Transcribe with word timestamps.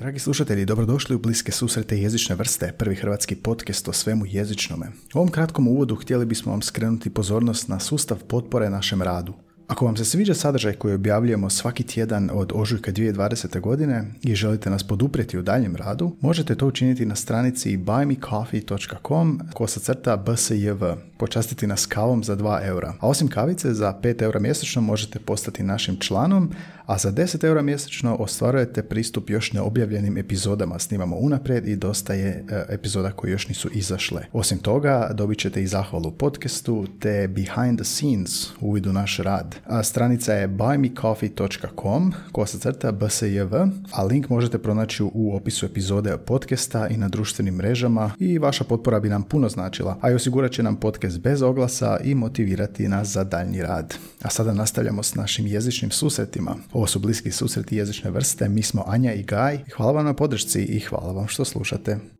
Dragi 0.00 0.18
slušatelji, 0.18 0.64
dobrodošli 0.64 1.16
u 1.16 1.18
Bliske 1.18 1.52
susrete 1.52 1.98
jezične 1.98 2.34
vrste, 2.34 2.72
prvi 2.78 2.94
hrvatski 2.94 3.36
podcast 3.36 3.88
o 3.88 3.92
svemu 3.92 4.26
jezičnome. 4.26 4.86
U 5.14 5.18
ovom 5.18 5.30
kratkom 5.30 5.68
uvodu 5.68 5.96
htjeli 5.96 6.26
bismo 6.26 6.52
vam 6.52 6.62
skrenuti 6.62 7.10
pozornost 7.10 7.68
na 7.68 7.80
sustav 7.80 8.18
potpore 8.28 8.70
našem 8.70 9.02
radu. 9.02 9.34
Ako 9.70 9.84
vam 9.84 9.96
se 9.96 10.04
sviđa 10.04 10.34
sadržaj 10.34 10.72
koji 10.72 10.94
objavljujemo 10.94 11.50
svaki 11.50 11.82
tjedan 11.82 12.30
od 12.32 12.52
ožujka 12.54 12.92
2020. 12.92 13.60
godine 13.60 14.04
i 14.22 14.34
želite 14.34 14.70
nas 14.70 14.82
poduprijeti 14.82 15.38
u 15.38 15.42
daljem 15.42 15.76
radu, 15.76 16.16
možete 16.20 16.54
to 16.54 16.66
učiniti 16.66 17.06
na 17.06 17.14
stranici 17.14 17.76
buymecoffee.com 17.76 19.40
kosa 19.54 19.80
crta 19.80 20.16
bsjv. 20.16 20.84
Počastiti 21.18 21.66
nas 21.66 21.86
kavom 21.86 22.24
za 22.24 22.36
2 22.36 22.66
eura. 22.66 22.94
A 23.00 23.08
osim 23.08 23.28
kavice, 23.28 23.74
za 23.74 23.94
5 24.02 24.22
eura 24.22 24.40
mjesečno 24.40 24.82
možete 24.82 25.18
postati 25.18 25.62
našim 25.62 25.96
članom, 25.96 26.52
a 26.86 26.98
za 26.98 27.12
10 27.12 27.44
eura 27.44 27.62
mjesečno 27.62 28.16
ostvarujete 28.16 28.82
pristup 28.82 29.30
još 29.30 29.52
neobjavljenim 29.52 30.18
epizodama. 30.18 30.78
Snimamo 30.78 31.16
unaprijed 31.16 31.68
i 31.68 31.76
dosta 31.76 32.14
je 32.14 32.28
e, 32.28 32.64
epizoda 32.68 33.12
koje 33.12 33.30
još 33.30 33.48
nisu 33.48 33.68
izašle. 33.72 34.22
Osim 34.32 34.58
toga, 34.58 35.10
dobit 35.14 35.38
ćete 35.38 35.62
i 35.62 35.66
zahvalu 35.66 36.10
podcastu 36.10 36.86
te 37.00 37.28
behind 37.28 37.78
the 37.78 37.84
scenes 37.84 38.48
uvid 38.60 38.86
u 38.86 38.92
naš 38.92 39.16
rad. 39.16 39.59
Stranica 39.82 40.32
je 40.32 40.48
buymecoffee.com 40.48 42.12
kosa 42.32 42.58
crta 42.58 42.92
bsjv, 42.92 43.54
a 43.92 44.04
link 44.04 44.28
možete 44.28 44.58
pronaći 44.58 45.02
u 45.02 45.36
opisu 45.36 45.66
epizode 45.66 46.16
podcasta 46.26 46.88
i 46.88 46.96
na 46.96 47.08
društvenim 47.08 47.54
mrežama 47.54 48.12
i 48.18 48.38
vaša 48.38 48.64
potpora 48.64 49.00
bi 49.00 49.08
nam 49.08 49.22
puno 49.22 49.48
značila, 49.48 49.98
a 50.00 50.10
i 50.10 50.14
osigurat 50.14 50.52
će 50.52 50.62
nam 50.62 50.76
podcast 50.76 51.20
bez 51.20 51.42
oglasa 51.42 51.98
i 52.04 52.14
motivirati 52.14 52.88
nas 52.88 53.08
za 53.08 53.24
daljnji 53.24 53.62
rad. 53.62 53.94
A 54.22 54.30
sada 54.30 54.52
nastavljamo 54.52 55.02
s 55.02 55.14
našim 55.14 55.46
jezičnim 55.46 55.90
susretima. 55.90 56.56
Ovo 56.72 56.86
su 56.86 56.98
bliski 56.98 57.30
susreti 57.30 57.76
jezične 57.76 58.10
vrste, 58.10 58.48
mi 58.48 58.62
smo 58.62 58.84
Anja 58.86 59.12
i 59.12 59.22
Gaj. 59.22 59.58
Hvala 59.76 59.92
vam 59.92 60.04
na 60.04 60.14
podršci 60.14 60.62
i 60.62 60.80
hvala 60.80 61.12
vam 61.12 61.28
što 61.28 61.44
slušate. 61.44 62.19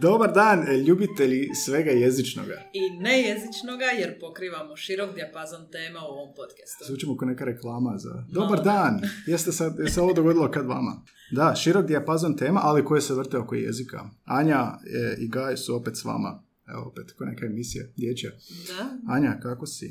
Dobar 0.00 0.32
dan, 0.32 0.66
ljubitelji 0.86 1.50
svega 1.64 1.90
jezičnoga. 1.90 2.62
I 2.72 2.90
nejezičnoga 3.00 3.84
jer 3.84 4.20
pokrivamo 4.20 4.76
širok 4.76 5.14
dijapazon 5.14 5.70
tema 5.72 6.00
u 6.00 6.12
ovom 6.12 6.34
podcastu. 6.34 6.84
Zvučimo 6.86 7.16
kao 7.16 7.28
neka 7.28 7.44
reklama 7.44 7.98
za... 7.98 8.24
Dobar 8.28 8.64
dan! 8.64 9.00
Jeste 9.32 9.52
sad, 9.52 9.78
je 9.78 9.90
se 9.90 10.00
ovo 10.00 10.12
dogodilo 10.12 10.50
kad 10.50 10.66
vama? 10.66 11.02
Da, 11.30 11.54
širok 11.54 11.86
dijapazon 11.86 12.36
tema, 12.36 12.60
ali 12.62 12.84
koje 12.84 13.00
se 13.00 13.14
vrte 13.14 13.38
oko 13.38 13.54
jezika. 13.54 14.10
Anja 14.24 14.78
e, 14.86 15.16
i 15.18 15.28
Gaj 15.28 15.56
su 15.56 15.76
opet 15.76 15.96
s 15.96 16.04
vama. 16.04 16.42
Evo 16.68 16.82
opet, 16.82 17.12
kao 17.18 17.26
neka 17.26 17.46
emisija 17.46 17.84
dječja. 17.96 18.30
Da, 18.68 19.12
Anja, 19.14 19.40
kako 19.42 19.66
si? 19.66 19.90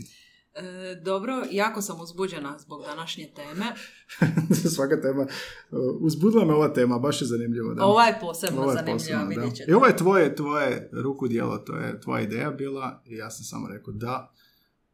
E, 0.55 0.95
dobro, 0.95 1.43
jako 1.51 1.81
sam 1.81 2.01
uzbuđena 2.01 2.57
zbog 2.59 2.81
današnje 2.81 3.31
teme. 3.35 3.65
Svaka 4.75 5.01
tema. 5.01 5.23
e, 5.23 5.75
Uzbudila 5.99 6.45
me 6.45 6.53
ova 6.53 6.73
tema, 6.73 6.99
baš 6.99 7.21
je 7.21 7.27
zanimljivo. 7.27 7.73
Da. 7.73 7.85
Ova 7.85 8.03
je 8.03 8.17
posebno 8.21 8.61
Ovo 8.61 8.71
je 8.71 8.75
zanimljiva, 8.75 8.97
posebno, 8.97 9.25
vidjet 9.25 9.55
ćete. 9.55 9.71
I 9.71 9.73
ovo 9.73 9.85
je 9.85 9.97
tvoje, 9.97 10.35
tvoje 10.35 10.89
ruku 10.91 11.27
dijelo, 11.27 11.57
to 11.57 11.75
je 11.75 12.01
tvoja 12.01 12.21
ideja 12.21 12.51
bila 12.51 13.01
i 13.05 13.15
ja 13.15 13.29
sam 13.29 13.43
samo 13.43 13.67
rekao 13.67 13.93
da. 13.93 14.33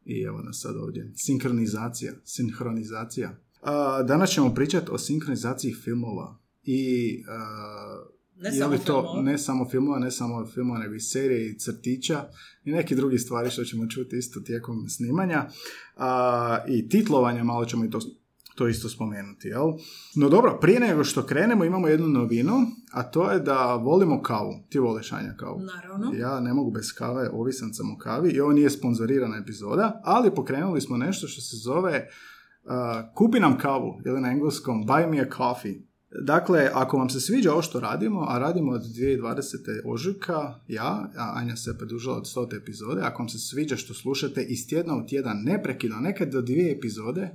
I 0.04 0.22
evo 0.22 0.38
nas 0.38 0.60
sad 0.60 0.76
ovdje. 0.76 1.12
Sinkronizacija. 1.16 2.12
Sinhronizacija. 2.24 3.36
A, 3.62 4.02
danas 4.02 4.30
ćemo 4.30 4.54
pričati 4.54 4.90
o 4.90 4.98
sinkronizaciji 4.98 5.74
filmova. 5.74 6.38
I 6.62 7.24
a, 7.28 8.04
Ne 8.40 8.52
samo 8.52 8.78
to 8.78 9.02
filmova. 9.02 9.22
ne 9.22 9.38
samo 9.38 9.68
filmova, 9.68 9.98
ne 9.98 10.10
samo 10.10 10.46
filmova, 10.46 10.78
nego 10.78 10.94
i 10.94 11.00
serije 11.00 11.50
i 11.50 11.58
crtića 11.58 12.24
i 12.64 12.72
neke 12.72 12.94
druge 12.94 13.18
stvari 13.18 13.50
što 13.50 13.64
ćemo 13.64 13.86
čuti 13.86 14.16
isto 14.18 14.40
tijekom 14.40 14.88
snimanja. 14.88 15.46
A, 15.96 16.58
I 16.68 16.88
titlovanja, 16.88 17.44
malo 17.44 17.64
ćemo 17.64 17.84
i 17.84 17.90
to, 17.90 17.98
to 18.54 18.68
isto 18.68 18.88
spomenuti, 18.88 19.48
jel? 19.48 19.72
No 20.14 20.28
dobro, 20.28 20.58
prije 20.60 20.80
nego 20.80 21.04
što 21.04 21.26
krenemo 21.26 21.64
imamo 21.64 21.88
jednu 21.88 22.08
novinu, 22.08 22.54
a 22.92 23.02
to 23.02 23.30
je 23.30 23.38
da 23.38 23.74
volimo 23.74 24.22
kavu. 24.22 24.52
Ti 24.68 24.78
voliš 24.78 25.12
Anja 25.12 25.34
kavu? 25.36 25.60
Naravno. 25.60 26.12
Ja 26.14 26.40
ne 26.40 26.54
mogu 26.54 26.70
bez 26.70 26.92
kave, 26.92 27.30
ovisan 27.32 27.74
sam 27.74 27.90
o 27.94 27.98
kavi 27.98 28.30
i 28.30 28.40
ovo 28.40 28.52
nije 28.52 28.70
sponzorirana 28.70 29.36
epizoda, 29.36 30.00
ali 30.04 30.34
pokrenuli 30.34 30.80
smo 30.80 30.96
nešto 30.96 31.28
što 31.28 31.40
se 31.40 31.56
zove 31.56 32.08
uh, 32.64 32.70
kupi 33.14 33.40
nam 33.40 33.58
kavu 33.58 34.00
ili 34.06 34.20
na 34.20 34.30
engleskom 34.30 34.86
buy 34.86 35.10
me 35.10 35.20
a 35.20 35.26
coffee. 35.36 35.89
Dakle, 36.18 36.70
ako 36.74 36.96
vam 36.96 37.10
se 37.10 37.20
sviđa 37.20 37.52
ovo 37.52 37.62
što 37.62 37.80
radimo, 37.80 38.24
a 38.28 38.38
radimo 38.38 38.72
od 38.72 38.82
2020. 38.82 39.80
ožujka, 39.84 40.54
ja, 40.68 41.10
a 41.16 41.32
Anja 41.34 41.56
se 41.56 41.78
pridružila 41.78 42.16
od 42.16 42.24
100. 42.24 42.62
epizode, 42.62 43.00
ako 43.02 43.22
vam 43.22 43.28
se 43.28 43.38
sviđa 43.38 43.76
što 43.76 43.94
slušate 43.94 44.42
iz 44.42 44.68
tjedna 44.68 44.96
u 44.96 45.06
tjedan 45.06 45.42
neprekidno, 45.44 45.96
nekad 45.96 46.32
do 46.32 46.42
dvije 46.42 46.72
epizode, 46.72 47.30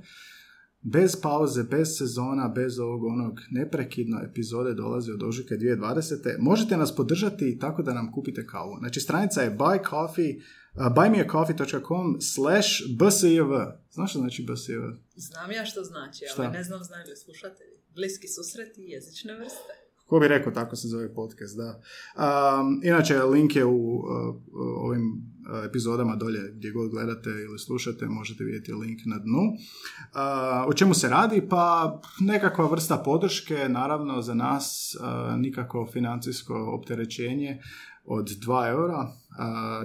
bez 0.82 1.20
pauze, 1.22 1.62
bez 1.62 1.88
sezona, 1.98 2.48
bez 2.48 2.78
ovog 2.78 3.04
onog 3.04 3.40
neprekidno 3.50 4.20
epizode 4.30 4.74
dolazi 4.74 5.12
od 5.12 5.22
ožujka 5.22 5.54
2020. 5.54 6.36
Možete 6.38 6.76
nas 6.76 6.96
podržati 6.96 7.58
tako 7.58 7.82
da 7.82 7.94
nam 7.94 8.12
kupite 8.12 8.46
kavu. 8.46 8.76
Znači 8.78 9.00
stranica 9.00 9.42
je 9.42 9.56
buy 9.58 9.90
coffee, 9.90 10.36
uh, 10.36 10.42
buymeacoffee.com 10.76 12.20
slash 12.20 12.68
bsjv. 12.98 13.52
Znaš 13.90 14.10
što 14.10 14.18
znači 14.18 14.42
bsjv? 14.42 14.80
Znam 15.16 15.50
ja 15.50 15.64
što 15.64 15.82
znači, 15.82 16.24
ali 16.24 16.32
Šta? 16.32 16.50
ne 16.50 16.64
znam 16.64 16.84
znaju 16.84 17.04
li 17.08 17.16
slušatelji. 17.16 17.76
Bliski 17.94 18.28
susreti 18.28 18.82
jezične 18.82 19.34
vrste. 19.34 19.86
Ko 20.06 20.18
bi 20.20 20.28
rekao, 20.28 20.52
tako 20.52 20.76
se 20.76 20.88
zove 20.88 21.14
podcast, 21.14 21.56
da. 21.56 21.80
Um, 22.16 22.80
inače, 22.84 23.22
link 23.22 23.56
je 23.56 23.64
u 23.64 23.94
uh, 23.94 24.04
ovim 24.54 25.02
uh, 25.02 25.64
epizodama 25.64 26.16
dolje 26.16 26.52
gdje 26.52 26.70
god 26.70 26.90
gledate 26.90 27.30
ili 27.30 27.58
slušate, 27.58 28.06
možete 28.06 28.44
vidjeti 28.44 28.72
link 28.72 29.00
na 29.06 29.18
dnu. 29.18 29.42
Uh, 29.42 30.68
o 30.68 30.72
čemu 30.74 30.94
se 30.94 31.08
radi? 31.08 31.48
Pa 31.48 32.00
nekakva 32.20 32.66
vrsta 32.66 32.96
podrške, 32.96 33.68
naravno 33.68 34.22
za 34.22 34.34
nas 34.34 34.96
uh, 35.00 35.40
nikako 35.40 35.88
financijsko 35.92 36.54
opterećenje 36.80 37.62
od 38.06 38.26
2 38.38 38.68
eura, 38.68 39.12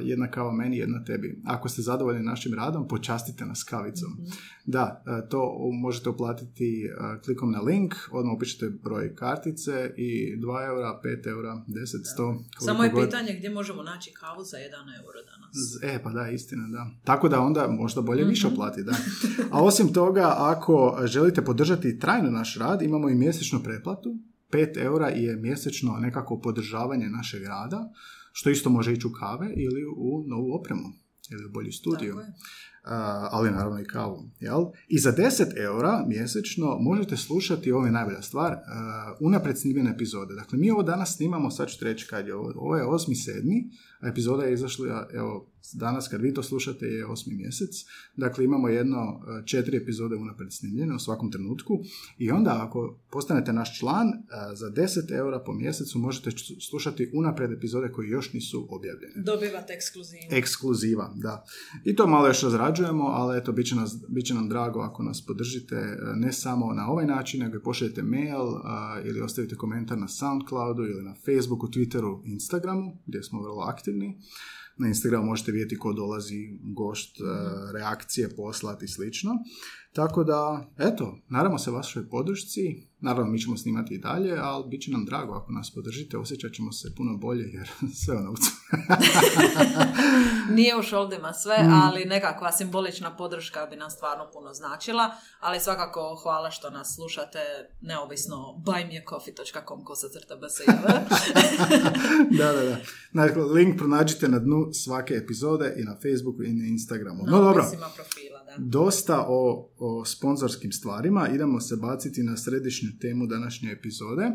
jedna 0.02 0.28
kava 0.28 0.52
meni, 0.52 0.78
jedna 0.78 1.04
tebi. 1.04 1.42
Ako 1.46 1.70
ste 1.70 1.82
zadovoljni 1.82 2.24
našim 2.24 2.54
radom, 2.54 2.88
počastite 2.88 3.46
nas 3.46 3.64
kavicom. 3.64 4.10
Da, 4.66 5.04
e, 5.08 5.30
to 5.30 5.40
možete 5.74 6.10
uplatiti 6.10 6.86
e, 6.86 6.90
klikom 7.22 7.52
na 7.52 7.62
link, 7.62 7.94
odmah 8.12 8.36
upišete 8.36 8.70
broj 8.84 9.16
kartice 9.16 9.72
i 9.98 10.10
2 10.38 10.68
eura, 10.68 11.00
5 11.04 11.28
eura, 11.28 11.62
10, 11.68 11.78
100. 12.10 12.18
koliko 12.18 12.44
Samo 12.60 12.84
je 12.84 12.90
god. 12.90 13.06
pitanje 13.06 13.34
gdje 13.34 13.50
možemo 13.50 13.84
naći 13.84 14.12
kavu 14.12 14.44
za 14.44 14.58
1 14.58 14.64
euro 14.98 15.20
danas. 15.24 15.96
E, 15.96 16.04
pa 16.04 16.10
da, 16.12 16.30
istina, 16.30 16.68
da. 16.68 16.88
Tako 17.04 17.30
da 17.30 17.40
onda 17.40 17.68
možda 17.70 18.02
bolje 18.02 18.24
više 18.26 18.48
Mhm. 18.48 18.54
uplati, 18.54 18.84
da. 18.84 18.92
A 19.52 19.64
osim 19.64 19.94
toga, 19.94 20.36
ako 20.38 20.74
želite 21.06 21.42
podržati 21.42 22.00
trajno 22.00 22.30
naš 22.32 22.58
rad, 22.58 22.82
imamo 22.82 23.10
i 23.10 23.16
mjesečnu 23.16 23.60
pretplatu. 23.60 24.18
5 24.52 24.78
eura 24.78 25.08
je 25.08 25.36
mjesečno 25.36 25.98
nekako 25.98 26.40
podržavanje 26.40 27.10
našeg 27.10 27.44
rada, 27.44 27.94
što 28.32 28.50
isto 28.50 28.70
može 28.70 28.94
ići 28.94 29.08
u 29.08 29.12
kave 29.12 29.54
ili 29.56 29.86
u 29.98 30.24
novu 30.28 30.54
opremu 30.54 30.90
ili 31.32 31.46
u 31.46 31.52
bolji 31.52 31.72
studiju. 31.72 32.16
Tako 32.16 32.28
je. 32.28 32.34
Ali 33.32 33.52
naravno 33.52 33.80
i 33.80 33.86
kavu. 33.86 34.30
Jel? 34.40 34.66
I 34.88 35.00
za 35.00 35.12
10 35.12 35.58
eura 35.58 36.06
mjesečno 36.08 36.78
možete 36.80 37.18
slušati, 37.18 37.72
ovo 37.72 37.86
je 37.86 37.92
najbolja 37.92 38.22
stvar, 38.22 38.52
a, 38.52 39.16
unaprijed 39.20 39.60
snimljene 39.60 39.92
epizode. 39.92 40.36
Dakle, 40.36 40.58
mi 40.58 40.72
ovo 40.72 40.84
danas 40.84 41.16
snimamo, 41.16 41.52
sad 41.52 41.70
ću 41.70 41.86
reći 41.86 42.08
kad 42.08 42.28
je 42.28 42.36
ovo, 42.36 42.54
ovo 42.56 42.76
je 42.76 42.84
8.7. 42.84 43.70
a 44.00 44.08
epizoda 44.08 44.44
je 44.44 44.54
izašla, 44.54 45.08
evo, 45.14 45.48
danas 45.74 46.08
kad 46.08 46.22
vi 46.22 46.34
to 46.34 46.44
slušate 46.44 46.86
je 46.86 47.06
8. 47.06 47.38
mjesec. 47.38 47.70
Dakle, 48.16 48.46
imamo 48.46 48.70
jedno 48.70 49.22
četiri 49.46 49.78
epizode 49.78 50.16
unaprijed 50.16 50.54
snimljene 50.54 50.96
u 50.96 51.00
svakom 51.00 51.32
trenutku. 51.32 51.80
I 52.18 52.32
onda 52.32 52.66
ako 52.68 53.00
postanete 53.12 53.54
naš 53.54 53.80
član, 53.80 54.12
za 54.54 54.70
10 54.70 55.12
eura 55.18 55.40
po 55.40 55.54
mjesecu 55.54 56.00
možete 56.00 56.32
slušati 56.70 57.12
unaprijed 57.14 57.52
epizode 57.52 57.92
koje 57.92 58.10
još 58.10 58.34
nisu 58.34 58.68
objavljene. 58.70 59.14
Dobivate 59.16 59.74
ekskluzivu. 59.74 60.22
Ekskluziva, 60.32 61.14
da. 61.16 61.46
I 61.86 61.96
to 61.96 62.08
malo 62.08 62.28
još 62.28 62.42
razrađujemo, 62.44 62.71
ali 63.08 63.38
eto, 63.38 63.52
bit 63.52 63.68
će, 63.68 63.76
nas, 63.76 63.98
bit 64.10 64.26
će 64.26 64.34
nam 64.34 64.50
drago 64.50 64.80
ako 64.80 65.04
nas 65.04 65.26
podržite 65.26 65.76
e, 65.76 65.98
ne 66.16 66.34
samo 66.34 66.74
na 66.74 66.88
ovaj 66.88 67.06
način, 67.06 67.40
nego 67.40 67.58
i 67.58 67.64
pošaljete 67.64 68.04
mail 68.04 68.56
a, 68.64 69.02
ili 69.06 69.22
ostavite 69.22 69.56
komentar 69.56 69.98
na 69.98 70.08
Soundcloudu 70.08 70.84
ili 70.84 71.04
na 71.04 71.16
Facebooku, 71.26 71.68
Twitteru, 71.68 72.22
Instagramu, 72.26 72.98
gdje 73.06 73.24
smo 73.24 73.42
vrlo 73.42 73.62
aktivni. 73.62 74.20
Na 74.78 74.88
Instagramu 74.88 75.26
možete 75.26 75.52
vidjeti 75.52 75.78
ko 75.78 75.94
dolazi, 75.94 76.60
gošt, 76.64 77.20
e, 77.20 77.24
reakcije 77.74 78.36
poslati 78.36 78.86
i 78.86 78.88
slično. 78.88 79.32
Tako 79.94 80.24
da, 80.24 80.66
eto, 80.78 81.18
nadamo 81.30 81.58
se 81.60 81.72
vašoj 81.72 82.10
podršci 82.10 82.92
Naravno, 83.04 83.32
mi 83.32 83.40
ćemo 83.40 83.58
snimati 83.58 83.94
i 83.94 83.98
dalje, 83.98 84.38
ali 84.42 84.64
bit 84.68 84.82
će 84.82 84.92
nam 84.92 85.06
drago 85.06 85.34
ako 85.34 85.52
nas 85.52 85.72
podržite, 85.76 86.18
osjećat 86.18 86.52
ćemo 86.52 86.72
se 86.72 86.96
puno 86.98 87.18
bolje 87.18 87.50
jer 87.54 87.70
sve 88.06 88.18
o 88.18 88.22
novcu. 88.22 88.52
Nije 90.56 90.80
u 90.80 90.84
šoldima 90.84 91.34
sve, 91.34 91.58
Mm. 91.64 91.74
ali 91.74 92.06
nekakva 92.06 92.52
simbolična 92.52 93.16
podrška 93.16 93.66
bi 93.66 93.76
nam 93.76 93.90
stvarno 93.90 94.30
puno 94.34 94.54
značila, 94.54 95.12
ali 95.40 95.60
svakako 95.60 96.20
hvala 96.24 96.52
što 96.52 96.70
nas 96.70 96.96
slušate 96.96 97.40
neovisno 97.82 98.36
buymeacoffee.com 98.66 99.84
kosacrta 99.84 100.36
bsjv. 100.36 100.72
da, 102.40 102.54
da, 102.54 102.62
da. 102.62 102.78
Dakle, 103.14 103.44
link 103.44 103.78
pronađite 103.78 104.28
na 104.28 104.40
dnu 104.40 104.70
svake 104.74 105.14
epizode 105.14 105.76
i 105.78 105.84
na 105.84 105.96
Facebooku 105.96 106.44
i 106.44 106.54
na 106.54 106.68
Instagramu. 106.68 107.24
Na 107.24 107.32
No 107.32 107.42
dobro, 107.42 107.66
profila, 107.96 108.41
da. 108.58 108.80
dosta 108.80 109.26
o, 109.28 109.72
o 109.78 110.06
sponzorskim 110.06 110.72
stvarima. 110.72 111.30
Idemo 111.34 111.62
se 111.62 111.76
baciti 111.76 112.24
na 112.24 112.38
središnju 112.38 112.90
temu 113.02 113.28
današnje 113.28 113.72
epizode. 113.72 114.32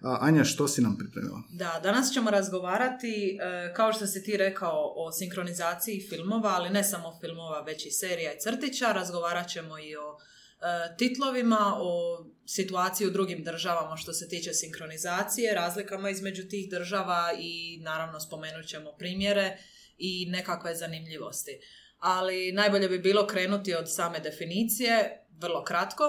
Anja, 0.00 0.44
što 0.44 0.68
si 0.68 0.82
nam 0.82 0.96
pripremila? 0.98 1.42
Da, 1.50 1.80
danas 1.82 2.12
ćemo 2.12 2.30
razgovarati, 2.30 3.38
e, 3.40 3.74
kao 3.74 3.92
što 3.92 4.06
si 4.06 4.22
ti 4.22 4.36
rekao, 4.36 4.92
o 4.96 5.12
sinkronizaciji 5.12 6.06
filmova, 6.08 6.50
ali 6.50 6.70
ne 6.70 6.84
samo 6.84 7.18
filmova, 7.20 7.60
već 7.60 7.86
i 7.86 7.90
serija 7.90 8.32
i 8.32 8.40
crtića. 8.40 8.92
Razgovarat 8.92 9.48
ćemo 9.48 9.78
i 9.78 9.96
o 9.96 10.16
e, 10.16 10.96
titlovima, 10.96 11.74
o 11.78 12.24
situaciji 12.46 13.06
u 13.06 13.10
drugim 13.10 13.44
državama 13.44 13.96
što 13.96 14.12
se 14.12 14.28
tiče 14.28 14.52
sinkronizacije, 14.52 15.54
razlikama 15.54 16.10
između 16.10 16.48
tih 16.48 16.70
država 16.70 17.32
i 17.38 17.80
naravno 17.82 18.20
spomenut 18.20 18.66
ćemo 18.66 18.92
primjere 18.98 19.58
i 19.98 20.26
nekakve 20.30 20.74
zanimljivosti. 20.74 21.60
Ali 22.00 22.52
najbolje 22.52 22.88
bi 22.88 22.98
bilo 22.98 23.26
krenuti 23.26 23.74
od 23.74 23.94
same 23.94 24.20
definicije, 24.20 25.24
vrlo 25.40 25.64
kratko. 25.64 26.04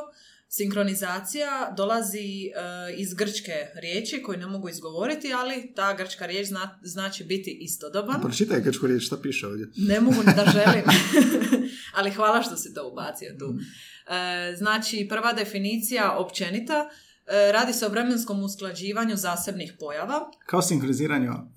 Sinkronizacija 0.54 1.74
dolazi 1.78 2.20
e, 2.20 2.52
iz 2.98 3.14
grčke 3.14 3.54
riječi 3.82 4.24
koju 4.24 4.38
ne 4.38 4.48
mogu 4.48 4.70
izgovoriti, 4.70 5.34
ali 5.34 5.74
ta 5.76 5.94
grčka 5.94 6.26
riječ 6.26 6.48
zna- 6.48 6.80
znači 6.82 7.24
biti 7.24 7.58
istodoban. 7.62 8.22
Pročitaj 8.22 8.62
grčku 8.62 8.88
riječ, 8.88 9.06
šta 9.06 9.18
piše 9.18 9.48
ovdje? 9.48 9.68
Ne 9.76 10.02
mogu 10.02 10.24
da 10.24 10.46
želim, 10.52 10.84
ali 11.98 12.12
hvala 12.12 12.44
što 12.44 12.56
si 12.58 12.74
to 12.74 12.90
ubacio 12.92 13.36
tu. 13.40 13.54
E, 13.56 14.56
znači, 14.56 15.06
prva 15.10 15.34
definicija 15.34 16.18
općenita, 16.18 16.90
e, 17.28 17.52
radi 17.52 17.74
se 17.74 17.86
o 17.86 17.90
vremenskom 17.90 18.44
usklađivanju 18.44 19.16
zasebnih 19.16 19.74
pojava, 19.80 20.32
Kao 20.46 20.62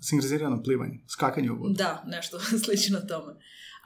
sinkronizirano 0.01 0.63
plivanje, 0.63 1.01
skakanje 1.09 1.51
u 1.51 1.57
vodu. 1.57 1.75
Da, 1.75 2.05
nešto 2.07 2.41
slično 2.65 3.01
tome. 3.01 3.33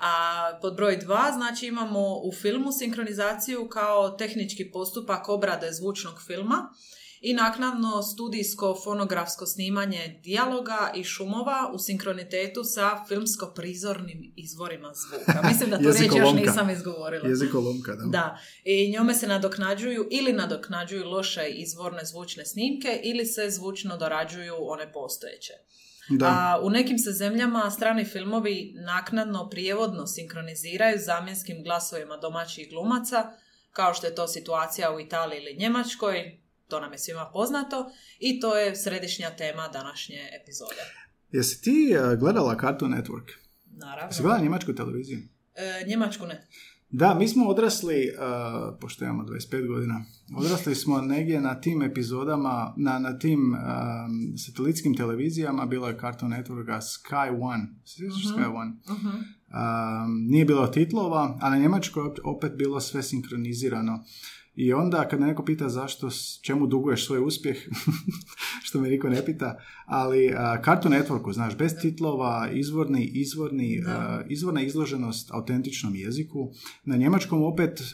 A 0.01 0.59
pod 0.61 0.77
broj 0.77 0.97
dva, 0.97 1.33
znači 1.35 1.67
imamo 1.67 2.01
u 2.01 2.33
filmu 2.33 2.73
sinkronizaciju 2.73 3.69
kao 3.69 4.11
tehnički 4.11 4.71
postupak 4.71 5.29
obrade 5.29 5.73
zvučnog 5.73 6.23
filma 6.27 6.71
i 7.21 7.35
naknadno 7.35 8.03
studijsko 8.03 8.81
fonografsko 8.85 9.47
snimanje 9.47 10.21
dijaloga 10.25 10.93
i 10.95 11.05
šumova 11.05 11.71
u 11.75 11.79
sinkronitetu 11.79 12.65
sa 12.65 13.05
filmsko-prizornim 13.09 14.33
izvorima 14.37 14.93
zvuka. 14.95 15.43
Mislim 15.49 15.71
da 15.71 15.77
tu 15.77 15.83
riječ 15.83 16.13
još 16.17 16.33
nisam 16.33 16.71
izgovorila. 16.71 17.29
Jezikolomka, 17.29 17.95
da. 17.95 18.05
Da, 18.05 18.39
i 18.65 18.93
njome 18.93 19.15
se 19.15 19.27
nadoknađuju 19.27 20.09
ili 20.11 20.33
nadoknađuju 20.33 21.05
loše 21.05 21.49
izvorne 21.49 22.05
zvučne 22.05 22.47
snimke 22.47 23.01
ili 23.05 23.27
se 23.27 23.51
zvučno 23.51 23.97
dorađuju 23.97 24.55
one 24.61 24.93
postojeće. 24.93 25.53
Da. 26.09 26.27
A 26.27 26.61
u 26.63 26.71
nekim 26.71 26.99
se 26.99 27.13
zemljama 27.13 27.71
strani 27.71 28.05
filmovi 28.05 28.75
naknadno 28.77 29.49
prijevodno 29.49 30.07
sinkroniziraju 30.07 30.99
zamjenskim 30.99 31.63
glasovima 31.65 32.17
domaćih 32.17 32.71
glumaca, 32.71 33.33
kao 33.73 33.95
što 33.95 34.07
je 34.07 34.15
to 34.15 34.29
situacija 34.29 34.95
u 34.95 35.01
Italiji 35.01 35.39
ili 35.39 35.57
Njemačkoj, 35.59 36.39
to 36.69 36.81
nam 36.81 36.93
je 36.93 36.99
svima 36.99 37.31
poznato, 37.33 37.91
i 38.19 38.41
to 38.41 38.59
je 38.59 38.77
središnja 38.77 39.31
tema 39.31 39.69
današnje 39.69 40.29
epizode. 40.43 40.83
Jesi 41.33 41.63
ti 41.63 41.93
eh, 41.95 42.17
gledala 42.17 42.57
Cartoon 42.61 42.93
Network? 42.93 43.33
Naravno. 43.67 44.09
Jesi 44.11 44.23
gledala 44.23 44.43
njemačku 44.43 44.75
televiziju? 44.75 45.19
E, 45.55 45.85
Njemačku 45.87 46.27
ne. 46.27 46.47
Da, 46.91 47.15
mi 47.15 47.29
smo 47.29 47.45
odrasli, 47.45 48.09
uh, 48.09 48.79
pošto 48.81 49.05
imamo 49.05 49.23
25 49.23 49.67
godina, 49.67 50.05
odrasli 50.37 50.75
smo 50.75 51.01
negdje 51.01 51.41
na 51.41 51.61
tim 51.61 51.83
epizodama, 51.83 52.75
na, 52.77 52.99
na 52.99 53.19
tim 53.19 53.41
um, 53.53 53.59
satelitskim 54.39 54.97
televizijama, 54.97 55.67
bilo 55.67 55.89
je 55.89 55.99
Cartoon 56.01 56.33
Networka 56.33 56.81
Sky 56.81 57.39
One. 57.41 57.67
Sjećaš 57.85 58.23
Sky 58.25 58.57
One? 58.57 58.73
Mhm. 58.91 59.09
Um, 59.09 60.27
nije 60.29 60.45
bilo 60.45 60.67
titlova, 60.67 61.39
a 61.41 61.51
na 61.51 61.59
Njemačkoj 61.59 62.03
op- 62.03 62.21
opet 62.25 62.53
bilo 62.57 62.81
sve 62.81 63.03
sinkronizirano. 63.03 64.05
I 64.61 64.73
onda 64.73 65.09
kad 65.09 65.21
me 65.21 65.27
neko 65.27 65.45
pita 65.45 65.69
zašto, 65.69 66.09
čemu 66.43 66.67
duguješ 66.67 67.07
svoj 67.07 67.21
uspjeh, 67.25 67.57
što 68.65 68.81
me 68.81 68.89
niko 68.89 69.09
ne 69.09 69.25
pita, 69.25 69.59
ali 69.87 70.27
uh, 70.27 70.35
Cartoon 70.65 70.95
Networku, 70.95 71.33
znaš, 71.33 71.57
bez 71.57 71.73
titlova, 71.83 72.49
izvorni, 72.53 73.05
izvorni, 73.05 73.79
uh, 73.81 74.27
izvorna 74.29 74.63
izloženost 74.63 75.31
autentičnom 75.31 75.95
jeziku, 75.97 76.51
na 76.85 76.97
njemačkom 76.97 77.43
opet 77.43 77.81
uh, 77.81 77.87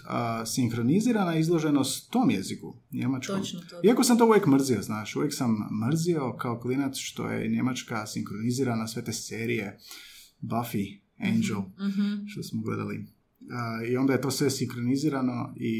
sinkronizirana 0.46 1.36
izloženost 1.36 2.10
tom 2.10 2.30
jeziku, 2.30 2.76
njemačkom. 2.92 3.38
Točno 3.38 3.60
to. 3.70 3.80
Iako 3.84 4.04
sam 4.04 4.18
to 4.18 4.26
uvijek 4.26 4.46
mrzio, 4.46 4.82
znaš, 4.82 5.16
uvijek 5.16 5.34
sam 5.34 5.56
mrzio 5.88 6.36
kao 6.36 6.60
klinac 6.60 6.96
što 6.96 7.28
je 7.30 7.48
njemačka 7.48 8.06
sinkronizirana, 8.06 8.86
sve 8.86 9.04
te 9.04 9.12
serije, 9.12 9.78
Buffy, 10.40 10.98
Angel, 11.18 11.60
Mhm. 11.88 12.26
što 12.26 12.42
smo 12.42 12.62
gledali. 12.62 13.06
I 13.88 13.96
onda 13.96 14.12
je 14.12 14.20
to 14.20 14.30
sve 14.30 14.50
sinkronizirano 14.50 15.54
i 15.56 15.74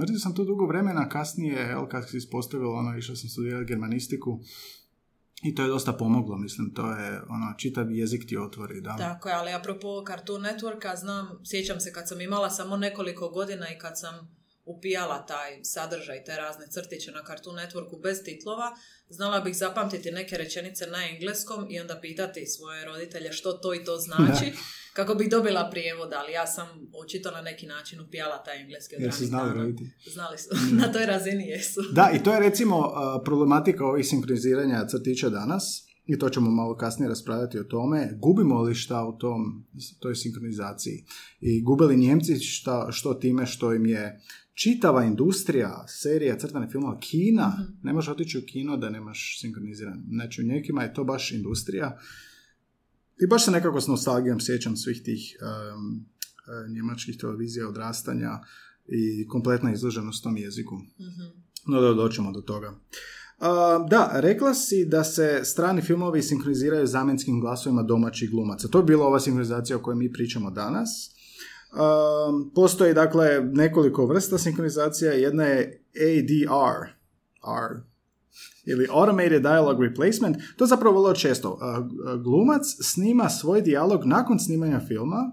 mrzio 0.00 0.18
sam 0.18 0.34
to 0.34 0.44
dugo 0.44 0.66
vremena, 0.66 1.08
kasnije, 1.08 1.70
evo 1.72 1.88
kad 1.90 2.10
se 2.10 2.16
ispostavilo 2.16 2.72
ono, 2.72 2.98
išao 2.98 3.16
sam 3.16 3.30
studirati 3.30 3.68
germanistiku 3.68 4.40
i 5.42 5.54
to 5.54 5.62
je 5.62 5.68
dosta 5.68 5.92
pomoglo, 5.92 6.38
mislim, 6.38 6.74
to 6.74 6.92
je 6.92 7.20
ono, 7.28 7.54
čitav 7.58 7.90
jezik 7.90 8.28
ti 8.28 8.36
otvori, 8.36 8.80
da. 8.80 8.96
Tako 8.96 9.28
je, 9.28 9.34
ali 9.34 9.52
apropo 9.52 10.04
Cartoon 10.06 10.42
Networka, 10.42 10.96
znam, 10.96 11.40
sjećam 11.44 11.80
se 11.80 11.92
kad 11.92 12.08
sam 12.08 12.20
imala 12.20 12.50
samo 12.50 12.76
nekoliko 12.76 13.28
godina 13.28 13.66
i 13.70 13.78
kad 13.78 13.92
sam 14.00 14.35
upijala 14.66 15.26
taj 15.26 15.64
sadržaj, 15.64 16.24
te 16.24 16.36
razne 16.36 16.66
crtiće 16.70 17.12
na 17.12 17.22
Cartoon 17.26 17.56
Networku 17.56 18.02
bez 18.02 18.22
titlova, 18.24 18.76
znala 19.08 19.40
bih 19.40 19.56
zapamtiti 19.56 20.10
neke 20.10 20.36
rečenice 20.36 20.86
na 20.86 20.98
engleskom 21.08 21.66
i 21.70 21.80
onda 21.80 21.98
pitati 22.00 22.46
svoje 22.46 22.84
roditelje 22.84 23.32
što 23.32 23.52
to 23.52 23.74
i 23.74 23.84
to 23.84 23.96
znači, 23.96 24.52
kako 24.92 25.14
bih 25.14 25.30
dobila 25.30 25.70
prijevod, 25.70 26.12
ali 26.12 26.32
ja 26.32 26.46
sam 26.46 26.68
očito 27.04 27.30
na 27.30 27.40
neki 27.40 27.66
način 27.66 28.00
upijala 28.00 28.42
taj 28.44 28.60
engleski 28.60 28.96
od 28.96 29.02
Jer 29.02 29.12
su 29.12 29.26
znali 29.26 29.54
roditelji. 29.54 29.90
Znali 30.12 30.38
su, 30.38 30.48
na 30.82 30.92
toj 30.92 31.06
razini 31.06 31.48
jesu. 31.48 31.80
Da, 31.92 32.10
i 32.14 32.22
to 32.22 32.32
je 32.32 32.40
recimo 32.40 32.92
problematika 33.24 33.86
ovih 33.86 34.06
sinkroniziranja 34.06 34.86
crtića 34.88 35.28
danas, 35.28 35.86
i 36.06 36.18
to 36.18 36.28
ćemo 36.28 36.50
malo 36.50 36.76
kasnije 36.76 37.08
raspravljati 37.08 37.58
o 37.58 37.64
tome, 37.64 38.18
gubimo 38.22 38.62
li 38.62 38.74
šta 38.74 39.04
u 39.04 39.18
tom, 39.18 39.66
toj 40.00 40.14
sinkronizaciji 40.14 41.04
i 41.40 41.62
gube 41.62 41.84
li 41.84 41.96
Njemci 41.96 42.38
šta, 42.38 42.88
što 42.90 43.14
time 43.14 43.46
što 43.46 43.74
im 43.74 43.86
je 43.86 44.20
čitava 44.54 45.04
industrija, 45.04 45.84
serija, 45.88 46.38
crtane 46.38 46.68
filmova, 46.70 46.98
kina, 47.00 47.52
ne 47.82 47.92
možeš 47.92 48.08
otići 48.08 48.38
u 48.38 48.42
kino 48.46 48.76
da 48.76 48.90
nemaš 48.90 49.40
sinkroniziran. 49.40 50.04
Znači 50.08 50.42
u 50.42 50.44
nekima 50.44 50.82
je 50.82 50.94
to 50.94 51.04
baš 51.04 51.32
industrija 51.32 51.98
i 53.24 53.26
baš 53.26 53.44
se 53.44 53.50
nekako 53.50 53.80
s 53.80 53.86
nostalgijom 53.86 54.40
sjećam 54.40 54.76
svih 54.76 55.02
tih 55.04 55.36
e, 55.40 55.46
njemačkih 56.74 57.16
televizija 57.18 57.68
odrastanja 57.68 58.30
i 58.86 59.28
kompletna 59.28 59.72
izloženost 59.72 60.22
tom 60.22 60.36
jeziku. 60.36 60.74
Mhm. 60.76 61.46
No 61.66 61.80
da 61.80 61.94
doćemo 61.94 62.32
do 62.32 62.40
toga. 62.40 62.74
Da, 63.88 64.10
rekla 64.14 64.54
si 64.54 64.84
da 64.84 65.04
se 65.04 65.40
strani 65.44 65.82
filmovi 65.82 66.22
sinkroniziraju 66.22 66.86
zamjenskim 66.86 67.40
glasovima 67.40 67.82
domaćih 67.82 68.30
glumaca. 68.30 68.68
To 68.68 68.78
je 68.78 68.84
bila 68.84 69.06
ova 69.06 69.20
sinkronizacija 69.20 69.76
o 69.76 69.80
kojoj 69.80 69.96
mi 69.96 70.12
pričamo 70.12 70.50
danas. 70.50 71.16
Um, 71.72 72.50
postoji 72.54 72.94
dakle 72.94 73.40
nekoliko 73.52 74.06
vrsta 74.06 74.38
sinkronizacija. 74.38 75.12
Jedna 75.12 75.44
je 75.44 75.84
ADR, 75.94 76.86
R, 77.72 77.82
ili 78.66 78.86
Automated 78.90 79.42
Dialogue 79.42 79.88
Replacement. 79.88 80.36
To 80.56 80.64
je 80.64 80.68
zapravo 80.68 81.00
vrlo 81.00 81.14
često. 81.14 81.52
Uh, 81.52 81.60
glumac 82.22 82.62
snima 82.82 83.28
svoj 83.28 83.62
dijalog 83.62 84.04
nakon 84.04 84.38
snimanja 84.38 84.80
filma 84.88 85.32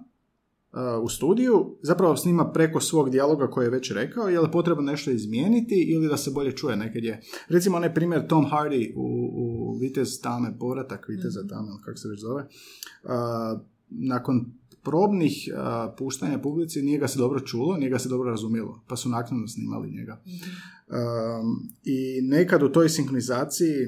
u 1.03 1.09
studiju, 1.09 1.77
zapravo 1.81 2.15
snima 2.15 2.51
preko 2.51 2.79
svog 2.79 3.09
dijaloga 3.09 3.47
koji 3.47 3.65
je 3.65 3.69
već 3.69 3.91
rekao, 3.91 4.29
je 4.29 4.39
li 4.39 4.51
potrebno 4.51 4.83
nešto 4.83 5.11
izmijeniti 5.11 5.75
ili 5.75 6.07
da 6.07 6.17
se 6.17 6.31
bolje 6.31 6.51
čuje 6.51 6.75
nekad 6.75 7.03
je. 7.03 7.21
Recimo 7.49 7.77
onaj 7.77 7.93
primjer 7.93 8.27
Tom 8.27 8.45
Hardy 8.45 8.93
u, 8.95 9.29
u 9.33 9.77
Vitez 9.77 10.21
Tame, 10.21 10.57
povratak 10.59 11.07
Viteza 11.07 11.47
Tame, 11.49 11.67
ili 11.67 11.81
kako 11.85 11.97
se 11.97 12.09
već 12.09 12.21
zove, 12.21 12.43
uh, 12.43 13.61
nakon 13.89 14.45
probnih 14.83 15.49
uh, 15.53 15.93
puštanja 15.97 16.39
publici 16.39 16.81
nije 16.81 16.99
ga 16.99 17.07
se 17.07 17.19
dobro 17.19 17.39
čulo, 17.39 17.77
nije 17.77 17.89
ga 17.89 17.99
se 17.99 18.09
dobro 18.09 18.29
razumjelo, 18.29 18.83
pa 18.87 18.95
su 18.95 19.09
naknadno 19.09 19.47
snimali 19.47 19.91
njega. 19.91 20.21
Um, 20.23 21.69
I 21.83 22.21
nekad 22.21 22.63
u 22.63 22.71
toj 22.71 22.89
sinkronizaciji 22.89 23.87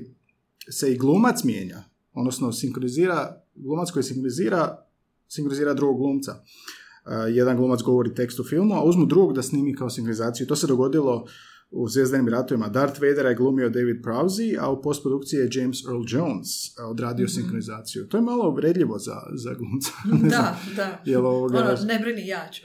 se 0.70 0.94
i 0.94 0.98
glumac 0.98 1.44
mijenja, 1.44 1.84
odnosno 2.14 2.52
sinkronizira, 2.52 3.42
glumac 3.56 3.92
koji 3.92 4.04
sinkronizira, 4.04 4.85
sinkronizira 5.28 5.74
drugog 5.74 5.98
glumca. 5.98 6.32
Uh, 6.32 7.12
jedan 7.30 7.58
glumac 7.58 7.82
govori 7.82 8.14
tekst 8.14 8.40
u 8.40 8.44
filmu, 8.44 8.74
a 8.74 8.84
uzmu 8.84 9.06
drugog 9.06 9.34
da 9.34 9.42
snimi 9.42 9.76
kao 9.76 9.90
sinkronizaciju. 9.90 10.48
To 10.48 10.56
se 10.56 10.68
dogodilo 10.68 11.26
u 11.72 11.88
Zvijezdanim 11.88 12.28
ratovima 12.30 12.68
Darth 12.68 13.02
Vadera 13.02 13.30
je 13.30 13.36
glumio 13.36 13.70
David 13.70 13.96
Prowse, 14.04 14.58
a 14.60 14.72
u 14.72 14.82
postprodukciji 14.82 15.38
je 15.38 15.50
James 15.52 15.78
Earl 15.86 16.04
Jones 16.08 16.48
odradio 16.82 17.28
sinkronizaciju. 17.28 18.08
To 18.08 18.18
je 18.18 18.22
malo 18.22 18.50
uvredljivo 18.50 18.98
za, 19.00 19.16
za 19.36 19.54
glumca. 19.54 19.92
Ne 20.24 20.30
Da, 20.30 20.58
da. 20.76 21.02
jel 21.06 21.26
ovoga- 21.26 21.58
Ono, 21.60 21.78
ne 21.86 22.00
brini, 22.00 22.28
ja 22.28 22.50
ću. 22.54 22.62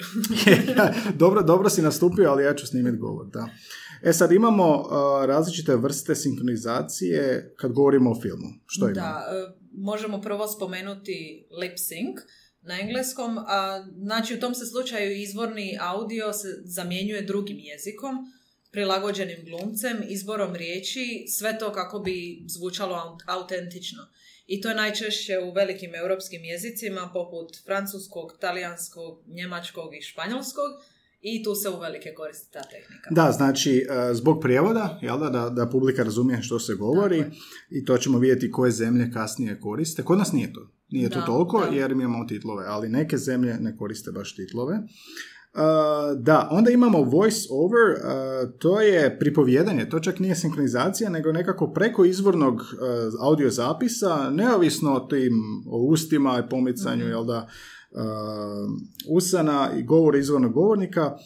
dobro, 1.23 1.43
dobro 1.43 1.69
si 1.69 1.83
nastupio, 1.83 2.31
ali 2.31 2.45
ja 2.45 2.55
ću 2.55 2.67
snimiti 2.67 2.99
govor, 2.99 3.27
da. 3.27 3.49
E 4.03 4.13
sad 4.13 4.33
imamo 4.33 4.81
uh, 4.81 4.87
različite 5.27 5.77
vrste 5.77 6.15
sinkronizacije 6.15 7.55
kad 7.57 7.73
govorimo 7.73 8.11
o 8.11 8.21
filmu. 8.23 8.49
Što 8.67 8.85
imamo? 8.85 9.01
Da, 9.01 9.25
e, 9.31 9.61
možemo 9.73 10.21
prvo 10.21 10.49
spomenuti 10.49 11.47
lip 11.61 11.73
sync 11.73 12.17
na 12.63 12.81
engleskom, 12.81 13.39
a 13.39 13.87
znači 13.97 14.35
u 14.35 14.41
tom 14.41 14.55
se 14.55 14.67
slučaju 14.67 15.17
izvorni 15.17 15.79
audio 15.81 16.33
se 16.33 16.49
zamjenjuje 16.65 17.23
drugim 17.23 17.59
jezikom, 17.59 18.17
prilagođenim 18.71 19.45
glumcem, 19.45 19.97
izborom 20.09 20.55
riječi, 20.55 21.25
sve 21.29 21.59
to 21.59 21.73
kako 21.73 21.99
bi 21.99 22.43
zvučalo 22.47 22.97
aut- 22.97 23.23
autentično. 23.27 24.03
I 24.47 24.61
to 24.61 24.69
je 24.69 24.75
najčešće 24.75 25.39
u 25.39 25.53
velikim 25.53 25.95
europskim 25.95 26.45
jezicima 26.45 27.11
poput 27.13 27.65
francuskog, 27.65 28.37
talijanskog, 28.41 29.23
njemačkog 29.27 29.95
i 29.95 30.03
španjolskog 30.03 30.71
i 31.21 31.43
tu 31.43 31.55
se 31.55 31.69
uvelike 31.69 32.15
koristi 32.15 32.53
ta 32.53 32.63
tehnika. 32.63 33.11
Da, 33.11 33.33
znači, 33.33 33.87
uh, 33.89 34.17
zbog 34.17 34.41
prijevoda, 34.43 34.99
jel 35.03 35.19
da, 35.19 35.31
da, 35.31 35.51
da 35.51 35.71
publika 35.71 36.03
razumije 36.03 36.43
što 36.43 36.59
se 36.59 36.75
govori 36.75 37.19
Tako 37.19 37.37
i 37.71 37.85
to 37.85 37.99
ćemo 37.99 38.19
vidjeti 38.19 38.51
koje 38.51 38.71
zemlje 38.71 39.11
kasnije 39.13 39.61
koriste. 39.61 40.03
Kod 40.03 40.19
nas 40.19 40.33
nije 40.33 40.53
to. 40.53 40.80
Nije 40.91 41.11
to 41.11 41.19
Da, 41.21 41.27
toliko 41.27 41.61
da. 41.61 41.77
jer 41.77 41.95
mi 41.95 42.05
imamo 42.05 42.25
titlove, 42.25 42.65
ali 42.69 42.89
neke 42.89 43.19
zemlje 43.19 43.57
ne 43.61 43.77
koriste 43.77 44.13
baš 44.13 44.35
titlove. 44.37 44.75
Uh, 45.55 45.61
da, 46.19 46.49
onda 46.51 46.71
imamo 46.71 47.03
voice 47.03 47.41
over, 47.51 47.91
uh, 47.91 48.59
to 48.59 48.81
je 48.81 49.19
pripovjedanje, 49.19 49.89
to 49.89 50.01
čak 50.01 50.19
nije 50.19 50.37
sinkronizacija, 50.37 51.11
nego 51.11 51.33
nekako 51.33 51.73
preko 51.73 52.05
izvornog 52.05 52.55
uh, 52.55 52.61
audio 53.21 53.51
zapisa, 53.51 54.31
neovisno 54.31 54.95
o 54.95 55.01
tim 55.01 55.33
o 55.71 55.79
ustima 55.79 56.43
i 56.45 56.49
pomicanju, 56.49 57.07
jel 57.07 57.25
da, 57.25 57.49
uh, 57.91 58.01
usana 59.09 59.71
i 59.79 59.83
govor 59.83 60.17
izvornog 60.17 60.53
govornika, 60.53 61.07
uh, 61.07 61.21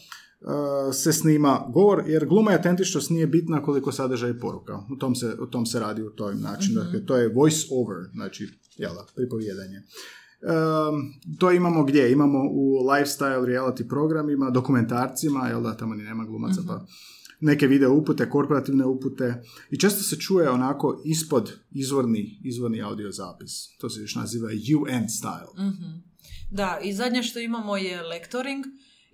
se 0.93 1.13
snima 1.13 1.65
govor, 1.73 2.03
jer 2.07 2.25
gluma 2.25 2.51
i 2.51 2.55
autentičnost 2.55 3.09
nije 3.09 3.27
bitna 3.27 3.63
koliko 3.63 3.91
sadržaj 3.91 4.29
i 4.29 4.39
poruka. 4.39 4.79
U 4.91 4.95
tom 4.95 5.15
se, 5.15 5.35
u 5.39 5.45
tom 5.45 5.65
se 5.65 5.79
radi 5.79 6.01
u 6.01 6.09
tom 6.09 6.41
načinu. 6.41 6.83
Dakle, 6.83 7.05
to 7.05 7.15
je 7.15 7.33
voice 7.33 7.67
over, 7.71 7.97
znači, 8.13 8.47
jel 8.77 8.93
da, 8.93 9.05
pripovjedanje. 9.15 9.77
Um, 9.77 11.13
to 11.39 11.51
imamo 11.51 11.83
gdje? 11.83 12.11
Imamo 12.11 12.39
u 12.51 12.79
lifestyle 12.83 13.45
reality 13.45 13.87
programima, 13.89 14.49
dokumentarcima, 14.49 15.47
jel 15.47 15.61
da, 15.61 15.77
tamo 15.77 15.95
ni 15.95 16.03
nema 16.03 16.25
glumaca, 16.25 16.61
pa 16.67 16.85
neke 17.39 17.67
video 17.67 17.93
upute, 17.93 18.29
korporativne 18.29 18.85
upute 18.85 19.43
i 19.71 19.79
često 19.79 20.03
se 20.03 20.19
čuje 20.19 20.49
onako 20.49 21.01
ispod 21.05 21.51
izvorni, 21.71 22.39
izvorni 22.43 22.81
audio 22.81 23.11
zapis. 23.11 23.77
To 23.77 23.89
se 23.89 24.01
još 24.01 24.15
naziva 24.15 24.49
UN 24.79 25.03
style. 25.07 25.67
Mhm. 25.67 25.99
Da, 26.51 26.79
i 26.83 26.93
zadnje 26.93 27.23
što 27.23 27.39
imamo 27.39 27.77
je 27.77 28.03
lektoring 28.03 28.65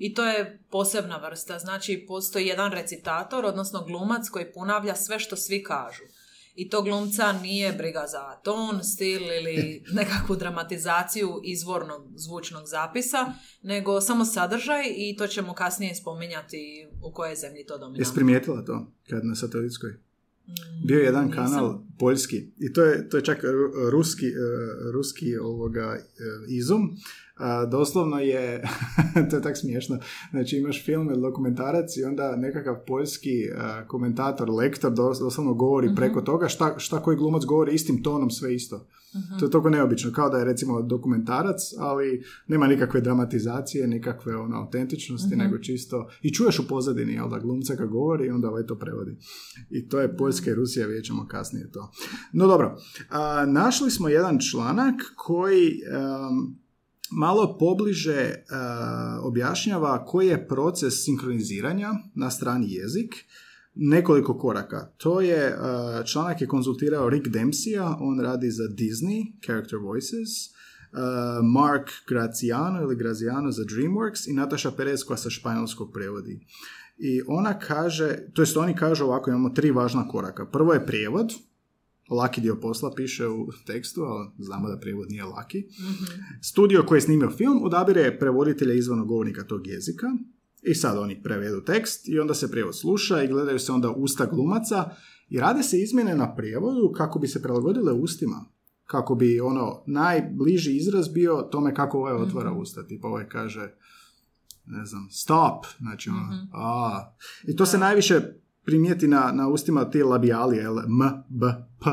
i 0.01 0.13
to 0.13 0.25
je 0.25 0.60
posebna 0.70 1.17
vrsta. 1.20 1.60
Znači, 1.60 2.05
postoji 2.08 2.48
jedan 2.48 2.72
recitator, 2.72 3.46
odnosno 3.46 3.84
glumac 3.84 4.29
koji 4.29 4.53
ponavlja 4.53 4.96
sve 4.96 5.20
što 5.20 5.36
svi 5.36 5.63
kažu. 5.63 6.03
I 6.55 6.70
to 6.70 6.81
glumca 6.81 7.31
nije 7.34 7.74
briga 7.74 8.05
za 8.08 8.36
ton, 8.36 8.84
stil 8.84 9.22
ili 9.24 9.58
nekakvu 9.93 10.36
dramatizaciju 10.36 11.29
izvornog 11.43 12.01
zvučnog 12.15 12.67
zapisa, 12.67 13.34
nego 13.63 14.01
samo 14.01 14.25
sadržaj 14.25 14.84
i 14.88 15.15
to 15.17 15.27
ćemo 15.27 15.53
kasnije 15.53 15.96
spominjati 15.96 16.62
u 17.01 17.12
kojoj 17.12 17.36
zemlji 17.36 17.65
to 17.65 17.74
Jesi 17.74 17.81
dominantno. 17.81 18.13
primijetila 18.15 18.65
to 18.65 18.91
kad 19.10 19.25
na 19.25 19.36
satelitskoj? 19.36 19.89
Mm, 19.89 20.88
Bio 20.88 20.98
je 20.98 21.05
jedan 21.05 21.25
nisam. 21.25 21.46
kanal 21.46 21.67
poljski 22.00 22.38
i 22.60 22.74
to 22.74 22.84
je, 22.84 23.10
to 23.10 23.17
je 23.17 23.24
čak 23.24 23.43
ru- 23.43 23.89
ruski, 23.89 24.27
eh, 24.27 24.31
ruski 24.93 25.38
ovoga 25.38 25.96
eh, 25.96 26.01
izum. 26.50 26.81
Doslovno 27.67 28.19
je, 28.19 28.63
to 29.29 29.36
je 29.36 29.41
tak 29.41 29.57
smiješno, 29.57 29.98
znači 30.31 30.57
imaš 30.57 30.86
film 30.86 31.07
ili 31.07 31.21
dokumentarac 31.21 31.98
i 31.98 32.03
onda 32.03 32.36
nekakav 32.36 32.75
poljski 32.88 33.43
eh, 33.43 33.51
komentator, 33.88 34.50
lektor 34.51 34.91
dos- 34.91 35.19
doslovno 35.19 35.53
govori 35.53 35.88
Mhm. 35.88 35.95
preko 35.95 36.21
toga 36.21 36.48
šta, 36.48 36.74
šta 36.77 37.00
koji 37.00 37.17
glumac 37.17 37.43
govori 37.45 37.74
istim 37.74 38.03
tonom 38.03 38.29
sve 38.31 38.55
isto. 38.55 38.88
Mhm. 39.15 39.39
To 39.39 39.45
je 39.45 39.51
toliko 39.51 39.69
neobično, 39.69 40.12
kao 40.12 40.29
da 40.29 40.38
je 40.38 40.45
recimo 40.45 40.81
dokumentarac, 40.81 41.57
ali 41.79 42.24
nema 42.48 42.67
nikakve 42.67 43.01
dramatizacije, 43.01 43.88
nikakve 43.88 44.36
ono, 44.36 44.57
autentičnosti, 44.57 45.29
Mhm. 45.29 45.39
nego 45.39 45.57
čisto... 45.57 46.10
I 46.21 46.33
čuješ 46.33 46.60
u 46.60 46.67
pozadini, 46.67 47.13
jel 47.13 47.29
da, 47.29 47.39
glumca 47.39 47.75
kad 47.75 47.89
govori 47.89 48.25
i 48.25 48.29
onda 48.29 48.50
ovaj 48.50 48.65
to 48.65 48.75
prevodi. 48.75 49.17
I 49.69 49.89
to 49.89 50.00
je 50.00 50.17
Poljska 50.17 50.51
i 50.51 50.55
Rusija, 50.55 50.88
vidjet 50.88 51.05
ćemo 51.05 51.27
kasnije 51.27 51.71
to. 51.71 51.91
No 52.33 52.48
dobro, 52.48 52.77
a, 53.10 53.45
našli 53.45 53.91
smo 53.91 54.10
jedan 54.10 54.39
članak 54.41 54.95
koji 55.17 55.67
em, 55.67 56.61
malo 57.12 57.58
pobliže 57.58 58.36
a, 58.50 59.20
objašnjava 59.24 60.06
koji 60.06 60.27
je 60.27 60.48
proces 60.48 61.03
sinkroniziranja 61.03 61.91
na 62.15 62.32
strani 62.32 62.74
jezik, 62.74 63.15
nekoliko 63.75 64.38
koraka. 64.38 64.94
To 64.98 65.22
je, 65.22 65.56
uh, 65.56 66.06
članak 66.06 66.41
je 66.41 66.48
konzultirao 66.48 67.10
Rick 67.10 67.27
Dempsey, 67.27 67.96
on 68.00 68.20
radi 68.20 68.51
za 68.51 68.63
Disney, 68.63 69.46
Character 69.46 69.80
Voices, 69.80 70.30
uh, 70.91 71.00
Mark 71.53 71.89
Graziano 72.10 72.82
ili 72.82 72.96
Graziano 72.96 73.51
za 73.51 73.63
DreamWorks 73.63 74.30
i 74.30 74.34
Natasha 74.34 74.72
Perez 74.72 75.03
koja 75.03 75.18
sa 75.18 75.30
španjolskog 75.30 75.94
prevodi. 75.94 76.39
I 76.98 77.22
ona 77.27 77.60
kaže, 77.60 78.18
to 78.34 78.41
jest 78.41 78.58
oni 78.58 78.75
kažu 78.75 79.06
ovako, 79.06 79.30
imamo 79.30 79.50
tri 79.50 79.72
važna 79.72 80.08
koraka. 80.08 80.46
Prvo 80.46 80.74
je 80.74 80.86
prijevod, 80.86 81.34
laki 82.15 82.41
dio 82.41 82.56
posla 82.56 82.94
piše 82.96 83.27
u 83.27 83.48
tekstu, 83.65 84.01
ali 84.01 84.30
znamo 84.39 84.70
da 84.70 84.80
prijevod 84.80 85.08
nije 85.10 85.24
laki. 85.24 85.63
Mhm. 85.80 86.03
Studio 86.41 86.84
koji 86.88 86.98
je 86.98 87.01
snimio 87.01 87.32
film 87.32 87.63
odabire 87.63 88.18
prevoditelja 88.20 88.74
izvornog 88.74 89.08
govornika 89.08 89.44
tog 89.44 89.68
jezika 89.68 90.08
i 90.62 90.75
sad 90.75 90.98
oni 90.98 91.24
prevedu 91.24 91.63
tekst 91.63 92.08
i 92.08 92.20
onda 92.20 92.34
se 92.34 92.51
prijevod 92.51 92.77
sluša 92.77 93.24
i 93.24 93.27
gledaju 93.27 93.60
se 93.60 93.72
onda 93.72 93.89
usta 93.89 94.25
glumaca 94.25 94.89
i 95.30 95.39
rade 95.39 95.63
se 95.63 95.82
izmjene 95.82 96.15
na 96.15 96.36
prijevodu 96.36 96.91
kako 96.96 97.20
bi 97.20 97.27
se 97.27 97.41
prilagodile 97.41 97.94
ustima. 97.94 98.46
Kako 98.86 99.15
bi 99.15 99.39
ono 99.39 99.84
najbliži 99.88 100.77
izraz 100.77 101.10
bio 101.10 101.48
tome 101.51 101.75
kako 101.75 101.98
ovaj 101.98 102.13
otvara 102.13 102.51
usta. 102.53 102.88
Tipa 102.88 103.08
ovaj 103.08 103.30
kaže 103.30 103.74
ne 104.65 104.86
znam, 104.86 105.08
stop, 105.12 105.65
znači 105.80 106.10
ono, 106.10 106.48
a. 106.53 107.13
I 107.48 107.56
to 107.56 107.65
se 107.65 107.77
najviše 107.77 108.22
primijeti 108.65 109.08
na, 109.08 109.32
na 109.34 109.48
ustima 109.48 109.89
te 109.89 110.03
labijalije, 110.03 110.62
jel, 110.62 110.80
m, 110.80 111.24
b, 111.30 111.46
p, 111.80 111.89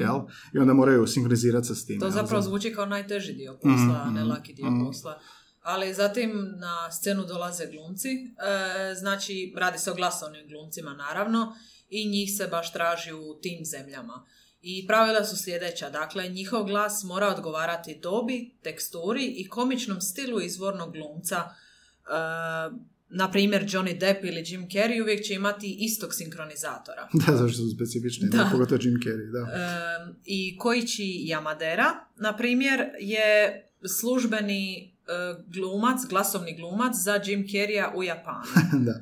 jel? 0.00 0.20
I 0.54 0.58
onda 0.58 0.74
moraju 0.74 1.06
sinkronizirati 1.06 1.66
se 1.66 1.74
s 1.74 1.86
tim. 1.86 2.00
To 2.00 2.06
jel? 2.06 2.12
zapravo 2.12 2.42
zvuči 2.42 2.74
kao 2.74 2.86
najteži 2.86 3.32
dio 3.32 3.58
posla, 3.62 4.02
a 4.04 4.10
ne 4.10 4.20
Mhm, 4.20 4.30
laki 4.30 4.52
dio 4.54 4.70
mhm. 4.70 4.84
posla. 4.84 5.20
Ali 5.62 5.94
zatim 5.94 6.54
na 6.56 6.90
scenu 6.92 7.24
dolaze 7.24 7.66
glumci, 7.66 8.08
e, 8.08 8.94
znači 8.94 9.54
radi 9.56 9.78
se 9.78 9.90
o 9.90 9.94
glasovnim 9.94 10.48
glumcima 10.48 10.94
naravno 10.94 11.54
i 11.88 12.08
njih 12.08 12.30
se 12.36 12.46
baš 12.46 12.72
traži 12.72 13.12
u 13.12 13.38
tim 13.42 13.64
zemljama. 13.64 14.26
I 14.62 14.86
pravila 14.86 15.24
su 15.24 15.36
sljedeća, 15.36 15.90
dakle 15.90 16.28
njihov 16.28 16.64
glas 16.64 17.04
mora 17.04 17.28
odgovarati 17.28 17.98
dobi, 18.02 18.56
teksturi 18.62 19.24
i 19.36 19.48
komičnom 19.48 20.00
stilu 20.00 20.40
izvornog 20.40 20.92
glumca. 20.92 21.36
E, 21.36 22.93
na 23.14 23.30
primjer 23.30 23.64
Johnny 23.68 23.98
Depp 23.98 24.24
ili 24.24 24.44
Jim 24.46 24.68
Carrey 24.68 25.02
uvijek 25.02 25.24
će 25.24 25.34
imati 25.34 25.76
istog 25.80 26.14
sinkronizatora. 26.14 27.08
Da, 27.26 27.36
zašto 27.36 27.56
su 27.56 27.70
specifični, 27.74 28.28
da. 28.28 28.38
Da. 28.38 28.48
pogotovo 28.52 28.80
Jim 28.82 28.94
Carrey, 28.94 29.32
da. 29.32 29.42
Um, 29.42 30.16
I 30.24 30.58
Koichi 30.58 31.26
Yamadera, 31.28 31.90
na 32.16 32.36
primjer, 32.36 32.80
je 33.00 33.62
službeni 34.00 34.92
uh, 35.02 35.44
glumac, 35.54 36.00
glasovni 36.08 36.56
glumac 36.56 36.96
za 36.96 37.20
Jim 37.24 37.46
Carreya 37.48 37.92
u 37.94 38.02
Japanu. 38.02 38.46
da. 38.86 39.00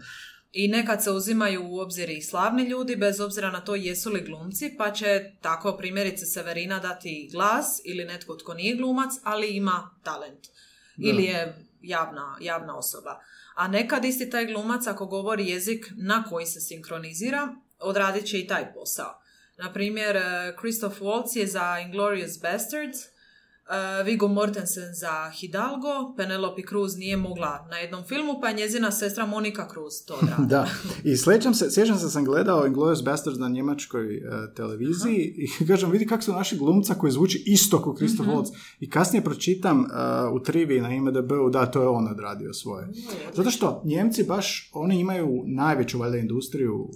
I 0.53 0.69
nekad 0.69 1.05
se 1.05 1.11
uzimaju 1.11 1.63
u 1.65 1.79
obzir 1.79 2.11
i 2.11 2.23
slavni 2.23 2.69
ljudi, 2.69 2.97
bez 2.97 3.21
obzira 3.21 3.51
na 3.51 3.61
to 3.61 3.75
jesu 3.75 4.11
li 4.11 4.21
glumci, 4.21 4.75
pa 4.79 4.93
će 4.93 5.31
tako 5.41 5.77
primjerice 5.77 6.27
Severina 6.27 6.79
dati 6.79 7.29
glas 7.33 7.81
ili 7.85 8.05
netko 8.05 8.37
tko 8.37 8.55
nije 8.55 8.77
glumac, 8.77 9.13
ali 9.23 9.57
ima 9.57 9.91
talent. 10.03 10.47
Ili 10.99 11.25
je 11.25 11.67
javna, 11.83 12.37
javna 12.41 12.77
osoba. 12.77 13.21
A 13.55 13.69
nekad 13.69 14.05
isti 14.05 14.31
taj 14.31 14.47
glumac 14.47 14.87
ako 14.87 15.07
govori 15.07 15.49
jezik 15.49 15.93
na 15.97 16.25
koji 16.31 16.47
se 16.47 16.61
sinkronizira, 16.61 17.55
odradit 17.79 18.27
će 18.27 18.39
i 18.41 18.47
taj 18.47 18.73
posao. 18.73 19.23
Na 19.57 19.73
primjer, 19.73 20.17
eh, 20.17 20.55
Christoph 20.61 21.01
Waltz 21.01 21.37
je 21.37 21.47
za 21.47 21.79
Inglourious 21.79 22.41
Bastards 22.43 22.99
Uh, 23.63 24.07
Viggo 24.07 24.29
Mortensen 24.29 24.95
za 24.95 25.31
Hidalgo, 25.41 26.15
Penelope 26.17 26.63
Cruz 26.69 26.97
nije 26.97 27.17
mogla 27.17 27.67
na 27.71 27.77
jednom 27.77 28.05
filmu, 28.05 28.39
pa 28.41 28.49
je 28.49 28.55
njezina 28.55 28.91
sestra 28.91 29.27
Monika 29.27 29.69
Cruz 29.73 29.93
to 30.07 30.15
odradila. 30.23 30.47
da, 30.47 30.69
i 31.05 31.17
sjećam 31.17 31.55
se, 31.55 31.71
sjećam 31.71 31.99
se 31.99 32.11
sam 32.11 32.25
gledao 32.25 32.67
Inglourious 32.67 33.05
Basterds 33.05 33.39
na 33.39 33.49
njemačkoj 33.49 34.17
uh, 34.17 34.55
televiziji 34.57 35.35
i 35.37 35.67
kažem, 35.69 35.91
vidi 35.91 36.07
kako 36.07 36.23
su 36.23 36.33
naši 36.33 36.59
glumca 36.59 36.95
koji 36.95 37.13
zvuči 37.13 37.43
isto 37.47 37.83
kao 37.83 37.95
Christoph 37.97 38.29
mm 38.29 38.33
i 38.81 38.91
kasnije 38.91 39.25
pročitam 39.25 39.81
uh, 39.81 39.87
u 40.33 40.43
trivi 40.43 40.81
na 40.81 40.95
IMDb-u 40.95 41.51
da 41.51 41.67
to 41.67 41.83
je 41.83 41.89
on 41.89 42.09
odradio 42.09 42.53
svoje. 42.53 42.89
Zato 43.35 43.51
što 43.51 43.83
Njemci 43.85 44.25
baš, 44.25 44.71
oni 44.73 45.01
imaju 45.01 45.43
najveću 45.47 45.99
valjda 45.99 46.19
industriju 46.19 46.89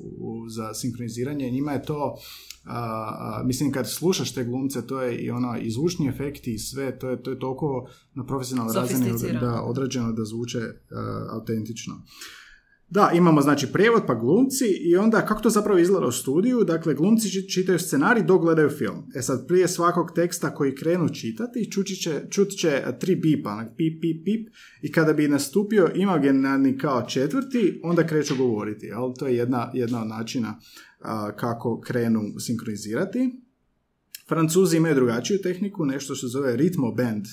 za 0.49 0.75
sinkroniziranje, 0.75 1.50
njima 1.50 1.73
je 1.73 1.82
to 1.82 2.16
a, 2.66 3.42
mislim 3.44 3.73
kad 3.73 3.90
slušaš 3.90 4.35
te 4.35 4.44
glumce 4.44 4.87
to 4.87 5.02
je 5.02 5.18
i 5.18 5.30
ono 5.30 5.56
i 5.58 5.70
zvučni 5.70 6.08
efekti 6.08 6.54
i 6.54 6.58
sve 6.58 6.99
to 6.99 7.08
je, 7.08 7.23
to 7.23 7.30
je 7.30 7.38
toliko 7.38 7.88
na 8.14 8.26
profesionalnoj 8.26 8.75
razini 8.75 9.12
da 9.40 9.62
odrađeno 9.62 10.12
da 10.12 10.25
zvuče 10.25 10.61
autentično 11.30 11.94
da, 12.88 13.11
imamo 13.14 13.40
znači 13.40 13.73
prijevod 13.73 14.02
pa 14.07 14.14
glumci 14.14 14.64
i 14.64 14.97
onda 14.97 15.26
kako 15.26 15.43
to 15.43 15.50
zapravo 15.50 15.78
izgleda 15.78 16.07
u 16.07 16.12
studiju, 16.12 16.64
dakle 16.64 16.95
glumci 16.95 17.49
čitaju 17.49 17.78
scenarij 17.78 18.23
dok 18.23 18.40
gledaju 18.40 18.71
film. 18.71 19.11
E 19.14 19.23
sad 19.23 19.47
prije 19.47 19.69
svakog 19.69 20.12
teksta 20.14 20.55
koji 20.55 20.75
krenu 20.75 21.09
čitati 21.09 21.71
čući 21.73 21.97
će, 21.97 22.23
čut 22.31 22.49
će 22.49 22.83
tri 23.00 23.16
bipa, 23.16 23.64
pip, 23.76 24.00
pip, 24.00 24.25
pip 24.25 24.49
i 24.83 24.93
kada 24.93 25.12
bi 25.12 25.28
nastupio 25.28 25.90
imaginarni 25.95 26.78
kao 26.78 27.07
četvrti, 27.09 27.81
onda 27.83 28.07
kreću 28.07 28.37
govoriti. 28.37 28.93
Ali 28.93 29.14
to 29.19 29.26
je 29.26 29.37
jedna, 29.37 29.71
jedna 29.75 30.02
od 30.02 30.09
načina 30.09 30.59
kako 31.37 31.81
krenu 31.81 32.21
sinkronizirati. 32.38 33.40
Francuzi 34.28 34.76
imaju 34.76 34.95
drugačiju 34.95 35.38
tehniku, 35.43 35.85
nešto 35.85 36.14
što 36.14 36.28
se 36.28 36.33
zove 36.33 36.57
ritmo 36.57 36.93
band. 36.93 37.25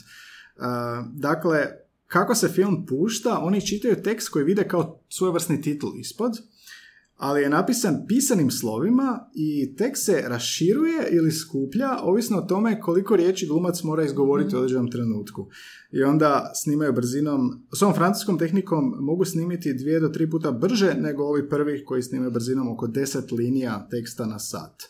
dakle, 1.14 1.83
kako 2.14 2.36
se 2.36 2.48
film 2.48 2.86
pušta, 2.86 3.40
oni 3.40 3.68
čitaju 3.68 4.02
tekst 4.04 4.30
koji 4.30 4.46
vide 4.46 4.68
kao 4.68 5.00
svojevrsni 5.10 5.62
titl 5.62 5.88
ispod, 6.00 6.32
ali 7.18 7.42
je 7.42 7.50
napisan 7.50 8.06
pisanim 8.08 8.52
slovima 8.52 9.30
i 9.36 9.76
tekst 9.76 10.06
se 10.06 10.24
raširuje 10.28 11.08
ili 11.12 11.32
skuplja, 11.32 12.00
ovisno 12.02 12.38
o 12.38 12.42
tome 12.42 12.80
koliko 12.82 13.16
riječi 13.16 13.48
glumac 13.48 13.84
mora 13.84 14.04
izgovoriti 14.04 14.56
u 14.56 14.60
određenom 14.60 14.92
trenutku. 14.92 15.50
I 15.92 16.04
onda 16.04 16.52
snimaju 16.56 16.94
brzinom, 16.94 17.66
s 17.78 17.82
ovom 17.82 17.96
francuskom 17.96 18.40
tehnikom 18.40 18.96
mogu 19.00 19.26
snimiti 19.26 19.74
dvije 19.74 20.00
do 20.00 20.10
tri 20.10 20.30
puta 20.30 20.52
brže 20.52 20.94
nego 20.94 21.24
ovi 21.24 21.50
prvi 21.50 21.86
koji 21.86 22.04
snimaju 22.04 22.32
brzinom 22.32 22.68
oko 22.68 22.88
deset 22.88 23.32
linija 23.32 23.88
teksta 23.92 24.26
na 24.26 24.40
sat. 24.40 24.84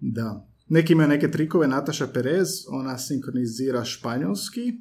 Da. 0.00 0.46
Neki 0.68 0.92
imaju 0.92 1.08
neke 1.08 1.30
trikove, 1.30 1.68
Nataša 1.68 2.06
Perez, 2.06 2.48
ona 2.68 2.98
sinkronizira 2.98 3.84
španjolski, 3.84 4.72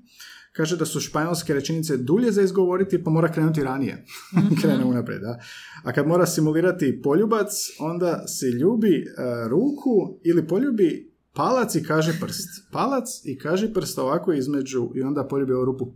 kaže 0.58 0.78
da 0.78 0.86
su 0.86 1.00
španjolske 1.00 1.54
rečenice 1.54 1.98
dulje 1.98 2.32
za 2.32 2.42
izgovoriti, 2.42 3.04
pa 3.04 3.10
mora 3.10 3.32
krenuti 3.32 3.64
ranije. 3.64 4.06
mm 4.34 4.56
Krene 4.62 4.86
unaprijed, 4.86 5.22
da. 5.22 5.40
A 5.84 5.94
kad 5.94 6.08
mora 6.08 6.26
simulirati 6.26 7.02
poljubac, 7.02 7.52
onda 7.80 8.28
se 8.28 8.46
ljubi 8.46 9.06
uh, 9.08 9.50
ruku 9.50 10.20
ili 10.24 10.48
poljubi 10.48 11.14
palac 11.34 11.76
i 11.76 11.84
kaže 11.84 12.20
prst. 12.22 12.50
Palac 12.72 13.10
i 13.24 13.38
kaže 13.38 13.74
prst 13.74 13.98
ovako 13.98 14.34
između 14.34 14.90
i 14.96 15.02
onda 15.02 15.28
poljubi 15.28 15.54
ovu 15.54 15.66
rupu. 15.66 15.94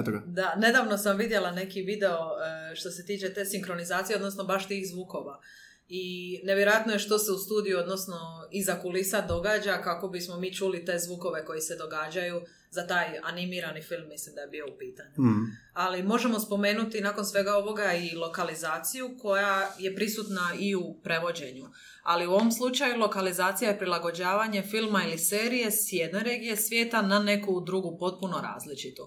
Eto 0.00 0.10
ga. 0.10 0.22
Da, 0.26 0.54
nedavno 0.56 0.98
sam 0.98 1.16
vidjela 1.16 1.50
neki 1.50 1.82
video 1.82 2.18
e, 2.72 2.74
što 2.76 2.90
se 2.90 3.06
tiče 3.06 3.34
te 3.34 3.44
sinkronizacije, 3.44 4.16
odnosno 4.16 4.44
baš 4.44 4.68
tih 4.68 4.88
zvukova. 4.92 5.40
I 5.88 6.40
nevjerojatno 6.44 6.92
je 6.92 6.98
što 6.98 7.18
se 7.18 7.32
u 7.32 7.38
studiju, 7.38 7.78
odnosno 7.78 8.16
iza 8.50 8.80
kulisa 8.82 9.20
događa 9.20 9.82
kako 9.82 10.08
bismo 10.08 10.36
mi 10.36 10.54
čuli 10.54 10.84
te 10.84 10.98
zvukove 10.98 11.44
koji 11.44 11.60
se 11.60 11.76
događaju 11.76 12.40
za 12.70 12.86
taj 12.86 13.18
animirani 13.22 13.82
film, 13.82 14.08
mislim 14.08 14.34
da 14.34 14.40
je 14.40 14.48
bio 14.48 14.66
u 14.66 14.78
pitanju. 14.78 15.30
Mm. 15.30 15.56
Ali 15.72 16.02
možemo 16.02 16.40
spomenuti 16.40 17.00
nakon 17.00 17.24
svega 17.24 17.56
ovoga 17.56 17.92
i 17.92 18.16
lokalizaciju 18.16 19.16
koja 19.18 19.68
je 19.78 19.94
prisutna 19.94 20.50
i 20.58 20.74
u 20.74 21.00
prevođenju. 21.02 21.64
Ali 22.02 22.26
u 22.26 22.32
ovom 22.32 22.52
slučaju 22.52 22.98
lokalizacija 22.98 23.70
je 23.70 23.78
prilagođavanje 23.78 24.62
filma 24.62 25.04
ili 25.04 25.18
serije 25.18 25.70
s 25.70 25.92
jedne 25.92 26.20
regije 26.20 26.56
svijeta 26.56 27.02
na 27.02 27.18
neku 27.18 27.60
drugu 27.60 27.96
potpuno 27.98 28.40
različitu. 28.40 29.02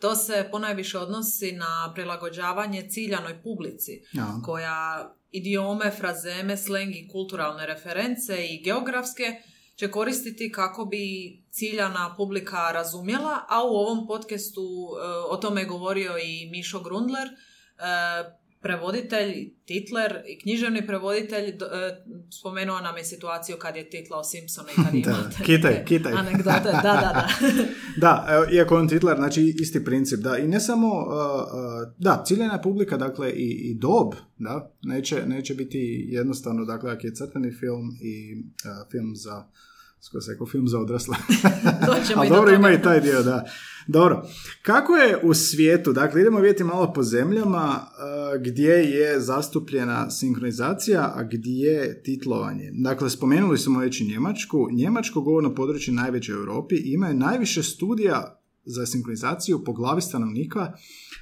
To 0.00 0.14
se 0.14 0.48
ponajviše 0.50 0.98
odnosi 0.98 1.52
na 1.52 1.92
prilagođavanje 1.94 2.88
ciljanoj 2.90 3.42
publici, 3.42 4.02
koja 4.44 5.10
idiome, 5.30 5.90
frazeme, 5.90 6.56
sleng 6.56 6.96
i 6.96 7.08
kulturalne 7.08 7.66
reference 7.66 8.46
i 8.46 8.62
geografske 8.62 9.42
će 9.76 9.90
koristiti 9.90 10.52
kako 10.52 10.84
bi 10.84 11.36
ciljana 11.50 12.14
publika 12.16 12.70
razumjela, 12.72 13.44
a 13.48 13.64
u 13.64 13.68
ovom 13.68 14.06
podcastu 14.06 14.60
e, 14.60 15.06
o 15.30 15.36
tome 15.36 15.60
je 15.60 15.66
govorio 15.66 16.18
i 16.18 16.50
Mišo 16.50 16.80
Grundler, 16.80 17.28
e, 17.28 17.32
prevoditelj, 18.62 19.50
titler 19.64 20.22
i 20.26 20.38
književni 20.38 20.86
prevoditelj 20.86 21.48
e, 21.48 21.54
spomenuo 22.40 22.80
nam 22.80 22.96
je 22.96 23.04
situaciju 23.04 23.56
kad 23.56 23.76
je 23.76 23.90
titlao 23.90 24.24
Simpsona 24.24 24.68
i 24.72 24.84
kad 24.84 24.94
imate 25.16 25.44
kitaj, 25.44 25.84
kitaj. 25.84 26.12
anegdote. 26.12 26.70
Da, 26.72 26.82
da, 26.82 27.10
da. 27.14 27.28
da, 28.06 28.26
evo, 28.28 28.44
iako 28.52 28.76
on 28.76 28.88
titler, 28.88 29.16
znači 29.16 29.54
isti 29.60 29.84
princip. 29.84 30.20
Da, 30.20 30.38
i 30.38 30.48
ne 30.48 30.60
samo, 30.60 30.88
uh, 30.88 31.14
da, 31.98 32.22
ciljena 32.26 32.60
publika, 32.60 32.96
dakle, 32.96 33.30
i, 33.30 33.70
i 33.70 33.74
dob, 33.74 34.14
da, 34.38 34.72
neće, 34.82 35.26
neće 35.26 35.54
biti 35.54 36.06
jednostavno, 36.08 36.64
dakle, 36.64 36.92
ako 36.92 37.06
je 37.06 37.14
crtani 37.14 37.52
film 37.52 37.90
i 38.02 38.42
film 38.90 39.16
za 39.16 39.44
skoro 40.00 40.20
se 40.20 40.38
film 40.50 40.68
za 40.68 40.78
odrasle. 40.78 41.16
Ali 42.16 42.28
dobro, 42.28 42.54
ima 42.54 42.72
i 42.72 42.82
taj 42.82 43.00
dio, 43.00 43.22
da. 43.22 43.44
Dobro. 43.86 44.22
Kako 44.62 44.96
je 44.96 45.18
u 45.22 45.34
svijetu? 45.34 45.92
Dakle, 45.92 46.20
idemo 46.20 46.38
vidjeti 46.38 46.64
malo 46.64 46.92
po 46.92 47.02
zemljama 47.02 47.74
uh, 47.74 48.42
gdje 48.42 48.72
je 48.72 49.20
zastupljena 49.20 50.10
sinkronizacija, 50.10 51.12
a 51.16 51.22
gdje 51.22 51.70
je 51.70 52.02
titlovanje. 52.02 52.70
Dakle, 52.72 53.10
spomenuli 53.10 53.58
smo 53.58 53.80
već 53.80 54.00
i 54.00 54.06
Njemačku. 54.06 54.68
Njemačko 54.72 55.20
govorno 55.20 55.54
područje 55.54 55.94
najveće 55.94 56.34
u 56.34 56.38
Europi 56.38 56.76
ima 56.76 57.12
najviše 57.12 57.62
studija 57.62 58.39
za 58.64 58.86
sinkronizaciju 58.86 59.64
po 59.64 59.72
glavi 59.72 60.02
stanovnika 60.02 60.72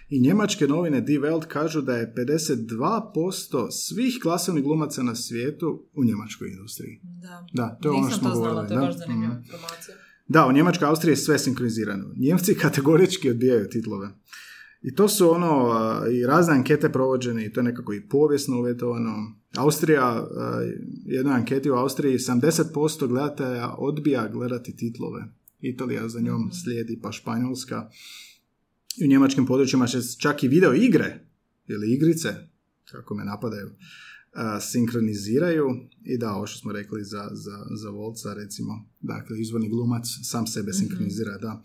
i 0.08 0.20
njemačke 0.20 0.66
novine 0.66 1.00
Die 1.00 1.20
Welt 1.20 1.46
kažu 1.46 1.80
da 1.80 1.96
je 1.96 2.14
52% 2.16 3.70
svih 3.70 4.18
glasovnih 4.22 4.64
glumaca 4.64 5.02
na 5.02 5.14
svijetu 5.14 5.88
u 5.94 6.04
njemačkoj 6.04 6.48
industriji. 6.48 7.00
Da, 7.02 7.46
da 7.52 7.78
to 7.82 7.88
je 7.88 7.94
ono 7.94 8.10
što 8.10 8.18
smo 8.18 8.30
to 8.30 8.36
znala, 8.36 8.66
to 8.66 8.74
je 8.74 8.80
baš 8.80 8.96
zanimljiva 8.96 9.34
mm. 9.34 9.38
informacija. 9.38 9.96
Da, 10.28 10.46
u 10.46 10.52
Njemačkoj 10.52 10.88
Austriji 10.88 11.12
je 11.12 11.16
sve 11.16 11.38
sinkronizirano. 11.38 12.04
Njemci 12.16 12.54
kategorički 12.62 13.30
odbijaju 13.30 13.68
titlove. 13.68 14.08
I 14.82 14.94
to 14.94 15.08
su 15.08 15.30
ono, 15.30 15.74
i 16.12 16.26
razne 16.26 16.54
ankete 16.54 16.92
provođene 16.92 17.46
i 17.46 17.52
to 17.52 17.60
je 17.60 17.64
nekako 17.64 17.92
i 17.92 18.08
povijesno 18.08 18.58
uvjetovano. 18.58 19.14
Austrija, 19.56 20.28
jednoj 21.06 21.34
anketi 21.34 21.70
u 21.70 21.74
Austriji, 21.74 22.18
70% 22.18 23.06
gledatelja 23.06 23.74
odbija 23.78 24.28
gledati 24.28 24.76
titlove. 24.76 25.24
Italija 25.60 26.08
za 26.08 26.20
njom 26.20 26.40
mhm. 26.40 26.50
slijedi, 26.50 26.98
pa 27.02 27.12
Španjolska. 27.12 27.90
I 28.96 29.04
u 29.04 29.08
njemačkim 29.08 29.46
područjima 29.46 29.86
će 29.86 29.98
čak 30.18 30.42
i 30.42 30.48
video 30.48 30.74
igre 30.74 31.24
ili 31.66 31.94
igrice, 31.94 32.34
kako 32.84 33.14
me 33.14 33.24
napadaju, 33.24 33.70
sinkroniziraju 34.60 35.66
i 36.04 36.18
da, 36.18 36.32
ovo 36.32 36.46
što 36.46 36.58
smo 36.58 36.72
rekli 36.72 37.04
za, 37.04 37.28
za, 37.32 37.66
za 37.74 37.90
Volca, 37.90 38.34
recimo, 38.34 38.88
dakle, 39.00 39.40
izvorni 39.40 39.68
glumac 39.68 40.06
sam 40.22 40.46
sebe 40.46 40.70
mhm. 40.70 40.78
sinkronizira, 40.78 41.38
da. 41.38 41.62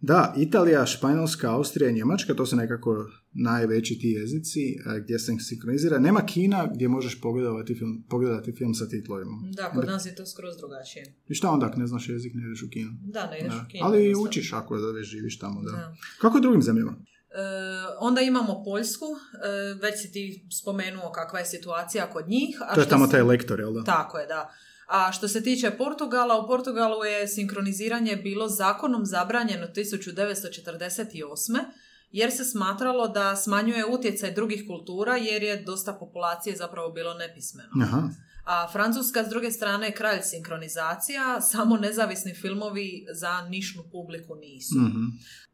Da, 0.00 0.34
Italija, 0.36 0.86
Španjolska, 0.86 1.54
Austrija 1.54 1.90
i 1.90 1.94
Njemačka, 1.94 2.34
to 2.34 2.46
su 2.46 2.56
nekako 2.56 3.10
najveći 3.32 3.98
ti 3.98 4.08
jezici 4.08 4.76
gdje 5.02 5.18
se 5.18 5.32
sinkronizira. 5.48 5.98
Nema 5.98 6.26
Kina 6.26 6.70
gdje 6.74 6.88
možeš 6.88 7.20
pogledati 7.20 7.74
film, 7.74 8.04
pogledati 8.08 8.52
film 8.52 8.74
sa 8.74 8.88
titlovima. 8.88 9.32
Da, 9.52 9.70
kod 9.70 9.86
nas 9.86 10.06
je 10.06 10.14
to 10.14 10.26
skroz 10.26 10.56
drugačije. 10.56 11.14
I 11.28 11.34
šta 11.34 11.50
onda 11.50 11.66
ako 11.66 11.78
ne 11.78 11.86
znaš 11.86 12.08
jezik, 12.08 12.32
ne 12.34 12.46
ideš 12.46 12.62
u 12.62 12.70
Kinu? 12.70 12.90
Da, 13.02 13.30
ne 13.30 13.38
ideš 13.38 13.54
u 13.54 13.68
Kinu. 13.70 13.84
Ali 13.84 14.14
učiš 14.14 14.52
ako 14.52 14.76
da 14.76 14.90
već 14.90 15.06
živiš 15.06 15.38
tamo. 15.38 15.62
Da. 15.62 15.70
da. 15.70 15.96
Kako 16.20 16.38
je 16.38 16.42
drugim 16.42 16.62
zemljama? 16.62 16.96
E, 17.30 17.36
onda 18.00 18.20
imamo 18.20 18.62
Poljsku, 18.64 19.04
e, 19.04 19.74
već 19.82 20.00
si 20.02 20.12
ti 20.12 20.46
spomenuo 20.60 21.12
kakva 21.12 21.38
je 21.38 21.46
situacija 21.46 22.10
kod 22.10 22.28
njih. 22.28 22.58
A 22.60 22.74
to 22.74 22.80
je 22.80 22.88
tamo 22.88 23.06
taj 23.06 23.22
lektor, 23.22 23.60
jel 23.60 23.72
da? 23.72 23.84
Tako 23.84 24.18
je, 24.18 24.26
da. 24.26 24.50
A 24.86 25.12
što 25.12 25.28
se 25.28 25.42
tiče 25.42 25.70
Portugala, 25.70 26.44
u 26.44 26.46
Portugalu 26.46 27.04
je 27.04 27.28
sinkroniziranje 27.28 28.16
bilo 28.16 28.48
zakonom 28.48 29.06
zabranjeno 29.06 29.66
1948 29.66 31.58
jer 32.10 32.30
se 32.30 32.44
smatralo 32.44 33.08
da 33.08 33.36
smanjuje 33.36 33.86
utjecaj 33.86 34.32
drugih 34.32 34.64
kultura 34.66 35.16
jer 35.16 35.42
je 35.42 35.62
dosta 35.62 35.92
populacije 35.92 36.56
zapravo 36.56 36.90
bilo 36.90 37.14
nepismeno. 37.14 37.70
Aha. 37.82 38.08
A 38.44 38.68
Francuska 38.72 39.24
s 39.24 39.28
druge 39.28 39.50
strane 39.50 39.86
je 39.86 39.94
kralj 39.94 40.20
sinkronizacija, 40.22 41.40
samo 41.40 41.76
nezavisni 41.76 42.34
filmovi 42.34 43.06
za 43.12 43.40
nišnu 43.48 43.82
publiku 43.92 44.34
nisu. 44.34 44.78
Mhm. 44.78 45.04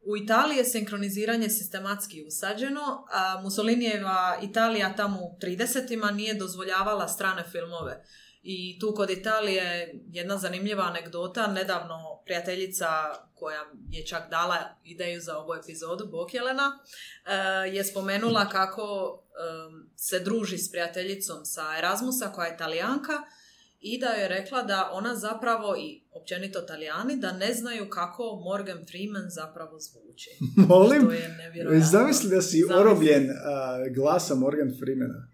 U 0.09 0.17
Italiji 0.17 0.57
je 0.57 0.65
sinkroniziranje 0.65 1.49
sistematski 1.49 2.25
usađeno, 2.27 3.07
a 3.13 3.41
Mussolinijeva 3.43 4.39
Italija 4.43 4.97
tamo 4.97 5.19
u 5.21 5.39
30 5.43 6.15
nije 6.15 6.35
dozvoljavala 6.35 7.09
strane 7.09 7.45
filmove 7.53 8.05
I 8.49 8.79
tu 8.81 8.95
kod 8.95 9.11
Italije 9.11 9.95
jedna 10.13 10.39
zanimljiva 10.39 10.83
anegdota, 10.85 11.47
nedavno 11.47 12.21
prijateljica 12.25 12.87
koja 13.35 13.61
je 13.91 14.07
čak 14.07 14.31
dala 14.31 14.57
ideju 14.85 15.21
za 15.21 15.39
ovu 15.39 15.55
epizodu, 15.55 16.07
Bokjelena, 16.07 16.79
eh, 17.27 17.75
je 17.75 17.85
spomenula 17.85 18.49
kako 18.49 19.19
se 19.97 20.21
druži 20.21 20.59
s 20.59 20.71
prijateljicom 20.71 21.45
sa 21.45 21.63
Erasmusa 21.79 22.33
koja 22.33 22.47
je 22.47 22.55
italijanka 22.55 23.13
i 23.81 23.99
da 24.01 24.07
je 24.07 24.29
rekla 24.29 24.63
da 24.63 24.91
ona 24.93 25.17
zapravo 25.17 25.77
i 25.77 26.03
općenito 26.13 26.63
italijani 26.65 27.17
da 27.17 27.33
ne 27.33 27.55
znaju 27.55 27.89
kako 27.91 28.41
Morgan 28.45 28.87
Freeman 28.87 29.27
zapravo 29.29 29.79
zvuči. 29.81 30.31
Molim? 30.69 31.11
Je. 31.11 31.81
Zamisli 31.81 32.31
da 32.31 32.43
si 32.43 32.59
Zamisli. 32.59 32.81
orobljen 32.81 33.31
a, 33.31 33.79
glasa 33.95 34.35
Morgan 34.35 34.73
Freemana. 34.79 35.29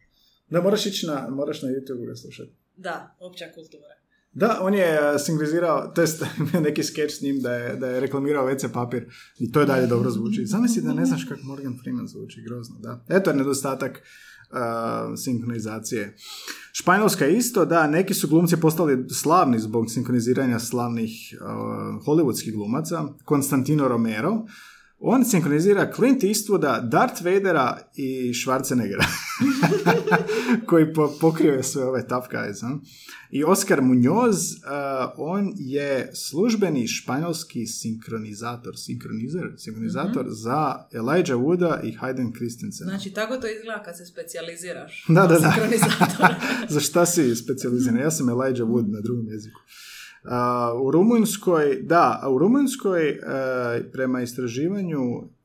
Da, 0.51 0.61
moraš 0.61 0.87
ići 0.87 1.07
na, 1.07 1.29
moraš 1.31 1.63
na 1.63 1.69
YouTube 1.69 2.07
ga 2.07 2.15
slušati. 2.15 2.62
Da, 2.83 3.17
opća 3.21 3.45
kultura. 3.55 3.95
Da, 4.33 4.59
on 4.63 4.75
je 4.75 4.99
a, 4.99 5.19
sinkronizirao, 5.19 5.93
to 5.95 6.03
imao 6.39 6.61
neki 6.69 6.83
skeč 6.83 7.19
s 7.19 7.21
njim 7.21 7.41
da 7.41 7.53
je, 7.55 7.77
da 7.77 7.87
je 7.87 8.01
reklamirao 8.01 8.47
WC 8.47 8.73
papir 8.73 9.07
i 9.39 9.53
to 9.53 9.61
je 9.61 9.67
dalje 9.67 9.87
dobro 9.87 10.11
zvuči. 10.11 10.47
Zamisli 10.47 10.83
da 10.83 10.93
ne 10.93 11.05
znaš 11.05 11.25
kako 11.29 11.41
Morgan 11.45 11.79
Freeman 11.83 12.07
zvuči, 12.07 12.43
grozno, 12.43 12.77
da. 12.79 13.05
Eto 13.09 13.31
je 13.31 13.37
nedostatak 13.37 14.03
a, 14.51 15.17
sinkronizacije. 15.17 16.17
Španjolska 16.73 17.27
isto, 17.27 17.65
da, 17.65 17.87
neki 17.87 18.15
su 18.15 18.29
glumci 18.29 18.57
postali 18.57 19.09
slavni 19.11 19.59
zbog 19.59 19.91
sinkroniziranja 19.91 20.59
slavnih 20.59 21.11
uh, 21.41 21.47
hollywoodskih 22.07 22.55
glumaca. 22.55 23.05
Konstantino 23.25 23.89
Romero, 23.89 24.47
on 25.05 25.25
sinkronizira 25.25 25.93
Clint 25.95 26.25
Eastwooda, 26.25 26.81
Darth 26.81 27.25
Vadera 27.25 27.79
i 27.97 28.33
Schwarzeneggera, 28.35 29.05
koji 30.67 30.93
po, 30.93 31.13
pokrio 31.21 31.63
sve 31.63 31.85
ove 31.85 32.07
tough 32.09 32.29
guys. 32.29 32.61
hm? 32.61 32.79
I 33.31 33.45
Oscar 33.45 33.83
Munoz, 33.83 34.37
uh, 34.53 35.13
on 35.17 35.53
je 35.57 36.11
službeni 36.15 36.89
španjolski 36.89 37.67
sinkronizator, 37.67 38.75
sinkronizer, 38.77 39.53
sinkronizator 39.57 40.27
za 40.29 40.87
Elijah 40.93 41.41
Wooda 41.41 41.81
i 41.85 41.97
Hayden 41.97 42.37
Christensen. 42.37 42.85
Znači, 42.85 43.11
tako 43.11 43.37
to 43.37 43.47
izgleda 43.47 43.83
kad 43.83 43.97
se 43.97 44.07
specijaliziraš. 44.07 45.05
Da, 45.09 45.27
da, 45.27 45.39
da. 45.39 45.55
Za 46.75 46.81
šta 46.81 47.07
si 47.07 47.37
specijaliziran? 47.37 47.99
Ja 47.99 48.11
sam 48.11 48.29
Elijah 48.29 48.69
Wood 48.69 48.93
na 48.93 49.01
drugom 49.01 49.27
jeziku. 49.29 49.61
U 50.83 50.91
Rumunjskoj, 50.91 51.83
da, 51.83 52.29
u 52.31 52.39
Rumunjskoj 52.39 53.11
uh, 53.11 53.17
prema 53.93 54.23
istraživanju 54.23 55.01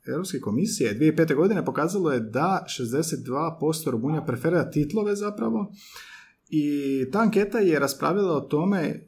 Europske 0.07 0.39
komisije 0.39 0.97
2005. 0.99 1.35
godine 1.35 1.65
pokazalo 1.65 2.11
je 2.11 2.19
da 2.19 2.65
62% 2.79 3.89
Rumunja 3.89 4.21
preferira 4.21 4.71
titlove 4.71 5.15
zapravo 5.15 5.71
i 6.49 7.05
ta 7.11 7.19
anketa 7.19 7.59
je 7.59 7.79
raspravljala 7.79 8.37
o 8.37 8.41
tome 8.41 9.07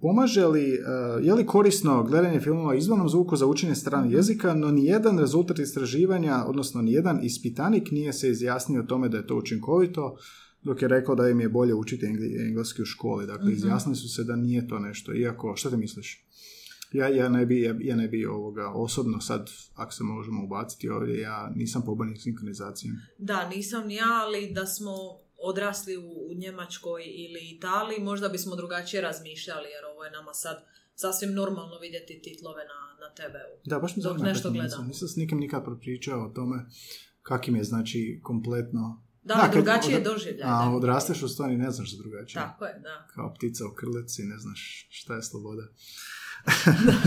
pomaže 0.00 0.46
li, 0.46 0.72
uh, 0.72 1.24
je 1.24 1.34
li 1.34 1.46
korisno 1.46 2.02
gledanje 2.02 2.40
filmova 2.40 2.74
izvornom 2.74 3.08
zvuku 3.08 3.36
za 3.36 3.46
učenje 3.46 3.74
stranih 3.74 4.12
jezika, 4.12 4.54
no 4.54 4.70
nijedan 4.70 5.18
rezultat 5.18 5.58
istraživanja, 5.58 6.44
odnosno 6.46 6.82
nijedan 6.82 7.20
ispitanik 7.22 7.90
nije 7.90 8.12
se 8.12 8.30
izjasnio 8.30 8.80
o 8.80 8.86
tome 8.86 9.08
da 9.08 9.16
je 9.16 9.26
to 9.26 9.36
učinkovito, 9.36 10.16
dok 10.68 10.82
je 10.82 10.88
rekao 10.88 11.14
da 11.14 11.28
im 11.28 11.40
je 11.40 11.48
bolje 11.48 11.74
učiti 11.74 12.06
engleski 12.46 12.82
u 12.82 12.84
školi. 12.84 13.26
Dakle, 13.26 13.52
izjasnili 13.52 13.96
su 13.96 14.08
se 14.08 14.24
da 14.24 14.36
nije 14.36 14.68
to 14.68 14.78
nešto. 14.78 15.14
Iako, 15.14 15.56
što 15.56 15.70
ti 15.70 15.76
misliš? 15.76 16.24
Ja, 16.92 17.08
ja 17.08 17.28
ne 17.28 17.46
bi, 17.46 17.62
ja, 17.62 17.74
ja 17.80 17.96
ne 17.96 18.08
bi 18.08 18.26
ovoga 18.26 18.72
osobno 18.74 19.20
sad, 19.20 19.50
ako 19.74 19.92
se 19.92 20.04
možemo 20.04 20.44
ubaciti 20.44 20.88
ovdje, 20.88 21.20
ja 21.20 21.52
nisam 21.54 21.82
pobornik 21.86 22.22
sinkronizacije. 22.22 22.92
Da, 23.18 23.48
nisam 23.48 23.86
ni 23.86 23.94
ja, 23.94 24.22
ali 24.24 24.52
da 24.54 24.66
smo 24.66 24.92
odrasli 25.42 25.96
u, 25.96 26.30
u 26.30 26.34
Njemačkoj 26.34 27.02
ili 27.04 27.50
Italiji, 27.56 28.00
možda 28.00 28.28
bismo 28.28 28.56
drugačije 28.56 29.02
razmišljali, 29.02 29.68
jer 29.68 29.84
ovo 29.92 30.04
je 30.04 30.10
nama 30.10 30.34
sad 30.34 30.64
sasvim 30.94 31.32
normalno 31.34 31.78
vidjeti 31.78 32.20
titlove 32.22 32.62
na, 32.64 33.06
na 33.06 33.14
TV-u. 33.14 33.68
Da, 33.70 33.78
baš 33.78 33.96
mi 33.96 34.02
Dok 34.02 34.18
nešto 34.18 34.50
gledam. 34.50 34.64
nisam. 34.64 34.86
Nisam 34.86 35.08
s 35.08 35.16
nikim 35.16 35.38
nikad 35.38 35.62
pričao 35.80 36.26
o 36.26 36.28
tome 36.28 36.66
kakim 37.22 37.56
je, 37.56 37.64
znači, 37.64 38.20
kompletno... 38.22 39.04
Da, 39.34 39.40
kad 39.42 39.52
drugačije 39.52 39.96
od- 39.96 40.02
doživljaj. 40.02 40.42
A 40.50 40.64
da. 40.64 40.70
odrasteš 40.76 41.22
u 41.22 41.28
stvari 41.28 41.56
ne 41.56 41.70
znaš 41.70 41.96
za 41.96 42.02
drugačije. 42.02 42.42
Tako 42.42 42.64
je, 42.64 42.80
da. 42.82 43.06
Kao 43.14 43.34
ptica 43.34 43.64
u 43.66 43.74
krlici, 43.74 44.22
ne 44.22 44.38
znaš 44.38 44.86
šta 44.90 45.14
je 45.14 45.22
sloboda. 45.22 45.62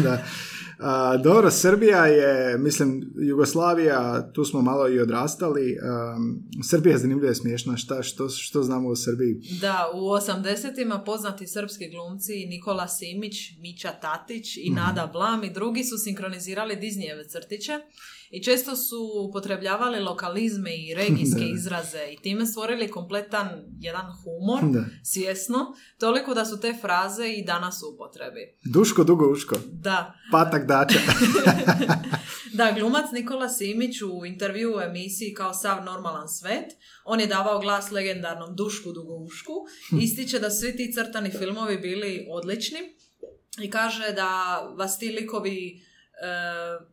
da. 0.03 0.23
A, 0.79 1.17
dobro, 1.17 1.51
Srbija 1.51 2.05
je, 2.05 2.57
mislim, 2.57 3.11
Jugoslavija, 3.15 4.31
tu 4.33 4.45
smo 4.45 4.61
malo 4.61 4.89
i 4.89 4.99
odrastali. 4.99 5.77
Um, 6.15 6.43
Srbija 6.63 6.91
je 6.91 6.97
zanimljiva 6.97 7.31
i 7.31 7.35
smiješna. 7.35 7.77
Šta, 7.77 8.03
što, 8.03 8.29
što 8.29 8.63
znamo 8.63 8.89
o 8.89 8.95
Srbiji? 8.95 9.41
Da, 9.61 9.91
u 9.93 9.97
80-ima 9.99 10.99
poznati 10.99 11.47
srpski 11.47 11.89
glumci 11.89 12.45
Nikola 12.45 12.87
Simić, 12.87 13.35
Mića 13.59 13.91
Tatić 13.91 14.57
i 14.57 14.69
Nada 14.69 15.09
Blam 15.13 15.43
i 15.43 15.53
drugi 15.53 15.83
su 15.83 15.97
sinkronizirali 15.97 16.75
Disneyjeve 16.75 17.29
crtiće 17.29 17.79
i 18.31 18.43
često 18.43 18.75
su 18.75 18.97
upotrebljavali 19.29 19.99
lokalizme 19.99 20.75
i 20.75 20.93
regijske 20.93 21.39
Da. 21.45 21.53
izraze 21.55 22.07
i 22.11 22.17
time 22.17 22.45
stvorili 22.45 22.87
kompletan 22.87 23.49
jedan 23.79 24.05
humor, 24.13 24.73
Da. 24.73 24.85
svjesno, 25.03 25.65
toliko 25.99 26.33
da 26.33 26.45
su 26.45 26.59
te 26.59 26.73
fraze 26.81 27.27
i 27.27 27.45
danas 27.45 27.83
u 27.83 27.95
upotrebi. 27.95 28.57
Duško, 28.65 29.03
dugo 29.03 29.31
uško. 29.31 29.55
Da, 29.71 30.13
Patak 30.31 30.67
dača. 30.67 30.99
Da, 32.53 32.71
glumac 32.71 33.11
Nikola 33.11 33.49
Simić 33.49 34.01
u 34.01 34.25
intervju 34.25 34.75
u 34.77 34.81
emisiji 34.81 35.33
kao 35.33 35.53
sav 35.53 35.83
normalan 35.85 36.27
svet, 36.29 36.65
on 37.05 37.19
je 37.19 37.27
davao 37.27 37.59
glas 37.59 37.91
legendarnom 37.91 38.55
Dušku 38.55 38.91
Dugoušku, 38.91 39.53
ističe 40.01 40.39
da 40.39 40.49
svi 40.49 40.75
ti 40.75 40.93
crtani 40.93 41.29
filmovi 41.31 41.77
bili 41.77 42.27
odlični 42.29 42.79
i 43.61 43.69
kaže 43.69 44.11
da 44.11 44.29
vas 44.77 44.99
ti 44.99 45.09
likovi, 45.09 45.81
e, 46.21 46.85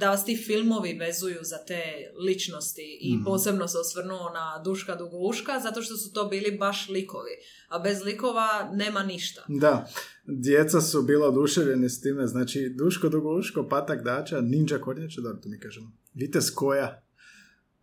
da 0.00 0.10
vas 0.10 0.24
ti 0.24 0.36
filmovi 0.36 0.94
vezuju 0.94 1.38
za 1.42 1.56
te 1.66 1.82
ličnosti 2.26 2.98
i 3.00 3.18
posebno 3.24 3.68
se 3.68 3.78
osvrnuo 3.78 4.30
na 4.30 4.62
Duška 4.64 4.94
Dugouška 4.94 5.60
zato 5.62 5.82
što 5.82 5.96
su 5.96 6.12
to 6.12 6.28
bili 6.28 6.58
baš 6.58 6.88
likovi, 6.88 7.30
a 7.68 7.78
bez 7.78 8.02
likova 8.02 8.70
nema 8.72 9.02
ništa. 9.02 9.44
Da, 9.48 9.88
djeca 10.26 10.80
su 10.80 11.02
bila 11.02 11.28
oduševljeni 11.28 11.88
s 11.88 12.00
time, 12.00 12.26
znači 12.26 12.74
Duško, 12.78 13.08
dugo 13.08 13.38
uško, 13.38 13.68
patak 13.68 14.04
dača, 14.04 14.40
ninja 14.40 14.78
kornjača, 14.78 15.20
dobro 15.20 15.40
to 15.42 15.48
mi 15.48 15.60
kažemo. 15.60 15.92
Vitez 16.14 16.54
koja. 16.54 17.02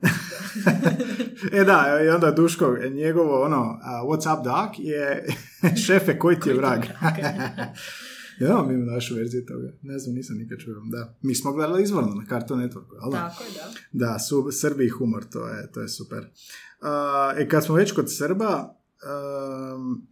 e 1.60 1.64
da, 1.64 2.00
i 2.06 2.10
onda 2.10 2.32
Duško, 2.32 2.78
njegovo 2.92 3.42
ono, 3.42 3.80
a, 3.84 4.04
what's 4.04 4.38
up 4.38 4.44
doc, 4.44 4.76
je 4.78 5.26
šefe, 5.86 6.20
koji 6.20 6.40
ti 6.40 6.50
je 6.50 6.56
vrag. 6.56 6.82
Ja, 8.40 8.64
mi 8.68 8.74
imamo 8.74 8.92
našu 8.92 9.16
verziju 9.16 9.46
toga. 9.46 9.74
Ne 9.82 10.00
znam, 10.00 10.16
nisam 10.16 10.38
nikad 10.38 10.60
čuo. 10.60 10.74
Da. 10.92 11.18
Mi 11.22 11.36
smo 11.36 11.54
gledali 11.54 11.84
izvorno 11.84 12.16
na 12.16 12.26
Cartoon 12.30 12.60
Networku, 12.60 12.96
ali. 13.02 13.12
Tako 13.14 13.44
je, 13.44 13.50
da. 13.94 14.06
Da, 14.06 14.20
su, 14.20 14.50
Srbi 14.52 14.86
i 14.86 14.90
humor, 14.90 15.26
to 15.32 15.48
je, 15.48 15.72
to 15.72 15.82
je 15.82 15.88
super. 15.90 16.20
Uh, 16.20 17.42
e, 17.42 17.50
kad 17.50 17.66
smo 17.66 17.76
već 17.76 17.92
kod 17.92 18.16
Srba, 18.18 18.78
um, 19.76 20.08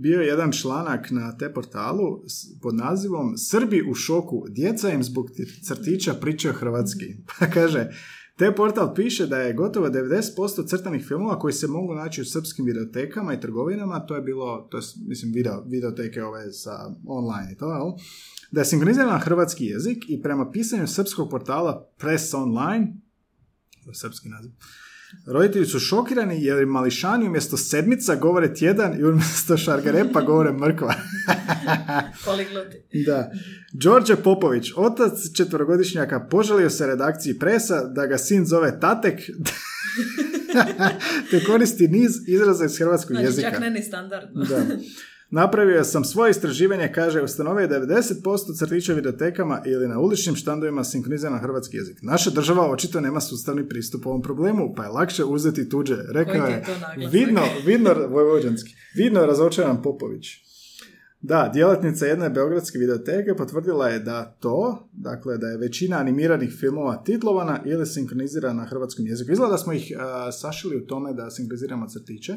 bio 0.00 0.20
je 0.20 0.26
jedan 0.26 0.52
članak 0.52 1.10
na 1.10 1.36
te 1.36 1.54
portalu 1.54 2.22
pod 2.62 2.74
nazivom 2.74 3.36
Srbi 3.36 3.82
u 3.90 3.94
šoku, 3.94 4.44
djeca 4.48 4.90
im 4.90 5.02
zbog 5.02 5.30
ti- 5.30 5.62
crtića 5.64 6.14
pričaju 6.14 6.54
hrvatski. 6.54 7.04
Pa 7.38 7.46
kaže, 7.46 7.88
te 8.40 8.54
portal 8.54 8.94
piše 8.94 9.26
da 9.26 9.36
je 9.36 9.52
gotovo 9.52 9.88
90% 9.88 10.68
crtanih 10.68 11.04
filmova 11.06 11.38
koji 11.38 11.52
se 11.52 11.66
mogu 11.66 11.94
naći 11.94 12.22
u 12.22 12.24
srpskim 12.24 12.66
videotekama 12.66 13.34
i 13.34 13.40
trgovinama, 13.40 14.06
to 14.06 14.16
je 14.16 14.22
bilo, 14.22 14.68
to 14.70 14.76
je, 14.76 14.82
mislim, 15.06 15.32
video, 15.32 15.64
videoteke 15.66 16.22
ove 16.22 16.52
sa 16.52 16.70
online 17.06 17.52
i 17.52 17.56
to, 17.56 17.72
jel? 17.72 17.90
da 18.50 18.60
je 18.60 18.64
sinkroniziran 18.64 19.20
hrvatski 19.20 19.66
jezik 19.66 20.04
i 20.08 20.22
prema 20.22 20.50
pisanju 20.50 20.86
srpskog 20.86 21.30
portala 21.30 21.90
Press 21.98 22.34
Online, 22.34 22.96
to 23.84 23.90
je 23.90 23.94
srpski 23.94 24.28
naziv, 24.28 24.50
roditelji 25.26 25.66
su 25.66 25.80
šokirani 25.80 26.44
jer 26.44 26.66
mališani 26.66 27.26
umjesto 27.26 27.56
sedmica 27.56 28.14
govore 28.14 28.54
tjedan 28.54 29.00
i 29.00 29.04
umjesto 29.04 29.56
šargarepa 29.56 30.20
govore 30.20 30.52
mrkva. 30.52 30.94
Da. 33.06 33.30
Đorđe 33.72 34.16
Popović, 34.16 34.72
otac 34.76 35.12
četvorogodišnjaka, 35.36 36.26
požalio 36.30 36.70
se 36.70 36.86
redakciji 36.86 37.38
presa 37.38 37.84
da 37.84 38.06
ga 38.06 38.18
sin 38.18 38.46
zove 38.46 38.80
Tatek 38.80 39.20
te 41.30 41.44
koristi 41.46 41.88
niz 41.88 42.10
izraza 42.28 42.64
iz 42.64 42.78
hrvatskog 42.78 43.10
Znači, 43.10 43.24
jezika. 43.26 43.50
čak 43.50 43.60
ne 43.60 43.70
ni 43.70 43.82
standardno. 43.82 44.44
Da. 44.44 44.58
Napravio 45.30 45.84
sam 45.84 46.04
svoje 46.04 46.30
istraživanje, 46.30 46.92
kaže, 46.94 47.22
ustanovio 47.22 47.62
je 47.62 47.68
90% 47.68 48.58
crtića 48.58 48.92
u 48.92 48.96
videotekama 48.96 49.62
ili 49.66 49.88
na 49.88 49.98
uličnim 49.98 50.36
štandovima 50.36 50.84
sinkroniziran 50.84 51.38
hrvatski 51.38 51.76
jezik. 51.76 51.98
Naša 52.02 52.30
država 52.30 52.70
očito 52.70 53.00
nema 53.00 53.20
sustavni 53.20 53.68
pristup 53.68 54.06
ovom 54.06 54.22
problemu, 54.22 54.74
pa 54.76 54.84
je 54.84 54.90
lakše 54.90 55.24
uzeti 55.24 55.68
tuđe. 55.68 55.96
Rekao 56.08 56.46
je, 56.46 56.64
vidno, 57.12 57.40
vidno, 57.66 57.94
vojvođanski, 58.08 58.74
vidno 58.94 59.26
razočaran 59.26 59.82
Popović. 59.82 60.49
Da, 61.22 61.50
djelatnica 61.52 62.06
jedne 62.06 62.30
beogradske 62.30 62.78
videoteke 62.78 63.34
potvrdila 63.34 63.88
je 63.88 63.98
da 64.00 64.24
to, 64.32 64.56
dakle 64.94 65.38
da 65.38 65.46
je 65.46 65.56
većina 65.58 65.98
animiranih 65.98 66.50
filmova 66.50 66.96
titlovana 66.96 67.60
ili 67.64 67.86
sinkronizirana 67.86 68.54
na 68.54 68.64
hrvatskom 68.64 69.06
jeziku. 69.06 69.32
Izgleda 69.32 69.50
da 69.50 69.58
smo 69.58 69.72
ih 69.72 69.92
uh, 69.92 70.02
sašili 70.32 70.76
u 70.76 70.86
tome 70.86 71.12
da 71.12 71.30
sinkroniziramo 71.30 71.88
crtiće 71.88 72.36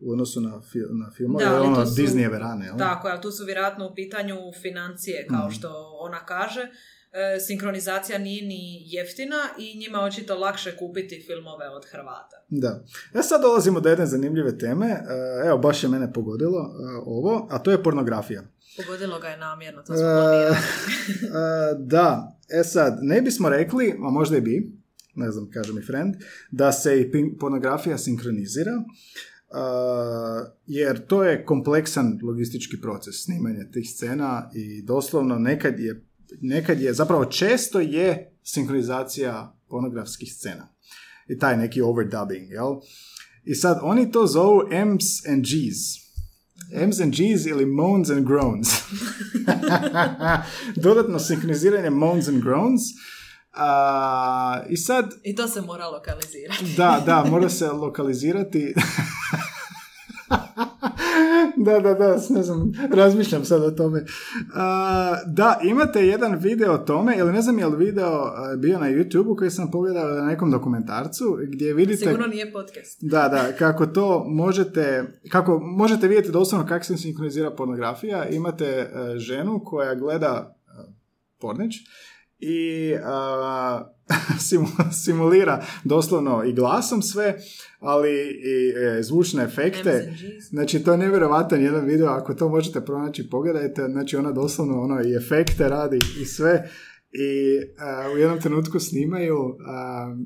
u 0.00 0.12
odnosu 0.12 0.40
na, 0.40 0.60
fi- 0.62 0.92
na 0.92 1.10
filmove, 1.10 1.44
Da, 1.44 1.62
ono 1.62 1.86
su- 1.86 1.94
Disneyjeve 1.94 2.38
rane? 2.38 2.72
Tako, 2.78 3.08
ali 3.08 3.20
tu 3.22 3.30
su 3.30 3.44
vjerojatno 3.44 3.86
u 3.86 3.94
pitanju 3.94 4.34
financije, 4.62 5.26
kao 5.26 5.44
Mhm. 5.44 5.50
što 5.50 5.68
ona 6.00 6.18
kaže. 6.18 6.66
E, 7.12 7.40
sinkronizacija 7.40 8.18
nije 8.18 8.46
ni 8.46 8.82
jeftina 8.86 9.36
i 9.58 9.78
njima 9.78 10.00
očito 10.00 10.38
lakše 10.38 10.76
kupiti 10.76 11.24
filmove 11.26 11.68
od 11.68 11.84
Hrvata. 11.90 12.44
Da. 12.48 12.84
Ja 13.14 13.22
sad 13.22 13.42
dolazimo 13.42 13.80
do 13.80 13.88
jedne 13.88 14.06
zanimljive 14.06 14.58
teme, 14.58 14.86
uh, 14.86 15.48
evo 15.48 15.58
baš 15.58 15.82
je 15.82 15.88
mene 15.88 16.12
pogodilo 16.12 16.60
uh, 16.60 17.06
ovo, 17.06 17.48
a 17.50 17.58
to 17.58 17.70
je 17.70 17.82
pornografija. 17.82 18.42
Pogodilo 18.76 19.20
ga 19.20 19.28
je 19.28 19.36
namjerno, 19.36 19.82
to 19.82 19.86
smo 19.86 19.96
E, 20.04 21.74
da, 21.78 22.36
e 22.48 22.64
sad, 22.64 22.98
ne 23.02 23.22
bismo 23.22 23.48
rekli, 23.48 23.94
a 24.06 24.10
možda 24.10 24.36
i 24.36 24.40
bi, 24.40 24.72
ne 25.14 25.30
znam, 25.30 25.50
kaže 25.50 25.72
mi 25.72 25.82
friend, 25.82 26.14
da 26.50 26.72
se 26.72 27.00
i 27.00 27.10
pornografija 27.40 27.98
sinkronizira, 27.98 28.72
uh, 28.76 30.48
jer 30.66 31.06
to 31.06 31.24
je 31.24 31.44
kompleksan 31.44 32.18
logistički 32.22 32.80
proces 32.80 33.24
snimanja 33.24 33.70
tih 33.72 33.90
scena 33.90 34.50
i 34.54 34.82
doslovno 34.82 35.38
nekad 35.38 35.80
je, 35.80 36.07
nekad 36.40 36.80
je, 36.80 36.94
zapravo 36.94 37.24
često 37.24 37.80
je 37.80 38.32
sinkronizacija 38.42 39.56
pornografskih 39.68 40.32
scena. 40.32 40.68
I 41.28 41.38
taj 41.38 41.56
neki 41.56 41.82
overdubbing, 41.82 42.50
jel? 42.50 42.80
I 43.44 43.54
sad, 43.54 43.78
oni 43.82 44.12
to 44.12 44.26
zovu 44.26 44.62
M's 44.70 45.26
and 45.28 45.44
G's. 45.44 46.08
M's 46.72 47.00
and 47.00 47.14
G's 47.14 47.46
ili 47.46 47.66
moans 47.66 48.10
and 48.10 48.26
groans. 48.26 48.68
Dodatno 50.84 51.18
sinkroniziranje 51.18 51.90
moans 51.90 52.28
and 52.28 52.42
groans. 52.42 52.80
A, 53.52 54.64
I 54.68 54.76
sad, 54.76 55.10
I 55.24 55.34
to 55.34 55.48
se 55.48 55.60
mora 55.60 55.88
lokalizirati. 55.88 56.74
da, 56.76 57.02
da, 57.06 57.24
mora 57.24 57.48
se 57.58 57.68
lokalizirati. 57.68 58.74
da, 61.64 61.80
da, 61.80 61.94
da, 61.94 62.16
ne 62.30 62.42
znam, 62.42 62.72
razmišljam 62.94 63.44
sad 63.44 63.62
o 63.62 63.70
tome. 63.70 64.04
A, 64.54 65.16
da, 65.26 65.60
imate 65.64 66.06
jedan 66.06 66.38
video 66.38 66.72
o 66.74 66.78
tome, 66.78 67.16
ili 67.18 67.32
ne 67.32 67.42
znam 67.42 67.58
je 67.58 67.66
li 67.66 67.84
video 67.84 68.08
a, 68.08 68.56
bio 68.56 68.78
na 68.78 68.86
YouTube-u 68.86 69.36
koji 69.36 69.50
sam 69.50 69.70
pogledao 69.70 70.08
na 70.08 70.24
nekom 70.24 70.50
dokumentarcu, 70.50 71.38
gdje 71.48 71.74
vidite... 71.74 71.96
Sigurno 71.96 72.26
nije 72.26 72.52
podcast. 72.52 72.98
Da, 73.00 73.28
da, 73.28 73.56
kako 73.58 73.86
to 73.86 74.24
možete, 74.28 75.04
kako 75.28 75.58
možete 75.58 76.08
vidjeti 76.08 76.32
doslovno 76.32 76.66
kako 76.66 76.84
se 76.84 76.96
sinkronizira 76.96 77.50
pornografija. 77.50 78.28
Imate 78.28 78.66
e, 78.66 79.18
ženu 79.18 79.60
koja 79.64 79.94
gleda 79.94 80.56
e, 80.66 80.70
pornić 81.40 81.74
i 82.38 82.94
a, 83.04 83.92
simulira 85.04 85.64
doslovno 85.84 86.44
i 86.44 86.52
glasom 86.52 87.02
sve, 87.02 87.36
ali 87.80 88.10
i 88.26 88.74
e, 88.76 89.02
zvučne 89.02 89.44
efekte. 89.44 90.12
Znači, 90.50 90.84
to 90.84 90.92
je 90.92 90.98
nevjerojatan 90.98 91.62
jedan 91.62 91.84
video, 91.84 92.08
ako 92.08 92.34
to 92.34 92.48
možete 92.48 92.84
pronaći, 92.84 93.30
pogledajte, 93.30 93.86
znači 93.90 94.16
ona 94.16 94.32
doslovno 94.32 94.80
ono, 94.80 95.02
i 95.02 95.16
efekte 95.16 95.68
radi 95.68 95.98
i 96.20 96.24
sve. 96.24 96.70
I 97.12 97.58
a, 97.78 98.10
u 98.14 98.18
jednom 98.18 98.40
trenutku 98.40 98.80
snimaju 98.80 99.56
a, 99.66 100.14
uh, 100.14 100.24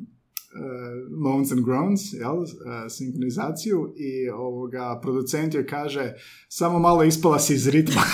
moans 1.18 1.52
and 1.52 1.64
groans, 1.64 2.00
jel, 2.12 2.38
uh, 2.38 2.46
sinkronizaciju 2.88 3.94
i 3.96 4.30
ovoga, 4.30 5.00
producent 5.02 5.54
joj 5.54 5.66
kaže 5.66 6.12
samo 6.48 6.78
malo 6.78 7.04
ispala 7.04 7.38
si 7.38 7.54
iz 7.54 7.68
ritma. 7.68 8.02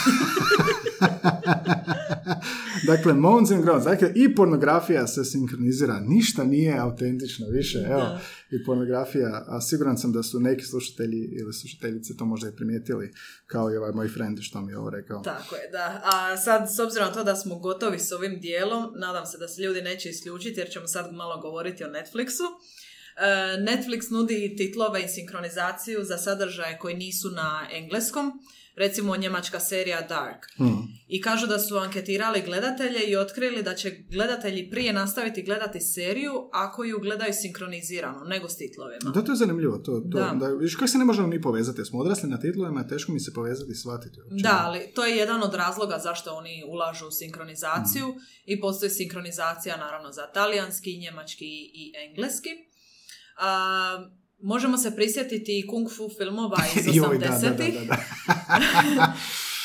dakle, 2.86 3.14
moans 3.14 3.50
and 3.50 3.62
groans, 3.62 3.84
dakle 3.84 4.12
i 4.14 4.34
pornografija 4.34 5.06
se 5.06 5.24
sinkronizira, 5.24 6.00
ništa 6.00 6.44
nije 6.44 6.78
autentično 6.78 7.46
više, 7.48 7.78
evo, 7.78 8.00
Da. 8.00 8.20
i 8.50 8.64
pornografija, 8.64 9.44
a 9.46 9.60
siguran 9.60 9.98
sam 9.98 10.12
da 10.12 10.22
su 10.22 10.40
neki 10.40 10.64
slušatelji 10.64 11.28
ili 11.40 11.52
slušateljice 11.52 12.16
to 12.16 12.24
možda 12.24 12.48
i 12.48 12.56
primijetili, 12.56 13.12
kao 13.46 13.72
i 13.72 13.76
ovaj 13.76 13.92
moj 13.92 14.08
friend 14.08 14.38
što 14.40 14.60
mi 14.60 14.72
je 14.72 14.78
ovo 14.78 14.90
rekao. 14.90 15.22
Tako 15.22 15.56
je, 15.56 15.70
da. 15.72 16.02
A 16.04 16.36
sad, 16.36 16.74
s 16.76 16.78
obzirom 16.78 17.08
na 17.08 17.14
to 17.14 17.24
da 17.24 17.36
smo 17.36 17.58
gotovi 17.58 17.98
s 17.98 18.12
ovim 18.12 18.40
dijelom, 18.40 18.92
nadam 18.96 19.26
se 19.26 19.38
da 19.38 19.48
se 19.48 19.62
ljudi 19.62 19.82
neće 19.82 20.08
isključiti 20.10 20.60
jer 20.60 20.70
ćemo 20.70 20.86
sad 20.86 21.14
malo 21.14 21.40
govoriti 21.40 21.84
o 21.84 21.88
Netflixu. 21.88 22.46
E, 23.16 23.26
Netflix 23.60 24.10
nudi 24.10 24.54
titlove 24.56 25.04
i 25.04 25.08
sinkronizaciju 25.08 26.04
za 26.04 26.18
sadržaje 26.18 26.78
koji 26.78 26.96
nisu 26.96 27.30
na 27.30 27.66
engleskom, 27.72 28.32
recimo 28.78 29.16
njemačka 29.16 29.60
serija 29.60 30.00
Dark. 30.00 30.46
Hmm. 30.56 30.88
I 31.08 31.20
kažu 31.20 31.46
da 31.46 31.58
su 31.58 31.76
anketirali 31.76 32.42
gledatelje 32.46 33.00
i 33.06 33.16
otkrili 33.16 33.62
da 33.62 33.74
će 33.74 33.90
gledatelji 34.10 34.70
prije 34.70 34.92
nastaviti 34.92 35.42
gledati 35.42 35.80
seriju 35.80 36.32
ako 36.52 36.84
ju 36.84 36.98
gledaju 37.00 37.32
sinkronizirano, 37.32 38.24
nego 38.24 38.48
s 38.48 38.56
titlovima. 38.56 39.10
Da, 39.14 39.24
to 39.24 39.32
je 39.32 39.36
zanimljivo. 39.36 39.78
To, 39.78 39.92
to, 39.92 40.00
da. 40.00 40.34
Da. 40.40 40.48
vidiš, 40.48 40.74
kako 40.74 40.86
se 40.86 40.98
ne 40.98 41.04
možemo 41.04 41.28
mi 41.28 41.42
povezati? 41.42 41.84
Smo 41.84 41.98
odrasli 41.98 42.28
na 42.28 42.40
titlovima, 42.40 42.86
teško 42.86 43.12
mi 43.12 43.20
se 43.20 43.34
povezati 43.34 43.72
i 43.72 43.74
shvatiti. 43.74 44.20
uopće. 44.20 44.42
Da, 44.42 44.62
ali 44.64 44.92
to 44.94 45.04
je 45.04 45.16
jedan 45.16 45.42
od 45.42 45.54
razloga 45.54 45.98
zašto 45.98 46.34
oni 46.34 46.64
ulažu 46.68 47.06
u 47.06 47.10
sinkronizaciju 47.10 48.14
i 48.44 48.60
postoji 48.60 48.90
sinkronizacija 48.90 49.76
naravno 49.76 50.12
za 50.12 50.26
talijanski, 50.34 50.98
njemački 50.98 51.70
i 51.74 51.92
engleski. 52.08 52.50
A, 53.36 54.10
možemo 54.40 54.78
se 54.78 54.96
prisjetiti 54.96 55.58
i 55.58 55.66
kung 55.66 55.88
fu 55.96 56.08
filmova 56.18 56.56
iz 56.76 56.86
Joj, 56.96 57.18
da, 57.18 57.28
da, 57.28 57.34
80-ih. 57.34 57.88
da, 57.88 57.96
da, 57.96 58.94
da. 58.96 59.12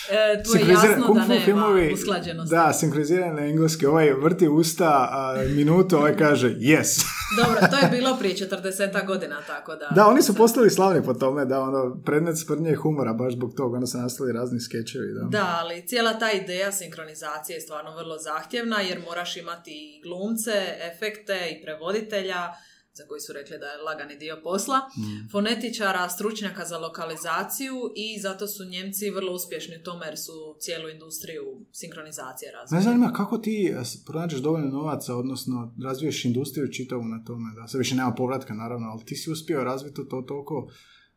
E, 0.10 0.44
tu 0.44 0.58
je 0.58 0.74
jasno 0.74 1.06
Kung 1.08 1.20
da 1.20 1.26
nema 1.26 1.46
filmovi, 1.46 1.94
usklađenosti. 1.94 2.56
Da, 2.56 2.74
sinkronizirani 2.74 3.42
na 3.42 3.48
engleski. 3.48 3.86
Ovaj 3.86 4.14
vrti 4.14 4.48
usta 4.48 5.10
a, 5.12 5.44
minutu, 5.56 5.98
ovaj 5.98 6.18
kaže 6.18 6.50
yes. 6.50 7.06
Dobro, 7.44 7.60
to 7.72 7.78
je 7.86 8.00
bilo 8.00 8.18
prije 8.18 8.36
40 8.36 9.06
godina, 9.06 9.42
tako 9.48 9.76
da... 9.76 9.90
da, 9.96 10.08
oni 10.08 10.22
su 10.22 10.36
postali 10.36 10.70
slavni 10.70 11.04
po 11.04 11.14
tome, 11.14 11.46
da, 11.46 11.62
ono, 11.62 12.02
predmet 12.06 12.40
sprnje 12.40 12.72
i 12.72 12.76
humora, 12.76 13.14
baš 13.14 13.34
zbog 13.34 13.54
toga, 13.58 13.76
onda 13.76 13.88
se 13.88 13.98
nastali 13.98 14.34
razni 14.34 14.60
skečevi, 14.60 15.14
da. 15.14 15.38
Da, 15.38 15.60
ali 15.62 15.88
cijela 15.88 16.20
ta 16.20 16.32
ideja 16.32 16.72
sinkronizacije 16.72 17.56
je 17.56 17.62
stvarno 17.62 17.96
vrlo 17.96 18.18
zahtjevna 18.18 18.82
jer 18.82 19.00
moraš 19.08 19.38
imati 19.38 19.72
i 19.72 20.02
glumce, 20.02 20.52
efekte 20.94 21.50
i 21.52 21.64
prevoditelja 21.64 22.54
za 22.94 23.04
koji 23.06 23.22
su 23.22 23.34
rekli 23.34 23.58
da 23.58 23.66
je 23.66 23.78
lagani 23.80 24.18
dio 24.18 24.40
posla, 24.44 24.78
Mm. 24.98 25.30
fonetičara, 25.30 26.10
stručnjaka 26.10 26.66
za 26.66 26.78
lokalizaciju 26.78 27.76
i 27.98 28.20
zato 28.20 28.48
su 28.48 28.66
Njemci 28.66 29.10
vrlo 29.10 29.34
uspješni 29.34 29.76
u 29.76 29.84
tome 29.84 30.06
jer 30.06 30.18
su 30.18 30.32
cijelu 30.60 30.90
industriju 30.90 31.44
sinkronizacije 31.74 32.48
Ne 32.48 32.54
razvili. 32.54 32.84
zanima 32.84 33.12
kako 33.12 33.38
ti 33.38 33.56
s- 33.84 34.06
pronađeš 34.06 34.40
dovoljno 34.40 34.68
novaca, 34.70 35.16
odnosno 35.16 35.56
razviješ 35.84 36.26
industriju 36.26 36.68
čitavu 36.70 37.04
na 37.06 37.24
tome, 37.24 37.50
da 37.56 37.68
sve 37.68 37.78
više 37.78 37.96
nema 37.96 38.12
povratka 38.14 38.54
naravno, 38.54 38.88
ali 38.88 39.06
ti 39.06 39.16
si 39.16 39.32
uspio 39.32 39.64
razviti 39.64 39.96
to 40.04 40.22
toliko, 40.22 40.68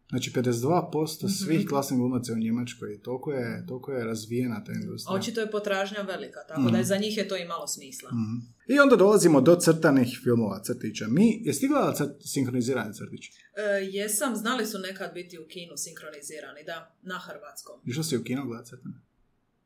znači 0.09 0.33
52% 0.33 1.29
svih 1.31 1.59
Mhm. 1.59 1.69
klasnih 1.69 1.99
glumaca 1.99 2.33
u 2.33 2.37
Njemačkoj, 2.37 2.95
i 2.95 3.01
toliko 3.01 3.33
je, 3.33 3.65
toliko 3.69 3.93
je 3.93 4.05
razvijena 4.05 4.65
ta 4.65 4.73
industrija. 4.73 5.15
Očito 5.15 5.41
je 5.41 5.51
potražnja 5.51 6.01
velika, 6.05 6.41
tako 6.49 6.61
Mhm. 6.61 6.73
da 6.73 6.79
je 6.79 6.85
za 6.85 6.97
njih 6.97 7.17
je 7.17 7.29
to 7.29 7.37
imalo 7.37 7.67
smisla. 7.67 8.11
Mhm. 8.11 8.37
I 8.69 8.79
onda 8.79 8.97
dolazimo 8.97 9.41
do 9.41 9.57
crtanih 9.57 10.21
filmova, 10.25 10.63
crtića. 10.63 11.07
Mi, 11.09 11.41
jesi 11.43 11.61
ti 11.61 11.69
gledala 11.69 11.95
crt, 11.95 12.11
sinkronizirane 12.25 12.93
crtiće? 12.95 13.31
E, 13.57 13.63
jesam, 13.89 14.37
znali 14.37 14.67
su 14.67 14.79
nekad 14.81 15.15
biti 15.15 15.39
u 15.39 15.47
kinu 15.47 15.77
sinkronizirani, 15.77 16.61
da, 16.67 16.97
na 17.03 17.19
hrvatskom. 17.19 17.81
Išla 17.87 18.03
si 18.03 18.17
u 18.17 18.25
kino 18.25 18.47
gledati 18.47 18.69
crtane? 18.69 18.95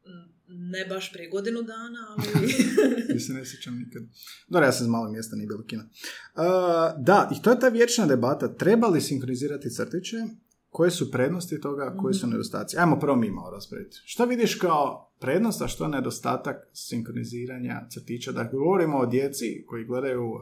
Mm, 0.06 0.39
Ne 0.52 0.84
baš 0.88 1.12
prije 1.12 1.30
godinu 1.30 1.62
dana, 1.62 1.98
ali... 2.10 2.54
Ja 3.14 3.20
se 3.20 3.32
ne 3.32 3.46
sjećam 3.46 3.74
nikad. 3.74 4.02
Dobro, 4.48 4.66
ja 4.66 4.72
sam 4.72 4.84
iz 4.86 4.90
malog 4.90 5.12
mjesta, 5.12 5.36
nije 5.36 5.46
bilo 5.46 5.64
kina. 5.66 5.82
Uh, 5.82 7.04
da, 7.04 7.30
i 7.38 7.42
to 7.42 7.50
je 7.50 7.60
ta 7.60 7.68
vječna 7.68 8.06
debata. 8.06 8.54
Treba 8.54 8.88
li 8.88 9.00
sinkronizirati 9.00 9.70
crtiće? 9.70 10.16
Koje 10.68 10.90
su 10.90 11.10
prednosti 11.10 11.60
toga, 11.60 11.96
koji 12.00 12.14
su 12.14 12.26
nedostaci? 12.26 12.76
Ajmo 12.78 12.98
prvo 12.98 13.16
mi 13.16 13.30
malo 13.30 13.50
raspraviti. 13.50 13.96
Što 14.04 14.26
vidiš 14.26 14.54
kao 14.54 15.12
prednost, 15.20 15.62
a 15.62 15.68
što 15.68 15.88
nedostatak 15.88 16.56
sinkroniziranja 16.72 17.86
crtića? 17.90 18.32
Dakle, 18.32 18.58
govorimo 18.58 18.98
o 18.98 19.06
djeci 19.06 19.64
koji 19.66 19.84
gledaju 19.84 20.24
uh, 20.24 20.40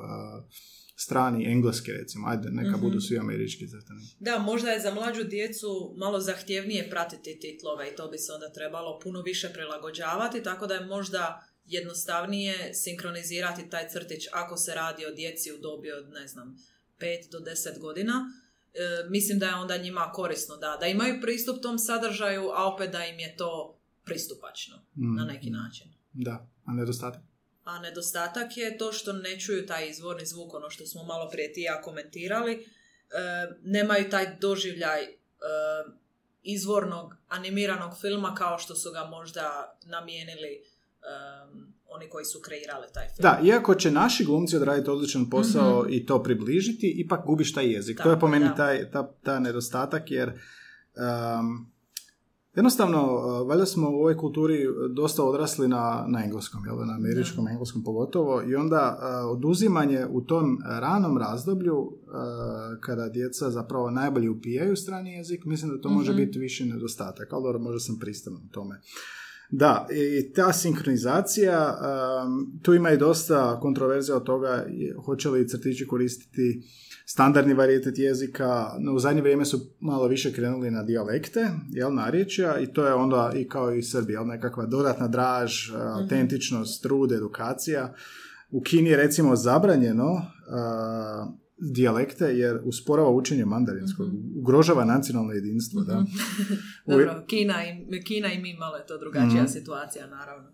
strani 0.99 1.45
engleski, 1.47 1.93
recimo. 1.93 2.29
Ajde, 2.29 2.51
neka 2.51 2.71
Mhm. 2.71 2.81
budu 2.81 3.01
svi 3.01 3.19
američki 3.19 3.69
crtani. 3.69 4.01
Da, 4.21 4.39
možda 4.41 4.71
je 4.71 4.81
za 4.81 4.95
mlađu 4.95 5.25
djecu 5.25 5.69
malo 5.97 6.21
zahtjevnije 6.21 6.91
pratiti 6.91 7.39
titlove 7.41 7.89
i 7.89 7.97
to 7.97 8.09
bi 8.09 8.19
se 8.19 8.33
onda 8.33 8.49
trebalo 8.51 8.99
puno 8.99 9.23
više 9.23 9.49
prilagođavati, 9.49 10.43
tako 10.43 10.67
da 10.67 10.75
je 10.75 10.87
možda 10.87 11.45
jednostavnije 11.67 12.75
sinkronizirati 12.75 13.71
taj 13.71 13.89
crtić 13.89 14.27
ako 14.33 14.57
se 14.57 14.75
radi 14.75 15.07
o 15.07 15.11
djeci 15.13 15.53
u 15.53 15.59
dobi 15.59 15.93
od, 15.93 16.09
ne 16.11 16.27
znam, 16.27 16.57
5 16.99 17.31
do 17.31 17.39
10 17.41 17.55
godina. 17.79 18.33
E, 18.75 18.79
mislim 19.09 19.39
da 19.39 19.47
je 19.47 19.55
onda 19.55 19.77
njima 19.77 20.11
korisno 20.13 20.57
da, 20.57 20.77
da 20.81 20.87
imaju 20.87 21.21
pristup 21.21 21.63
tom 21.63 21.79
sadržaju, 21.79 22.43
a 22.49 22.75
opet 22.75 22.91
da 22.91 23.05
im 23.05 23.19
je 23.19 23.37
to 23.37 23.79
pristupačno 24.05 24.77
Mm. 24.97 25.15
na 25.15 25.25
neki 25.25 25.51
način. 25.51 25.87
Da, 26.13 26.35
a 26.65 26.73
nedostatak? 26.73 27.23
A 27.69 27.79
nedostatak 27.79 28.57
je 28.57 28.79
to 28.79 28.93
što 28.93 29.13
ne 29.13 29.41
čuju 29.41 29.67
taj 29.67 29.89
izvorni 29.89 30.27
zvuk, 30.27 30.55
ono 30.55 30.71
što 30.71 30.87
smo 30.87 31.05
malo 31.05 31.31
prije 31.31 31.53
ti 31.53 31.61
ja 31.61 31.83
komentirali. 31.83 32.53
E, 32.53 32.65
nemaju 33.63 34.11
taj 34.11 34.37
doživljaj 34.41 35.03
e, 35.03 35.09
izvornog 36.43 37.15
animiranog 37.29 38.01
filma 38.01 38.35
kao 38.35 38.59
što 38.59 38.75
su 38.75 38.91
ga 38.93 39.05
možda 39.05 39.77
namijenili 39.87 40.63
um, 40.63 41.75
oni 41.89 42.09
koji 42.09 42.25
su 42.25 42.41
kreirali 42.41 42.87
taj 42.95 43.07
film. 43.07 43.23
Da, 43.23 43.41
iako 43.45 43.75
će 43.75 43.91
naši 43.91 44.25
glumci 44.25 44.57
odraditi 44.57 44.91
odličan 44.91 45.31
posao 45.31 45.87
i 45.91 46.07
to 46.07 46.23
približiti, 46.23 46.95
ipak 46.97 47.27
gubiš 47.27 47.55
taj 47.55 47.73
jezik. 47.73 48.01
to 48.03 48.11
je 48.11 48.21
po 48.21 48.29
meni 48.29 48.45
da. 48.45 48.55
taj, 48.55 48.91
ta, 48.91 49.13
ta 49.23 49.39
nedostatak, 49.41 50.11
jer 50.11 50.29
um, 50.29 51.73
jednostavno, 52.59 53.01
uh, 53.15 53.49
valjda 53.49 53.67
smo 53.67 53.91
u 53.91 53.95
ovoj 53.95 54.17
kulturi 54.17 54.59
dosta 54.91 55.25
odrasli 55.25 55.69
na, 55.69 56.05
na 56.09 56.25
engleskom, 56.25 56.65
jel, 56.67 56.79
da, 56.79 56.85
na 56.85 56.95
američkom, 56.95 57.49
engleskom 57.49 57.85
pogotovo, 57.85 58.43
i 58.43 58.55
onda 58.55 58.99
uh, 58.99 59.31
oduzimanje 59.37 60.07
u 60.11 60.21
tom 60.21 60.59
ranom 60.81 61.19
razdoblju, 61.19 61.77
uh, 61.79 61.91
kada 62.81 63.09
djeca 63.09 63.51
zapravo 63.51 63.91
najbolje 63.91 64.31
upijaju 64.31 64.77
strani 64.77 65.13
jezik, 65.13 65.45
mislim 65.45 65.71
da 65.71 65.81
to 65.81 65.89
može 65.89 66.13
Mhm. 66.13 66.21
biti 66.21 66.39
više 66.39 66.67
nedostatak, 66.67 67.33
ali 67.33 67.43
dobro, 67.43 67.59
možda 67.59 67.81
sam 67.81 67.99
pristran 67.99 68.37
u 68.37 68.53
tome. 68.53 68.81
Da, 69.51 69.87
i 70.21 70.33
ta 70.33 70.53
sinkronizacija, 70.53 71.79
um, 72.27 72.59
tu 72.63 72.75
ima 72.75 72.91
i 72.91 72.97
dosta 72.97 73.61
kontroverzija 73.61 74.17
od 74.17 74.25
toga 74.25 74.67
hoće 75.05 75.29
li 75.31 75.49
crtići 75.49 75.87
koristiti 75.87 76.63
standardni 77.09 77.55
varijetet 77.55 77.99
jezika, 77.99 78.47
no 78.79 78.93
u 78.93 78.99
zadnje 78.99 79.23
vrijeme 79.23 79.45
su 79.45 79.59
malo 79.81 80.07
više 80.07 80.33
krenuli 80.33 80.71
na 80.71 80.83
dijalekte, 80.83 81.41
jel, 81.71 81.95
narječja, 81.95 82.59
i 82.59 82.67
to 82.67 82.87
je 82.87 82.95
onda 82.95 83.33
i 83.37 83.49
kao 83.49 83.73
i 83.73 83.83
Srbija, 83.83 84.17
jel, 84.17 84.27
nekakva 84.27 84.67
dodatna 84.67 85.09
draž, 85.09 85.53
autentičnost, 85.75 86.83
trud, 86.83 87.13
edukacija. 87.13 87.95
U 88.51 88.61
Kini 88.61 88.91
je 88.91 88.97
recimo 88.97 89.37
zabranjeno 89.37 90.13
uh, 90.13 90.23
dijalekte 91.67 92.25
jer 92.27 92.61
usporava 92.65 93.11
učenje 93.11 93.45
mandarinskog, 93.47 94.09
ugrožava 94.37 94.85
nacionalno 94.87 95.33
jedinstvo, 95.33 95.81
da. 95.83 95.99
U- 96.85 96.91
Dobro, 96.91 97.25
Kina 97.27 97.55
i, 97.65 98.03
Kina 98.03 98.33
i 98.33 98.39
mi 98.39 98.55
malo 98.55 98.77
je 98.77 98.87
to 98.87 98.99
drugačija 98.99 99.43
Mhm. 99.43 99.47
situacija, 99.49 100.07
naravno. 100.09 100.49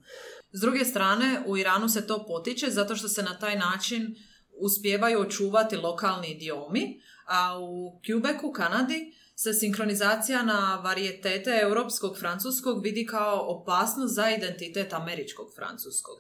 S 0.53 0.61
druge 0.61 0.85
strane, 0.85 1.43
u 1.47 1.57
Iranu 1.57 1.89
se 1.89 2.01
to 2.03 2.25
potiče 2.27 2.67
zato 2.71 2.97
što 2.97 3.09
se 3.09 3.23
na 3.23 3.39
taj 3.39 3.59
način 3.59 4.15
uspijevaju 4.61 5.21
očuvati 5.21 5.77
lokalni 5.77 6.31
idiomi, 6.31 7.01
a 7.27 7.59
u 7.59 8.01
Quebecu, 8.07 8.53
Kanadi, 8.53 9.15
se 9.37 9.53
sinkronizacija 9.53 10.43
na 10.43 10.81
varijetete 10.85 11.59
europskog 11.63 12.19
francuskog 12.19 12.83
vidi 12.83 13.07
kao 13.07 13.41
opasnost 13.49 14.15
za 14.15 14.31
identitet 14.31 14.93
američkog 14.93 15.47
francuskog. 15.57 16.17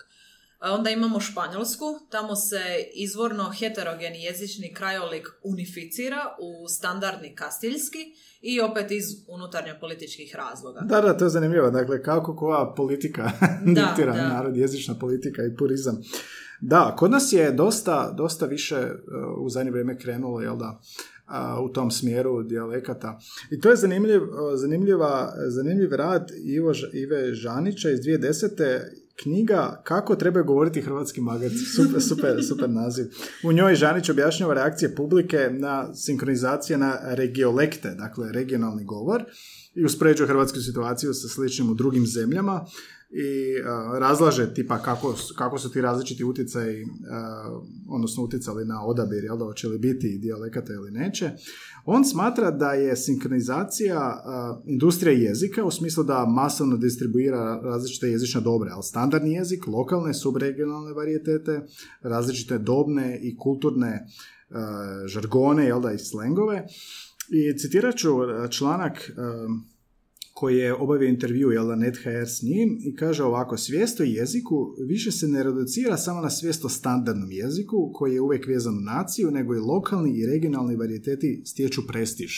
A 0.58 0.72
Onda 0.72 0.90
imamo 0.90 1.20
Španjolsku, 1.20 1.84
tamo 2.10 2.36
se 2.36 2.60
izvorno 2.94 3.50
heterogeni 3.58 4.22
jezični 4.22 4.74
krajolik 4.74 5.28
unificira 5.42 6.36
u 6.40 6.68
standardni 6.68 7.34
kastiljski 7.34 7.98
i 8.40 8.60
opet 8.60 8.90
iz 8.90 9.04
unutarnjo 9.28 9.74
političkih 9.80 10.34
razloga. 10.36 10.80
Da, 10.80 11.00
da, 11.00 11.16
to 11.16 11.24
je 11.24 11.30
zanimljivo. 11.30 11.70
Dakle, 11.70 12.02
kako 12.02 12.36
koja 12.36 12.72
politika 12.76 13.30
diktira 13.76 14.14
narod, 14.14 14.56
jezična 14.56 14.94
politika 15.00 15.42
i 15.42 15.56
purizam. 15.56 16.02
Da, 16.66 16.94
kod 16.98 17.10
nas 17.10 17.32
je 17.32 17.52
dosta, 17.52 18.14
dosta 18.16 18.46
više 18.46 18.76
uh, 18.76 19.44
u 19.44 19.50
zadnje 19.50 19.70
vrijeme 19.70 19.98
krenulo, 19.98 20.40
jel 20.40 20.56
da, 20.56 20.80
u 21.64 21.68
tom 21.68 21.90
smjeru 21.90 22.42
dijalekata. 22.42 23.18
I 23.50 23.60
to 23.60 23.70
je 23.70 23.76
zanimljiv, 23.76 24.22
uh, 24.22 24.28
zanimljiva, 24.54 25.32
zanimljiv 25.48 25.92
rad 25.92 26.30
Ivo, 26.44 26.72
Ive 26.92 27.34
Žanića 27.34 27.90
iz 27.90 28.00
2010. 28.00 28.80
knjiga 29.22 29.80
Kako 29.84 30.16
trebaju 30.16 30.44
govoriti 30.44 30.80
hrvatski 30.80 31.20
magarci. 31.20 31.64
Super, 31.76 32.02
super, 32.02 32.44
super 32.48 32.70
naziv. 32.70 33.06
U 33.44 33.52
njoj 33.52 33.74
Žanić 33.74 34.10
objašnjava 34.10 34.54
reakcije 34.54 34.94
publike 34.94 35.50
na 35.52 35.94
sinkronizacije 35.94 36.78
na 36.78 36.98
regiolekte, 37.02 37.94
dakle 37.98 38.32
regionalni 38.32 38.84
govor 38.84 39.24
i 39.74 39.84
uspoređuje 39.84 40.26
hrvatsku 40.26 40.58
situaciju 40.60 41.14
sa 41.14 41.28
sličnim 41.28 41.70
u 41.70 41.74
drugim 41.74 42.06
zemljama 42.06 42.66
i 43.14 43.62
a, 43.64 43.98
razlaže 43.98 44.54
tipa 44.54 44.78
kako, 44.78 45.14
kako 45.36 45.58
su 45.58 45.70
ti 45.70 45.80
različiti 45.80 46.24
utjecaji, 46.24 46.84
a, 47.10 47.60
odnosno 47.88 48.22
utjecali 48.22 48.64
na 48.64 48.86
odabir, 48.86 49.24
jel 49.24 49.38
da 49.38 49.44
hoće 49.44 49.68
li 49.68 49.78
biti 49.78 50.18
dijalekata 50.18 50.72
ili 50.72 50.90
neće. 50.90 51.30
On 51.84 52.04
smatra 52.04 52.50
da 52.50 52.72
je 52.72 52.96
sinkronizacija 52.96 53.98
a, 53.98 54.60
industrija 54.66 55.28
jezika 55.28 55.64
u 55.64 55.70
smislu 55.70 56.04
da 56.04 56.26
masovno 56.26 56.76
distribuira 56.76 57.60
različite 57.62 58.08
jezične 58.08 58.40
dobre, 58.40 58.70
ali 58.72 58.82
standardni 58.82 59.32
jezik, 59.32 59.66
lokalne, 59.66 60.14
subregionalne 60.14 60.92
varijetete, 60.92 61.66
različite 62.02 62.58
dobne 62.58 63.18
i 63.22 63.36
kulturne 63.36 64.06
žargone, 65.06 65.66
jel 65.66 65.80
da, 65.80 65.92
i 65.92 65.98
slengove. 65.98 66.66
I 67.30 67.58
citirat 67.58 67.96
ću 67.96 68.08
članak 68.50 69.12
a, 69.16 69.46
koji 70.34 70.56
je 70.56 70.74
obavio 70.74 71.08
intervju 71.08 71.50
jel 71.50 71.66
da, 71.66 71.76
NetHR 71.76 72.26
s 72.26 72.42
njim 72.42 72.78
i 72.80 72.96
kaže 72.96 73.22
ovako, 73.22 73.56
svijest 73.56 74.00
o 74.00 74.02
jeziku 74.02 74.74
više 74.88 75.10
se 75.12 75.28
ne 75.28 75.42
reducira 75.42 75.96
samo 75.96 76.20
na 76.20 76.30
svijest 76.30 76.64
o 76.64 76.68
standardnom 76.68 77.32
jeziku 77.32 77.90
koji 77.94 78.14
je 78.14 78.20
uvijek 78.20 78.46
vezan 78.46 78.78
u 78.78 78.80
naciju, 78.80 79.30
nego 79.30 79.54
i 79.54 79.58
lokalni 79.58 80.18
i 80.18 80.26
regionalni 80.26 80.76
varijeteti 80.76 81.42
stječu 81.44 81.86
prestiž. 81.86 82.32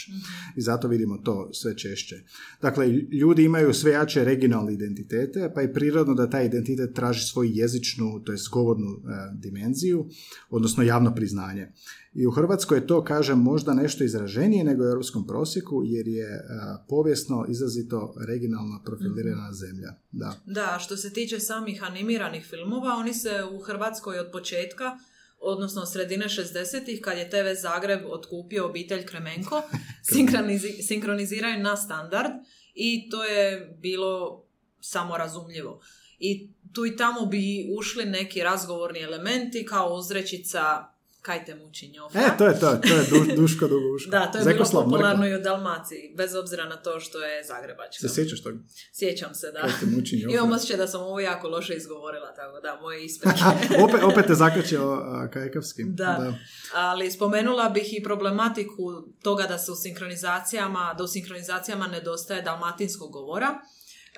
I 0.57 0.61
zato 0.61 0.89
vidimo 0.89 1.19
to 1.19 1.51
sve 1.53 1.77
češće. 1.77 2.17
Dakle, 2.63 2.89
ljudi 2.93 3.45
imaju 3.45 3.75
sve 3.75 3.93
jače 3.93 4.25
regionalne 4.25 4.73
identitete, 4.73 5.53
pa 5.55 5.61
je 5.61 5.73
prirodno 5.73 6.15
da 6.15 6.31
taj 6.31 6.47
identitet 6.47 6.95
traži 6.95 7.27
svoju 7.27 7.51
jezičnu, 7.55 8.21
to 8.25 8.33
jest 8.33 8.51
govornu 8.51 8.91
e, 8.91 8.99
dimenziju, 9.35 10.07
odnosno 10.51 10.83
javno 10.83 11.15
priznanje. 11.15 11.73
I 12.19 12.27
u 12.27 12.31
Hrvatskoj 12.31 12.79
je 12.79 12.87
to, 12.87 13.05
kažem, 13.05 13.39
možda 13.39 13.75
nešto 13.75 14.05
izraženije 14.05 14.65
nego 14.65 14.85
u 14.85 14.87
europskom 14.87 15.27
prosjeku, 15.27 15.83
jer 15.85 16.09
je 16.09 16.27
e, 16.27 16.43
povijesno 16.89 17.47
izrazito 17.49 18.15
regionalno 18.29 18.83
profilirana 18.85 19.53
zemlja. 19.53 19.95
Da. 20.13 20.41
Da, 20.47 20.73
a 20.77 20.79
što 20.79 20.97
se 20.97 21.13
tiče 21.13 21.41
samih 21.41 21.85
animiranih 21.85 22.47
filmova, 22.51 22.95
oni 22.95 23.15
se 23.15 23.31
u 23.53 23.61
Hrvatskoj 23.61 24.19
od 24.19 24.33
početka, 24.33 24.99
odnosno 25.41 25.83
od 25.83 25.93
sredine 25.93 26.25
60-ih, 26.25 27.01
kad 27.01 27.19
je 27.19 27.31
TV 27.31 27.61
Zagreb 27.63 28.01
otkupio 28.07 28.67
obitelj 28.67 29.07
Kremenko, 29.07 29.63
sinkronizi- 30.15 30.83
sinkroniziraju 30.87 31.63
na 31.63 31.77
standard 31.77 32.33
i 32.75 33.11
to 33.11 33.25
je 33.25 33.77
bilo 33.81 34.45
samorazumljivo. 34.81 35.81
I 36.19 36.53
tu 36.73 36.87
i 36.87 36.97
tamo 36.97 37.27
bi 37.27 37.67
ušli 37.79 38.05
neki 38.05 38.43
razgovorni 38.43 39.01
elementi 39.01 39.65
kao 39.65 39.95
uzrečica 39.95 40.96
kaj 41.27 41.45
te 41.45 41.55
muči 41.55 41.89
njofra. 41.89 42.21
E, 42.21 42.39
to 42.39 42.47
je 42.47 42.61
to, 42.61 42.77
to 42.89 42.95
je 42.95 43.05
du, 43.11 43.19
Duško 43.41 43.69
Duguško. 43.69 44.11
Da, 44.11 44.31
to 44.33 44.39
je 44.39 44.45
Zekoslav 44.45 44.83
bilo 44.83 44.97
popularno 44.97 45.27
i 45.27 45.35
u 45.35 45.41
Dalmaciji, 45.41 46.15
bez 46.17 46.35
obzira 46.35 46.65
na 46.65 46.77
to 46.77 47.01
što 47.01 47.25
je 47.25 47.45
zagrebačka. 47.45 48.09
Se 48.09 48.15
sjećaš 48.15 48.43
toga? 48.43 48.59
Sjećam 48.93 49.35
se, 49.35 49.53
da. 49.53 49.61
Kaj 49.61 49.71
te 49.81 49.87
muči 49.87 50.17
njofra? 50.19 50.37
Imam 50.37 50.53
osjećaj 50.53 50.77
da 50.77 50.87
sam 50.87 51.01
ovo 51.01 51.21
jako 51.21 51.49
loše 51.49 51.75
izgovorila, 51.75 52.35
tako 52.35 52.61
da, 52.61 52.79
moje 52.81 53.05
isprike. 53.05 53.39
opet, 53.85 54.03
opet 54.03 54.27
te 54.27 54.35
zakačio 54.35 54.93
uh, 54.93 55.31
kajkavskim. 55.33 55.95
Da. 55.95 56.35
Ali 56.75 57.11
spomenula 57.11 57.69
bih 57.69 57.99
i 57.99 58.03
problematiku 58.03 58.83
toga 59.23 59.47
da 59.47 59.59
se 59.59 59.73
u 59.73 59.75
sinkronizacijama, 59.75 60.95
da 60.99 61.05
u 61.05 61.09
sinkronizacijama 61.09 61.87
nedostaje 61.87 62.43
dalmatinskog 62.43 63.13
govora. 63.13 63.49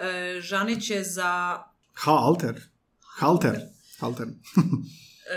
E, 0.00 0.40
Žanić 0.40 0.90
je 0.90 1.04
za 1.04 1.58
Halter. 1.94 2.60
Halter. 3.18 3.60
Halter. 4.00 4.26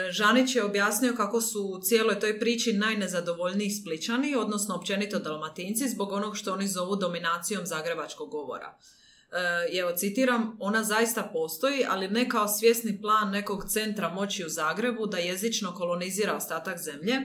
Žanić 0.09 0.55
je 0.55 0.63
objasnio 0.63 1.13
kako 1.17 1.41
su 1.41 1.63
u 1.63 1.81
cijeloj 1.81 2.19
toj 2.19 2.39
priči 2.39 2.73
najnezadovoljniji 2.73 3.69
spličani, 3.69 4.35
odnosno 4.35 4.75
općenito 4.75 5.19
dalmatinci, 5.19 5.89
zbog 5.89 6.11
onog 6.11 6.37
što 6.37 6.53
oni 6.53 6.67
zovu 6.67 6.95
dominacijom 6.95 7.65
zagrebačkog 7.65 8.29
govora. 8.29 8.77
E, 9.31 9.79
evo, 9.79 9.91
citiram, 9.91 10.57
ona 10.59 10.83
zaista 10.83 11.29
postoji, 11.33 11.85
ali 11.89 12.07
ne 12.07 12.29
kao 12.29 12.47
svjesni 12.47 13.01
plan 13.01 13.29
nekog 13.29 13.65
centra 13.69 14.09
moći 14.09 14.45
u 14.45 14.49
Zagrebu 14.49 15.05
da 15.07 15.17
jezično 15.17 15.73
kolonizira 15.73 16.35
ostatak 16.35 16.77
zemlje, 16.79 17.19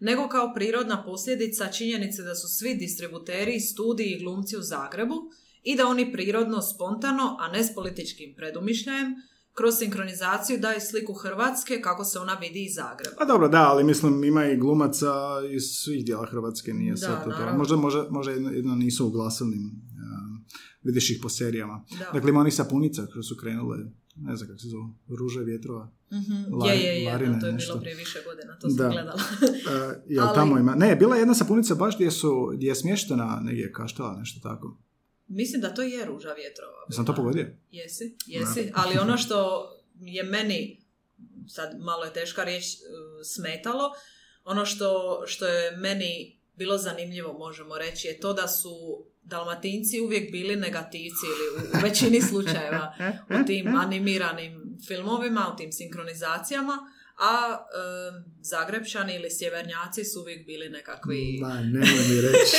nego 0.00 0.28
kao 0.28 0.54
prirodna 0.54 1.04
posljedica 1.04 1.68
činjenice 1.68 2.22
da 2.22 2.34
su 2.34 2.48
svi 2.48 2.74
distributeri, 2.74 3.60
studiji 3.60 4.06
i 4.06 4.18
glumci 4.18 4.56
u 4.56 4.62
Zagrebu 4.62 5.14
i 5.62 5.76
da 5.76 5.86
oni 5.86 6.12
prirodno, 6.12 6.62
spontano, 6.62 7.36
a 7.40 7.48
ne 7.48 7.64
s 7.64 7.74
političkim 7.74 8.34
predumišljajem, 8.36 9.14
kroz 9.54 9.74
sinkronizaciju 9.76 10.58
daje 10.58 10.80
sliku 10.80 11.12
Hrvatske 11.14 11.80
kako 11.80 12.04
se 12.04 12.18
ona 12.18 12.34
vidi 12.34 12.64
iz 12.64 12.74
Zagreba. 12.74 13.16
Pa 13.18 13.24
dobro, 13.24 13.48
da, 13.48 13.62
ali 13.62 13.84
mislim 13.84 14.24
ima 14.24 14.46
i 14.46 14.56
glumaca 14.56 15.12
iz 15.50 15.62
svih 15.64 16.04
dijela 16.04 16.26
Hrvatske, 16.26 16.72
nije 16.72 16.90
Da, 16.90 16.96
sad 16.96 17.24
to. 17.24 17.30
to. 17.30 17.56
Možda, 17.56 17.76
možda, 17.76 18.06
možda 18.10 18.32
jedno, 18.32 18.50
jedno 18.50 18.74
nisu 18.74 19.06
u 19.06 19.10
glasovnim, 19.10 19.60
um, 19.60 20.44
vidiš 20.82 21.10
ih 21.10 21.18
po 21.22 21.28
serijama. 21.28 21.84
Da. 21.90 22.10
Dakle, 22.12 22.30
ima 22.30 22.40
onih 22.40 22.54
sapunica 22.54 23.06
koji 23.06 23.22
su 23.22 23.36
krenule, 23.36 23.78
ne 24.16 24.36
znam 24.36 24.48
kako 24.48 24.58
se 24.58 24.68
zove, 24.68 24.84
ruže 25.10 25.40
vjetrova. 25.42 25.90
Mhm. 26.12 26.54
Lari- 26.54 26.70
je, 26.70 26.76
je, 26.76 27.02
je, 27.02 27.12
Larine, 27.12 27.40
to 27.40 27.46
je 27.46 27.52
nešto. 27.52 27.72
bilo 27.72 27.80
prije 27.80 27.96
više 27.96 28.18
godina, 28.26 28.58
to 28.58 28.68
sam 28.68 28.76
Da. 28.76 28.88
gledala. 28.88 29.14
Uh, 29.42 30.02
jel 30.14 30.24
Ali- 30.24 30.34
tamo 30.34 30.58
ima? 30.58 30.74
Ne, 30.74 30.96
bila 30.96 31.16
je 31.16 31.20
jedna 31.20 31.34
sapunica 31.34 31.74
baš 31.74 31.94
gdje, 31.94 32.10
su, 32.10 32.50
gdje 32.54 32.66
je 32.66 32.74
smještena 32.74 33.40
negdje 33.42 33.72
kaštela, 33.72 34.16
nešto 34.16 34.40
tako. 34.40 34.76
Mislim 35.26 35.60
da 35.60 35.74
to 35.74 35.82
je 35.82 36.04
ruža 36.04 36.32
vjetrova. 36.32 36.86
Sam 36.90 37.06
to 37.06 37.14
pogodio? 37.14 37.46
Jesi, 37.70 38.16
jesi, 38.26 38.72
ali 38.74 38.98
ono 38.98 39.16
što 39.16 39.68
je 40.00 40.22
meni, 40.22 40.84
sad 41.48 41.80
malo 41.80 42.04
je 42.04 42.12
teška 42.12 42.44
riječ, 42.44 42.64
uh, 42.64 42.70
smetalo, 43.24 43.90
ono 44.44 44.66
što, 44.66 45.22
što 45.26 45.46
je 45.46 45.76
meni 45.76 46.40
bilo 46.54 46.78
zanimljivo, 46.78 47.32
možemo 47.32 47.78
reći, 47.78 48.08
je 48.08 48.20
to 48.20 48.32
da 48.32 48.48
su 48.48 49.04
Dalmatinci 49.22 50.00
uvijek 50.00 50.32
bili 50.32 50.56
negativci 50.56 51.26
ili 51.26 51.68
u 51.68 51.82
većini 51.82 52.20
slučajeva 52.20 52.94
u 53.40 53.46
tim 53.46 53.74
animiranim 53.84 54.78
filmovima, 54.88 55.50
u 55.54 55.56
tim 55.56 55.72
sinkronizacijama, 55.72 56.78
a 57.18 57.56
e, 57.56 58.34
Zagrebčani 58.42 59.14
ili 59.14 59.30
Sjevernjaci 59.30 60.04
su 60.04 60.20
uvijek 60.20 60.46
bili 60.46 60.68
nekakvi... 60.68 61.38
Da, 61.40 61.54
nemoj 61.54 62.04
mi 62.10 62.20
reći. 62.20 62.56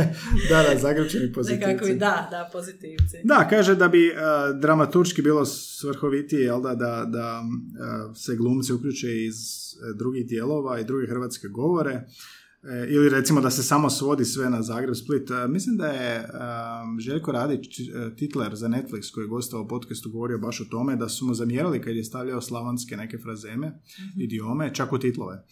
da, 0.50 0.62
da, 0.62 0.78
Zagrebčani 0.78 1.32
pozitivci. 1.32 1.66
Nekakvi, 1.66 1.94
da, 1.94 2.28
da, 2.30 2.50
pozitivci. 2.52 3.16
Da, 3.24 3.46
kaže 3.50 3.74
da 3.74 3.88
bi 3.88 4.08
uh, 4.08 4.16
dramaturški 4.60 5.22
bilo 5.22 5.44
svrhovitije, 5.44 6.42
jel 6.42 6.62
da, 6.62 6.74
da, 6.74 7.04
da 7.08 7.42
uh, 7.42 8.16
se 8.16 8.36
glumci 8.36 8.72
uključe 8.72 9.24
iz 9.24 9.34
uh, 9.34 9.96
drugih 9.96 10.26
dijelova 10.26 10.80
i 10.80 10.84
druge 10.84 11.06
hrvatske 11.06 11.48
govore. 11.48 12.06
E, 12.68 12.86
ili 12.88 13.08
recimo 13.08 13.40
da 13.40 13.50
se 13.50 13.62
samo 13.62 13.90
svodi 13.90 14.24
sve 14.24 14.50
na 14.50 14.62
Zagreb 14.62 14.94
Split. 14.94 15.30
E, 15.30 15.48
mislim 15.48 15.76
da 15.76 15.86
je 15.86 16.18
um, 16.18 17.00
Željko 17.00 17.32
Radić, 17.32 17.80
titler 18.16 18.56
za 18.56 18.68
Netflix 18.68 19.14
koji 19.14 19.24
je 19.24 19.28
gostao 19.28 19.60
u 19.60 19.68
podcastu 19.68 20.10
govorio 20.10 20.38
baš 20.38 20.60
o 20.60 20.64
tome 20.64 20.96
da 20.96 21.08
su 21.08 21.26
mu 21.26 21.34
zamjerali 21.34 21.80
kad 21.80 21.96
je 21.96 22.04
stavljao 22.04 22.40
slavonske 22.40 22.96
neke 22.96 23.18
frazeme, 23.18 23.66
mm-hmm. 23.66 24.22
idiome, 24.22 24.74
čak 24.74 24.92
u 24.92 24.98
titlove. 24.98 25.44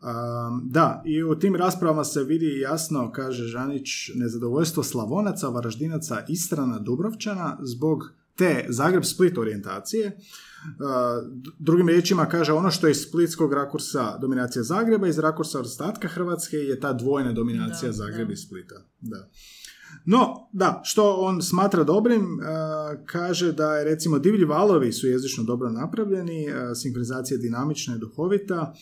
Um, 0.00 0.68
da, 0.70 1.02
i 1.06 1.22
u 1.22 1.34
tim 1.34 1.56
raspravama 1.56 2.04
se 2.04 2.24
vidi 2.24 2.60
jasno, 2.60 3.12
kaže 3.12 3.44
Žanić, 3.44 3.88
nezadovoljstvo 4.14 4.82
Slavonaca, 4.82 5.48
Varaždinaca, 5.48 6.24
Istrana, 6.28 6.78
Dubrovčana 6.78 7.58
zbog 7.62 8.12
te 8.38 8.66
Zagreb-Split 8.68 9.38
orijentacije. 9.38 10.18
Drugim 11.58 11.88
riječima 11.88 12.26
kaže 12.26 12.52
ono 12.52 12.70
što 12.70 12.86
je 12.86 12.90
iz 12.90 13.02
splitskog 13.02 13.52
rakursa 13.52 14.18
dominacija 14.18 14.62
Zagreba, 14.62 15.08
iz 15.08 15.18
rakursa 15.18 15.60
ostatka 15.60 16.08
Hrvatske 16.08 16.56
je 16.56 16.80
ta 16.80 16.92
dvojna 16.92 17.32
dominacija 17.32 17.92
Zagreba 17.92 18.32
i 18.32 18.36
Splita. 18.36 18.74
Da. 19.00 19.28
No, 20.04 20.48
da, 20.52 20.80
što 20.84 21.14
on 21.14 21.42
smatra 21.42 21.84
dobrim, 21.84 22.38
kaže 23.06 23.52
da 23.52 23.76
je 23.76 23.84
recimo 23.84 24.18
divlji 24.18 24.44
valovi 24.44 24.92
su 24.92 25.06
jezično 25.06 25.44
dobro 25.44 25.70
napravljeni, 25.70 26.46
sinkronizacija 26.74 27.36
je 27.36 27.42
dinamična 27.42 27.96
i 27.96 27.98
duhovita, 27.98 28.74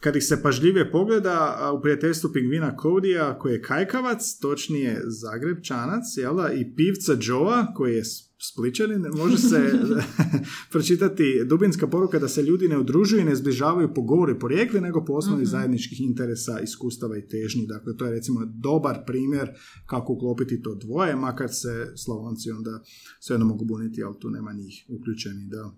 kad 0.00 0.16
ih 0.16 0.24
se 0.24 0.42
pažljivije 0.42 0.90
pogleda 0.90 1.70
u 1.78 1.82
prijateljstvu 1.82 2.30
pingvina 2.32 2.76
Kodija 2.76 3.38
koji 3.38 3.52
je 3.52 3.62
kajkavac, 3.62 4.38
točnije 4.40 5.02
Zagrebčanac, 5.06 6.04
jel 6.16 6.36
da, 6.36 6.52
i 6.52 6.74
pivca 6.76 7.16
Joa 7.20 7.66
koji 7.74 7.96
je 7.96 8.04
Spličanin, 8.38 9.04
može 9.16 9.38
se 9.38 9.72
pročitati 10.72 11.44
dubinska 11.46 11.86
poruka 11.86 12.18
da 12.18 12.28
se 12.28 12.42
ljudi 12.42 12.68
ne 12.68 12.78
udružuju 12.78 13.22
i 13.22 13.24
ne 13.24 13.36
zbližavaju 13.36 13.94
po 13.94 14.02
govori 14.02 14.38
porijekli, 14.38 14.80
nego 14.80 15.04
po 15.04 15.12
osnovi 15.12 15.42
mm 15.42 15.46
zajedničkih 15.46 16.00
interesa, 16.00 16.60
iskustava 16.60 17.18
i 17.18 17.26
težnji. 17.28 17.66
Dakle, 17.66 17.96
to 17.96 18.04
je 18.04 18.10
recimo 18.10 18.40
dobar 18.44 18.98
primjer 19.06 19.48
kako 19.86 20.12
uklopiti 20.12 20.62
to 20.62 20.74
dvoje, 20.74 21.16
makar 21.16 21.48
se 21.48 21.92
Slavonci 21.96 22.50
onda 22.50 22.80
svejedno 23.20 23.46
mogu 23.46 23.64
buniti, 23.64 24.02
ali 24.02 24.14
tu 24.20 24.30
nema 24.30 24.52
njih 24.52 24.84
uključeni. 24.88 25.46
Da. 25.46 25.76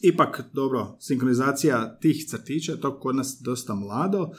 Ipak, 0.00 0.42
dobro, 0.52 0.96
sinkronizacija 1.00 1.98
tih 2.00 2.26
crtića, 2.28 2.76
to 2.76 3.00
kod 3.00 3.16
nas 3.16 3.40
dosta 3.44 3.74
mlado, 3.74 4.30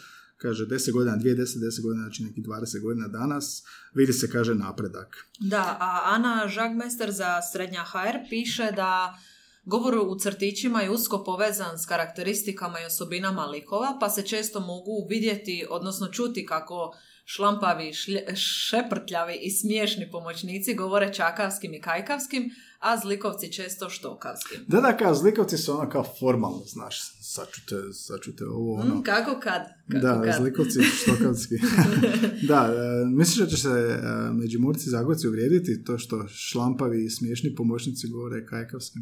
kaže 0.41 0.65
10 0.65 0.91
godina, 0.91 1.17
2, 1.17 1.35
10, 1.35 1.59
10 1.59 1.81
godina, 1.81 2.03
znači 2.03 2.23
neki 2.23 2.41
20 2.41 2.81
godina 2.81 3.07
danas, 3.07 3.63
vidi 3.93 4.13
se, 4.13 4.31
kaže, 4.31 4.55
napredak. 4.55 5.25
Da, 5.39 5.77
a 5.79 6.01
Ana 6.05 6.47
Žagmester 6.47 7.11
za 7.11 7.41
Srednja 7.51 7.83
HR 7.83 8.29
piše 8.29 8.71
da 8.75 9.17
Govor 9.65 9.95
u 9.95 10.19
crtićima 10.19 10.81
je 10.81 10.89
usko 10.89 11.23
povezan 11.23 11.79
s 11.79 11.85
karakteristikama 11.85 12.79
i 12.79 12.85
osobinama 12.85 13.45
likova, 13.45 13.97
pa 13.99 14.09
se 14.09 14.21
često 14.21 14.59
mogu 14.59 15.07
vidjeti, 15.09 15.65
odnosno 15.69 16.07
čuti 16.07 16.45
kako 16.45 16.95
šlampavi, 17.25 17.91
šeprtljavi 18.35 19.39
i 19.41 19.51
smiješni 19.51 20.11
pomoćnici 20.11 20.75
govore 20.75 21.13
čakavskim 21.13 21.73
i 21.73 21.81
kajkavskim, 21.81 22.51
a 22.79 22.97
zlikovci 22.97 23.51
često 23.53 23.89
štokavskim. 23.89 24.59
Da, 24.67 24.81
da, 24.81 24.97
kao 24.97 25.15
zlikovci 25.15 25.57
su 25.57 25.71
ono 25.71 25.89
kao 25.89 26.05
formalno, 26.19 26.63
znaš, 26.65 26.99
sačute, 27.21 27.75
sačute 27.93 28.43
ovo 28.45 28.73
ono. 28.73 28.95
Mm, 28.95 29.03
kako 29.03 29.39
kad? 29.39 29.61
Kako 29.91 30.05
da, 30.07 30.21
kad? 30.23 30.35
zlikovci 30.41 30.79
štokavski. 30.83 31.55
da, 32.49 32.73
e, 32.73 33.05
misliš 33.05 33.37
da 33.37 33.47
će 33.47 33.57
se 33.57 33.69
e, 33.69 34.31
međimurci 34.33 34.89
zagorci 34.89 35.27
uvrijediti 35.27 35.83
to 35.83 35.97
što 35.97 36.27
šlampavi 36.27 37.05
i 37.05 37.09
smiješni 37.09 37.55
pomoćnici 37.55 38.07
govore 38.07 38.45
kajkavskim? 38.45 39.01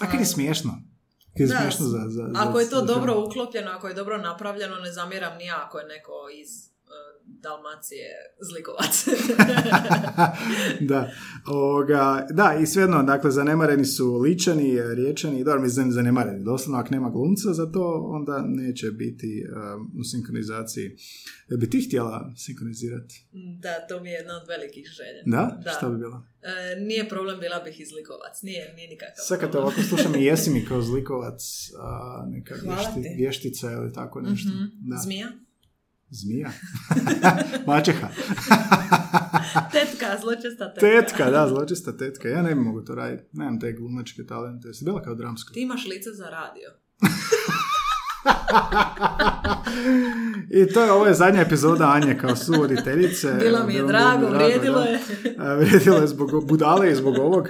A 0.00 0.10
kad 0.10 0.20
je 0.20 0.26
smiješno? 0.26 0.82
Je 1.34 1.46
da, 1.46 1.70
za, 1.78 2.08
za, 2.08 2.30
ako 2.34 2.60
je 2.60 2.70
to 2.70 2.84
dobro 2.84 3.24
uklopljeno, 3.26 3.70
ako 3.70 3.88
je 3.88 3.94
dobro 3.94 4.18
napravljeno, 4.18 4.76
ne 4.76 4.92
zamjeram 4.92 5.38
ni 5.38 5.50
ako 5.50 5.78
je 5.78 5.86
neko 5.86 6.12
iz 6.42 6.75
Dalmacije 7.26 8.06
zlikovac. 8.50 9.06
da, 10.90 11.10
ovoga, 11.46 12.26
da, 12.30 12.58
i 12.62 12.66
svejedno, 12.66 13.02
dakle, 13.02 13.30
zanemareni 13.30 13.84
su 13.84 14.18
ličani, 14.18 14.94
riječani, 14.94 15.44
dobro, 15.44 15.60
mislim, 15.60 15.92
zanemareni, 15.92 16.44
doslovno, 16.44 16.78
ako 16.78 16.90
nema 16.90 17.10
glumca 17.10 17.52
za 17.52 17.72
to, 17.72 18.08
onda 18.08 18.44
neće 18.46 18.90
biti 18.90 19.44
um, 19.48 19.92
u 20.00 20.04
sinkronizaciji. 20.04 20.96
Bi 21.60 21.70
ti 21.70 21.84
htjela 21.86 22.32
sinkronizirati? 22.36 23.26
Da, 23.60 23.86
to 23.88 24.00
mi 24.00 24.08
je 24.08 24.14
jedna 24.14 24.36
od 24.36 24.48
velikih 24.48 24.86
želja. 24.86 25.22
Da? 25.26 25.60
da. 25.64 25.70
Šta 25.70 25.88
bi 25.88 25.98
bila? 25.98 26.22
E, 26.42 26.80
nije 26.80 27.08
problem, 27.08 27.40
bila 27.40 27.60
bih 27.60 27.80
izlikovac. 27.80 28.42
Nije, 28.42 28.74
nije 28.74 28.88
nikakav 28.88 29.24
Sad 29.28 29.40
kad 29.40 29.52
te 29.52 29.58
ovako 29.58 29.82
slušam 29.82 30.14
i 30.14 30.24
jesi 30.24 30.50
mi 30.50 30.64
kao 30.68 30.82
zlikovac 30.82 31.42
a, 31.78 32.24
neka 32.28 32.54
vješti, 32.54 33.14
vještica 33.18 33.72
ili 33.72 33.92
tako 33.92 34.20
nešto. 34.20 34.48
Mm-hmm. 34.48 34.70
Da. 34.90 34.96
Zmija? 34.96 35.32
Zmija? 36.10 36.50
Mačeha. 37.66 38.08
tetka, 39.72 40.06
zločesta 40.20 40.74
tetka. 40.74 40.80
Tetka, 40.80 41.30
da, 41.30 41.48
zločesta 41.48 41.96
tetka. 41.96 42.28
Ja 42.28 42.42
ne 42.42 42.54
bi 42.54 42.60
mogu 42.60 42.84
to 42.84 42.94
raditi. 42.94 43.24
Nemam 43.32 43.60
te 43.60 43.72
glumačke 43.72 44.26
talente. 44.26 44.68
Jesi 44.68 44.84
bila 44.84 45.02
kao 45.02 45.14
dramsko? 45.14 45.52
Ti 45.54 45.60
imaš 45.60 45.86
lice 45.86 46.10
za 46.10 46.24
radio. 46.30 46.70
I 50.50 50.66
to 50.66 50.84
je 50.84 50.92
ovo 50.92 51.06
je 51.06 51.14
zadnja 51.14 51.40
epizoda 51.40 51.90
Anje 51.90 52.18
kao 52.18 52.36
suvoditeljice. 52.36 53.32
Bilo 53.40 53.66
mi 53.66 53.74
je 53.74 53.82
drago, 53.82 54.26
vrijedilo 54.30 54.80
je. 54.80 54.98
vrijedilo 55.58 55.96
je 55.96 56.06
zbog 56.06 56.46
budale 56.48 56.92
i 56.92 56.94
zbog 56.94 57.18
ovog. 57.18 57.48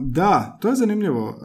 da, 0.00 0.58
to 0.60 0.68
je 0.68 0.74
zanimljivo. 0.74 1.40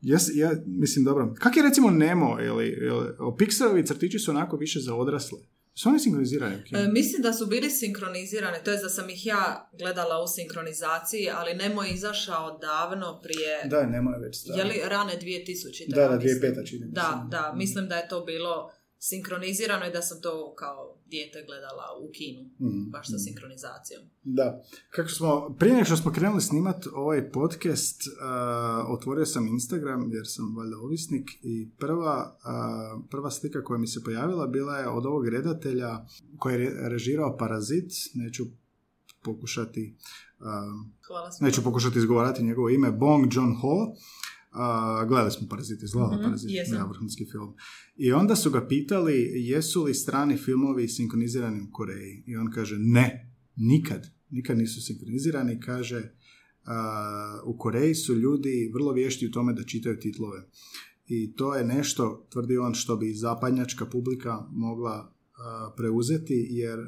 Ja, 0.00 0.18
ja 0.34 0.50
mislim, 0.66 1.04
dobro. 1.04 1.34
Kak 1.38 1.56
je 1.56 1.62
recimo 1.62 1.90
Nemo 1.90 2.36
ili, 2.40 2.66
ili 2.66 3.06
Pixarovi 3.38 3.86
crtići 3.86 4.18
su 4.18 4.30
onako 4.30 4.56
više 4.56 4.80
za 4.80 4.94
odrasle? 4.94 5.38
Su 5.74 5.88
oni 5.88 5.98
sinkronizirani? 5.98 6.54
E, 6.54 6.88
mislim 6.88 7.22
da 7.22 7.32
su 7.32 7.46
bili 7.46 7.70
sinkronizirani, 7.70 8.56
to 8.64 8.70
je 8.70 8.76
da 8.76 8.88
sam 8.88 9.10
ih 9.10 9.26
ja 9.26 9.70
gledala 9.78 10.22
u 10.22 10.26
sinkronizaciji, 10.26 11.30
ali 11.34 11.54
Nemo 11.54 11.82
je 11.82 11.94
izašao 11.94 12.58
davno 12.58 13.20
prije... 13.22 13.68
Da, 13.70 13.86
Nemo 13.86 14.10
je 14.10 14.18
već 14.18 14.36
stavno. 14.40 14.62
Je 14.62 14.64
li 14.64 14.80
rane 14.84 15.12
2000? 15.22 15.94
Da, 15.94 16.08
da, 16.08 16.18
2005. 16.18 16.68
čini. 16.68 16.86
Da, 16.86 17.26
da, 17.30 17.52
mislim 17.56 17.88
da 17.88 17.96
je 17.96 18.08
to 18.08 18.24
bilo 18.24 18.70
sinkronizirano 19.08 19.86
i 19.86 19.92
da 19.92 20.02
sam 20.02 20.20
to 20.20 20.54
kao 20.54 20.96
dijete 21.06 21.44
gledala 21.46 21.86
u 22.00 22.10
kinu, 22.12 22.42
mm, 22.42 22.90
baš 22.90 23.06
sa 23.10 23.16
mm. 23.16 23.18
sinkronizacijom. 23.18 24.02
Da. 24.22 24.62
Kako 24.90 25.08
smo, 25.08 25.56
prije 25.58 25.74
nego 25.74 25.84
što 25.84 25.96
smo 25.96 26.12
krenuli 26.12 26.42
snimat 26.42 26.86
ovaj 26.92 27.30
podcast, 27.30 28.02
uh, 28.06 28.90
otvorio 28.90 29.26
sam 29.26 29.46
Instagram 29.46 30.10
jer 30.12 30.26
sam 30.26 30.56
valjda 30.56 30.76
ovisnik 30.78 31.30
i 31.42 31.68
prva, 31.78 32.38
uh, 32.38 33.04
prva 33.10 33.30
slika 33.30 33.64
koja 33.64 33.78
mi 33.78 33.86
se 33.86 34.04
pojavila 34.04 34.46
bila 34.46 34.78
je 34.78 34.88
od 34.88 35.06
ovog 35.06 35.28
redatelja 35.28 36.06
koji 36.38 36.54
je 36.54 36.88
režirao 36.88 37.36
Parazit, 37.36 37.92
neću 38.14 38.44
pokušati 39.22 39.96
uh, 40.40 40.46
neću 41.40 41.62
pokušati 41.62 41.98
izgovarati 41.98 42.42
njegovo 42.42 42.68
ime, 42.68 42.90
Bong 42.92 43.34
Joon-ho, 43.34 43.94
Uh, 44.56 45.08
gledali 45.08 45.30
smo 45.30 45.48
Parazit, 45.48 45.82
izgledala 45.82 46.12
mm-hmm, 46.12 46.24
Parazit, 46.24 46.50
ja, 46.50 46.84
vrhunski 46.84 47.26
film. 47.32 47.54
I 47.96 48.12
onda 48.12 48.36
su 48.36 48.50
ga 48.50 48.66
pitali 48.68 49.32
jesu 49.34 49.84
li 49.84 49.94
strani 49.94 50.36
filmovi 50.36 50.88
sinkronizirani 50.88 51.60
u 51.60 51.72
Koreji. 51.72 52.24
I 52.26 52.36
on 52.36 52.50
kaže 52.50 52.76
ne, 52.78 53.32
nikad. 53.56 54.06
Nikad 54.30 54.58
nisu 54.58 54.80
sinkronizirani. 54.80 55.60
Kaže 55.60 55.98
uh, 55.98 57.54
u 57.54 57.58
Koreji 57.58 57.94
su 57.94 58.14
ljudi 58.14 58.70
vrlo 58.74 58.92
vješti 58.92 59.26
u 59.26 59.30
tome 59.30 59.52
da 59.52 59.64
čitaju 59.64 59.98
titlove. 59.98 60.48
I 61.06 61.34
to 61.34 61.54
je 61.54 61.64
nešto, 61.64 62.26
tvrdi 62.32 62.58
on, 62.58 62.74
što 62.74 62.96
bi 62.96 63.14
zapadnjačka 63.14 63.86
publika 63.86 64.46
mogla 64.50 65.10
uh, 65.10 65.74
preuzeti, 65.76 66.46
jer 66.50 66.78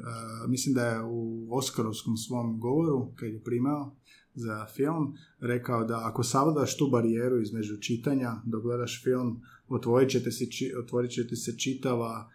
mislim 0.47 0.75
da 0.75 0.85
je 0.85 1.03
u 1.03 1.47
Oskarovskom 1.51 2.17
svom 2.17 2.59
govoru, 2.59 3.13
kad 3.15 3.29
je 3.29 3.43
primao, 3.43 3.95
za 4.35 4.65
film, 4.65 5.17
rekao 5.39 5.83
da 5.83 6.01
ako 6.05 6.23
savladaš 6.23 6.77
tu 6.77 6.89
barijeru 6.91 7.41
između 7.41 7.77
čitanja 7.77 8.31
dok 8.45 8.63
gledaš 8.63 9.03
film, 9.03 9.41
otvorit 9.67 10.09
ćete 10.09 10.31
se, 10.31 10.45
otvorit 10.83 11.11
ćete 11.11 11.35
se 11.35 11.57
čitava 11.57 12.29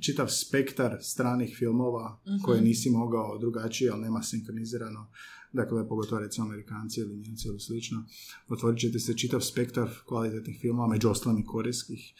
čitav 0.00 0.28
spektar 0.28 0.98
stranih 1.00 1.56
filmova 1.58 2.20
uh 2.24 2.42
koje 2.44 2.60
nisi 2.60 2.90
mogao 2.90 3.38
drugačije, 3.38 3.90
ali 3.90 4.02
nema 4.02 4.22
sinkronizirano. 4.22 5.10
Dakle, 5.52 5.88
pogotovo 5.88 6.20
recimo 6.20 6.46
Amerikanci 6.46 7.00
ili 7.00 7.16
Njemci 7.16 7.48
ili 7.48 7.60
slično. 7.60 8.04
Otvorit 8.48 8.80
ćete 8.80 8.98
se 8.98 9.16
čitav 9.16 9.40
spektar 9.40 9.88
kvalitetnih 10.06 10.58
filmova, 10.60 10.88
među 10.88 11.08
ostalim 11.08 11.38
i 11.38 11.44
korejskih. 11.44 12.14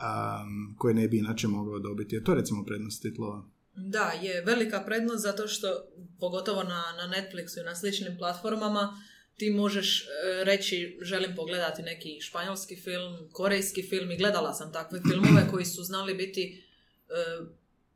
um, 0.00 0.74
koje 0.78 0.94
ne 0.94 1.08
bi 1.08 1.18
inače 1.18 1.48
mogao 1.48 1.78
dobiti. 1.78 2.14
Je 2.14 2.24
to 2.24 2.34
recimo 2.34 2.64
prednost 2.64 3.02
titlova? 3.02 3.44
Da, 3.88 4.12
je 4.22 4.42
velika 4.42 4.84
prednost 4.84 5.22
zato 5.22 5.48
što, 5.48 5.84
pogotovo 6.20 6.62
na, 6.62 6.84
na 6.96 7.14
Netflixu 7.16 7.60
i 7.60 7.64
na 7.64 7.74
sličnim 7.74 8.18
platformama, 8.18 9.02
ti 9.36 9.50
možeš 9.50 10.02
e, 10.02 10.04
reći 10.44 10.98
želim 11.02 11.36
pogledati 11.36 11.82
neki 11.82 12.20
španjolski 12.20 12.76
film, 12.76 13.28
korejski 13.32 13.82
film 13.82 14.10
i 14.10 14.16
gledala 14.16 14.54
sam 14.54 14.72
takve 14.72 15.00
filmove 15.10 15.50
koji 15.50 15.64
su 15.64 15.82
znali 15.82 16.14
biti 16.14 16.64
e, 17.08 17.12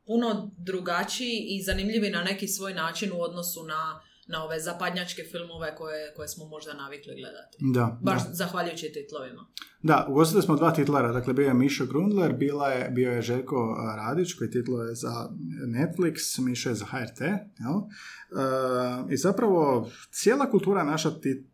puno 0.06 0.50
drugačiji 0.58 1.46
i 1.48 1.62
zanimljivi 1.62 2.10
na 2.10 2.22
neki 2.22 2.48
svoj 2.48 2.74
način 2.74 3.12
u 3.12 3.22
odnosu 3.22 3.62
na, 3.62 4.02
na 4.28 4.44
ove 4.44 4.60
zapadnjačke 4.60 5.22
filmove 5.22 5.76
koje, 5.76 6.14
koje 6.16 6.28
smo 6.28 6.44
možda 6.48 6.74
navikli 6.74 7.14
gledati. 7.14 7.56
Da, 7.60 7.98
Baš 8.02 8.26
da. 8.26 8.34
zahvaljujući 8.34 8.92
titlovima. 8.92 9.46
Da, 9.82 10.06
ugostili 10.10 10.42
smo 10.42 10.56
dva 10.56 10.70
titlara, 10.70 11.12
dakle 11.12 11.34
bio 11.34 11.46
je 11.46 11.54
Mišo 11.54 11.86
Grundler, 11.86 12.32
bila 12.32 12.68
je, 12.68 12.90
bio 12.90 13.12
je 13.12 13.22
Željko 13.22 13.76
Radić 13.96 14.34
koji 14.34 14.50
titlo 14.50 14.82
je 14.82 14.94
za 14.94 15.28
Netflix, 15.66 16.40
Mišo 16.40 16.68
je 16.68 16.74
za 16.74 16.84
HRT, 16.84 17.20
jel? 17.20 17.78
E, 17.78 19.12
I 19.12 19.16
zapravo 19.16 19.90
cijela 20.10 20.50
kultura 20.50 20.84
naša 20.84 21.20
ti, 21.20 21.46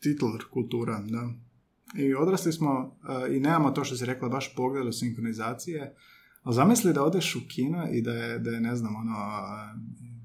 titlar 0.00 0.44
kultura, 0.52 1.02
da. 1.10 1.28
I 2.02 2.14
odrasli 2.14 2.52
smo 2.52 2.98
e, 3.08 3.36
i 3.36 3.40
nemamo 3.40 3.70
to 3.70 3.84
što 3.84 3.96
si 3.96 4.06
rekla 4.06 4.28
baš 4.28 4.54
pogled 4.56 4.84
do 4.84 4.92
sinkronizacije, 4.92 5.94
ali 6.42 6.54
zamisli 6.54 6.92
da 6.92 7.04
odeš 7.04 7.36
u 7.36 7.40
kino 7.48 7.88
i 7.92 8.02
da 8.02 8.12
je, 8.12 8.38
da 8.38 8.50
je 8.50 8.60
ne 8.60 8.76
znam, 8.76 8.96
ono, 8.96 9.14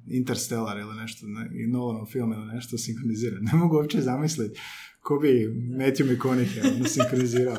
Interstellar 0.09 0.77
ili 0.77 0.95
nešto, 0.95 1.27
ne, 1.27 1.49
i 1.63 1.67
Nolanov 1.67 2.05
film 2.05 2.33
ili 2.33 2.45
nešto 2.45 2.77
sinkroniziran. 2.77 3.39
Ne 3.51 3.53
mogu 3.53 3.75
uopće 3.75 4.01
zamisliti 4.01 4.59
ko 4.99 5.19
bi 5.19 5.47
Matthew 5.77 6.05
McConaughey 6.11 6.75
ono 6.75 6.85
sinkronizirao. 6.85 7.57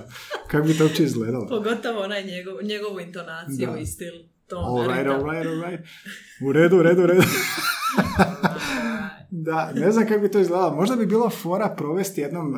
Kako 0.50 0.66
bi 0.66 0.78
to 0.78 0.84
uopće 0.84 1.02
izgledalo? 1.02 1.46
Pogotovo 1.48 2.00
onaj 2.00 2.24
njegov, 2.24 2.62
njegovu 2.62 3.00
intonaciju 3.00 3.70
Da. 3.72 3.78
i 3.78 3.86
stil. 3.86 4.14
All 4.52 4.86
right, 4.88 5.06
all 5.06 5.24
right, 5.24 5.46
all 5.46 5.60
right. 5.62 5.80
U 6.46 6.52
redu, 6.52 6.76
u 6.76 6.82
redu, 6.82 7.02
u 7.02 7.06
redu. 7.06 7.22
Da, 9.48 9.72
ne 9.74 9.92
znam 9.92 10.06
kako 10.06 10.20
bi 10.20 10.30
to 10.30 10.40
izgledalo. 10.40 10.74
Možda 10.74 10.96
bi 10.96 11.06
bilo 11.06 11.30
fora 11.30 11.74
provesti 11.78 12.20
jednom, 12.20 12.54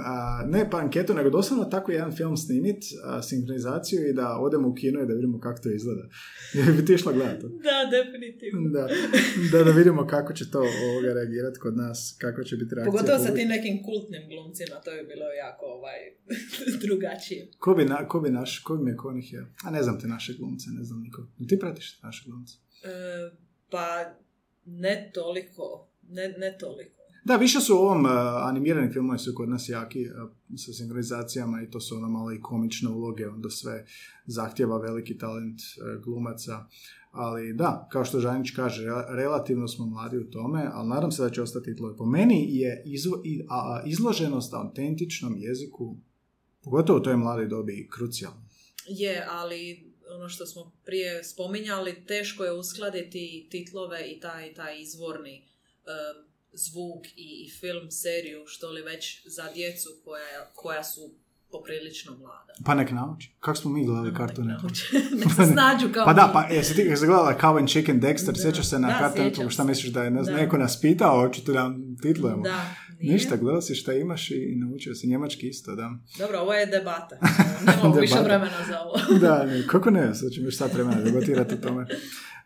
ne 0.47 0.71
pa 0.71 0.77
anketu, 0.79 1.15
nego 1.15 1.31
doslovno 1.31 1.65
tako 1.65 1.93
jedan 1.93 2.13
film 2.17 2.37
snimit, 2.37 2.83
sinkronizaciju 3.29 4.09
i 4.09 4.13
da 4.13 4.39
odemo 4.39 4.69
u 4.69 4.75
kino 4.75 5.03
i 5.03 5.07
da 5.07 5.15
vidimo 5.15 5.41
kako 5.41 5.63
to 5.63 5.71
izgleda. 5.71 6.05
Jer 6.57 6.73
bi 6.77 6.85
ti 6.85 6.93
išla 6.93 7.13
gledati. 7.13 7.47
Da, 7.69 7.79
definitivno. 7.97 8.71
Da, 8.71 8.89
da, 9.53 9.65
da 9.65 9.71
vidimo 9.71 10.07
kako 10.07 10.33
će 10.33 10.51
to 10.51 10.59
ovoga 10.59 11.13
reagirati 11.15 11.59
kod 11.59 11.77
nas, 11.77 12.17
kako 12.21 12.45
će 12.45 12.57
biti 12.57 12.75
reakcija. 12.75 12.93
Pogotovo 12.93 13.19
sa 13.19 13.35
tim 13.35 13.49
nekim 13.49 13.83
kultnim 13.83 14.23
glumcima, 14.31 14.77
to 14.85 14.91
bi 14.91 15.03
bilo 15.13 15.27
jako 15.45 15.67
ovaj, 15.67 15.99
drugačije. 16.85 17.51
Ko 17.59 17.75
bi, 17.75 17.85
na, 17.85 18.09
ko 18.09 18.21
bi 18.21 18.31
naš, 18.31 18.59
ko 18.59 18.77
bi 18.77 18.85
me 18.85 18.97
konih 18.97 19.33
je? 19.33 19.47
A 19.65 19.71
ne 19.71 19.83
znam 19.83 20.01
te 20.01 20.07
naše 20.07 20.33
glumce, 20.39 20.67
ne 20.79 20.85
znam 20.85 21.01
niko. 21.03 21.27
Ti 21.49 21.59
pratiš 21.59 22.03
naše 22.03 22.25
glumce? 22.27 22.55
E, 22.85 22.91
pa 23.71 24.15
ne 24.65 25.11
toliko, 25.15 25.90
ne, 26.11 26.29
ne 26.39 26.59
toliko. 26.61 26.97
Da, 27.25 27.37
više 27.37 27.61
su 27.61 27.75
u 27.75 27.79
ovom 27.79 28.05
uh, 28.05 28.11
animirani 28.43 28.93
filmovi 28.93 29.19
su 29.19 29.33
kod 29.37 29.49
nas 29.49 29.69
jaki 29.69 30.07
uh, 30.07 30.31
sa 30.59 30.73
sinkronizacijama 30.73 31.63
i 31.63 31.71
to 31.71 31.81
su 31.81 31.97
ono 31.97 32.09
malo 32.09 32.33
i 32.33 32.41
komične 32.41 32.89
uloge, 32.91 33.29
onda 33.29 33.51
sve 33.51 33.85
zahtjeva 34.27 34.79
veliki 34.79 35.19
talent 35.19 35.61
uh, 35.61 36.05
glumaca. 36.05 36.65
Ali 37.11 37.53
da, 37.53 37.89
kao 37.93 38.05
što 38.05 38.21
Žanić 38.21 38.51
kaže, 38.51 38.85
re- 38.85 39.07
relativno 39.17 39.69
smo 39.69 39.87
mladi 39.87 40.19
u 40.19 40.31
tome, 40.31 40.69
ali 40.73 40.89
nadam 40.89 41.13
se 41.13 41.23
da 41.23 41.31
će 41.31 41.43
ostati 41.43 41.65
titlovi. 41.65 41.97
Po 41.97 42.07
meni 42.07 42.57
je 42.59 42.83
izvo- 42.87 43.21
i- 43.25 43.47
a, 43.49 43.55
a, 43.55 43.83
izloženost 43.87 44.55
autentičnom 44.55 45.35
jeziku, 45.39 45.97
pogotovo 46.63 46.99
u 46.99 47.03
toj 47.03 47.17
mladoj 47.17 47.47
dobi, 47.47 47.89
krucijalna. 47.91 48.43
Je, 48.89 49.27
ali 49.31 49.91
ono 50.17 50.29
što 50.29 50.47
smo 50.47 50.73
prije 50.85 51.25
spominjali, 51.25 52.05
teško 52.07 52.45
je 52.45 52.53
uskladiti 52.53 53.49
titlove 53.51 54.11
i 54.11 54.21
taj, 54.21 54.55
taj 54.55 54.81
izvorni 54.81 55.37
e, 55.37 55.43
zvuk 56.53 57.07
i, 57.07 57.45
i 57.47 57.51
film, 57.61 57.91
seriju, 57.91 58.47
što 58.47 58.71
li 58.71 58.83
već 58.83 59.27
za 59.27 59.53
djecu 59.55 59.89
koja, 60.05 60.51
koja 60.55 60.85
su 60.85 61.15
poprilično 61.53 62.17
mlada. 62.17 62.53
Pa 62.65 62.75
nek 62.75 62.91
nauči. 62.91 63.35
Kako 63.41 63.57
smo 63.57 63.71
mi 63.71 63.85
gledali 63.87 64.17
Cartoon 64.17 64.47
Nek. 64.47 64.59
Nek 65.21 65.35
se 65.37 65.53
snađu 65.53 65.89
kao 65.95 66.05
Pa 66.05 66.13
da, 66.13 66.31
pa 66.33 66.43
jesi 66.43 66.75
ti 66.75 66.81
jesi 66.81 67.07
gledala 67.07 67.39
Cow 67.41 67.59
and 67.59 67.69
Chicken 67.69 68.01
Dexter, 68.01 68.33
Da. 68.33 68.43
sjećaš 68.43 68.69
se 68.69 68.79
na 68.79 68.89
Networku, 68.89 69.51
šta 69.51 69.65
misliš 69.65 69.93
da 69.93 70.03
je 70.03 70.11
ne 70.11 70.23
znam, 70.23 70.37
Da. 70.37 70.43
neko 70.43 70.59
nas 70.59 70.81
pitao, 70.81 71.21
očito 71.21 71.53
da 71.53 71.71
titlujemo. 72.03 72.43
Da, 72.43 72.65
nije. 73.01 73.13
Ništa, 73.13 73.37
gledao 73.37 73.61
si 73.61 73.75
šta 73.75 73.93
imaš 73.93 74.31
i, 74.31 74.35
i 74.35 74.57
naučio 74.57 74.95
si 74.95 75.07
njemački 75.07 75.49
isto, 75.49 75.75
da. 75.75 75.91
Dobro, 76.19 76.39
ovo 76.39 76.55
je 76.55 76.67
debata. 76.67 77.19
Nemamo 77.67 77.95
više 77.95 78.15
Debata. 78.15 78.29
vremena 78.29 78.65
za 78.69 78.81
ovo. 78.81 79.19
da, 79.27 79.47
ne, 79.47 79.67
kako 79.67 79.91
ne, 79.91 80.15
sad 80.15 80.31
ćemo 80.31 80.47
još 80.47 80.57
sad 80.57 80.73
vremena 80.75 81.01
debatirati 81.01 81.55
o 81.55 81.57
tome. 81.57 81.87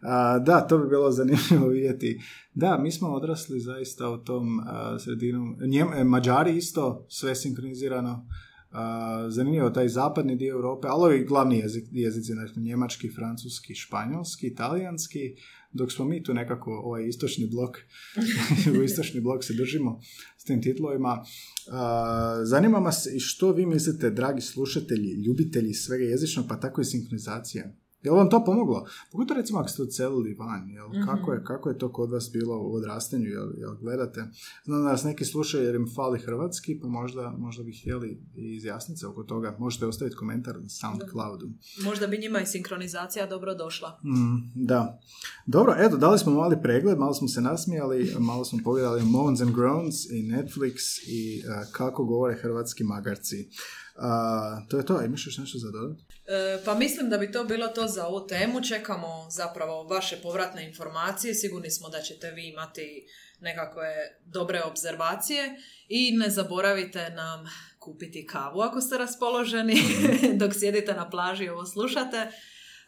A, 0.03 0.39
da, 0.39 0.61
to 0.61 0.79
bi 0.79 0.89
bilo 0.89 1.11
zanimljivo 1.11 1.69
vidjeti. 1.69 2.21
Da, 2.55 2.79
mi 2.79 2.93
smo 2.93 3.09
odrasli 3.09 3.61
zaista 3.61 4.09
u 4.09 4.19
tom 4.19 4.61
a, 4.67 4.99
sredinu. 4.99 5.57
Njem, 5.67 5.89
e, 5.95 6.05
Mađari 6.05 6.57
isto, 6.57 7.07
sve 7.09 7.35
sinkronizirano. 7.35 8.29
A, 8.71 9.27
zanimljivo, 9.29 9.71
taj 9.71 9.89
zapadni 9.89 10.37
dio 10.37 10.53
Europe, 10.53 10.89
ali 10.91 11.05
ovi 11.05 11.25
glavni 11.25 11.59
jezik, 11.59 11.85
jezici, 11.91 12.33
znači 12.33 12.61
njemački, 12.61 13.11
francuski, 13.11 13.75
španjolski, 13.75 14.47
italijanski, 14.47 15.35
dok 15.75 15.93
smo 15.93 16.05
mi 16.05 16.22
tu 16.22 16.35
nekako 16.35 16.70
ovaj 16.85 17.09
istočni 17.09 17.47
blok, 17.47 17.77
u 18.79 18.83
istočni 18.83 19.20
blok 19.20 19.45
se 19.45 19.55
držimo 19.55 20.01
s 20.39 20.45
tim 20.45 20.62
titlovima. 20.62 21.25
Zanima 22.45 22.81
nas 22.81 23.07
i 23.07 23.20
što 23.20 23.53
vi 23.53 23.66
mislite, 23.66 24.11
dragi 24.11 24.41
slušatelji, 24.41 25.22
ljubitelji 25.27 25.75
svega 25.75 26.05
jezičnog, 26.05 26.47
pa 26.49 26.61
tako 26.61 26.81
i 26.81 26.85
sinkronizacije. 26.85 27.84
Je 28.05 28.11
li 28.11 28.17
vam 28.17 28.31
to 28.31 28.45
pomoglo? 28.45 28.87
Pogotovo 29.13 29.41
recimo 29.41 29.59
ako 29.59 29.69
ste 29.69 29.83
odselili 29.83 30.35
van, 30.35 30.69
jel? 30.69 30.89
Mhm. 30.89 31.03
kako, 31.05 31.33
je, 31.33 31.45
kako 31.45 31.69
je 31.69 31.79
to 31.79 31.93
kod 31.93 32.11
vas 32.11 32.31
bilo 32.33 32.59
u 32.59 32.75
odrastanju, 32.75 33.29
jel, 33.29 33.49
jel 33.59 33.75
gledate? 33.81 34.25
Znam 34.65 34.83
da 34.83 34.91
nas 34.91 35.05
neki 35.05 35.25
slušaju 35.25 35.65
jer 35.65 35.75
im 35.75 35.91
fali 35.95 36.19
hrvatski, 36.19 36.79
pa 36.81 36.89
možda, 36.89 37.35
možda 37.39 37.63
bi 37.63 37.73
htjeli 37.73 38.23
i 38.35 38.55
izjasniti 38.57 39.01
se 39.01 39.07
oko 39.07 39.23
toga. 39.23 39.57
Možete 39.59 39.87
ostaviti 39.87 40.17
komentar 40.17 40.55
na 40.63 40.69
Soundcloudu. 40.69 41.51
Možda 41.85 42.07
bi 42.07 42.19
njima 42.19 42.41
i 42.41 42.47
sinkronizacija 42.47 43.27
dobro 43.27 43.55
došla. 43.55 44.01
Mm, 44.05 44.65
da. 44.67 45.01
Dobro, 45.47 45.75
eto, 45.79 45.97
dali 45.97 46.19
smo 46.19 46.33
mali 46.33 46.57
pregled, 46.63 46.99
malo 46.99 47.15
smo 47.15 47.29
se 47.29 47.41
nasmijali, 47.41 48.15
malo 48.19 48.45
smo 48.45 48.59
pogledali 48.65 49.03
Moans 49.03 49.41
and 49.41 49.55
Groans 49.55 50.11
i 50.11 50.23
Netflix 50.23 50.75
i 51.07 51.43
uh, 51.47 51.73
kako 51.73 52.05
govore 52.05 52.35
hrvatski 52.35 52.85
magarci. 52.85 53.49
Uh, 53.97 54.68
to 54.68 54.76
je 54.76 54.86
to, 54.86 55.03
imaš 55.03 55.26
još 55.26 55.38
nešto 55.38 55.59
za 55.59 55.70
dodati? 55.70 56.05
E, 56.26 56.64
pa 56.64 56.74
mislim 56.74 57.11
da 57.11 57.18
bi 57.18 57.32
to 57.32 57.45
bilo 57.45 57.68
to 57.68 57.88
za 57.88 58.07
ovu 58.07 58.26
temu. 58.26 58.61
Čekamo 58.61 59.26
zapravo 59.30 59.82
vaše 59.84 60.16
povratne 60.22 60.68
informacije. 60.68 61.34
Sigurni 61.34 61.70
smo 61.70 61.88
da 61.88 62.01
ćete 62.01 62.30
vi 62.30 62.49
imati 62.49 63.07
nekakve 63.40 64.18
dobre 64.24 64.62
obzervacije 64.62 65.57
i 65.88 66.12
ne 66.12 66.30
zaboravite 66.30 67.11
nam 67.11 67.47
kupiti 67.78 68.26
kavu 68.26 68.61
ako 68.61 68.80
ste 68.80 68.99
raspoloženi 68.99 69.82
dok 70.40 70.55
sjedite 70.55 70.95
na 70.95 71.11
plaži 71.11 71.45
i 71.45 71.49
ovo 71.49 71.66
slušate. 71.66 72.30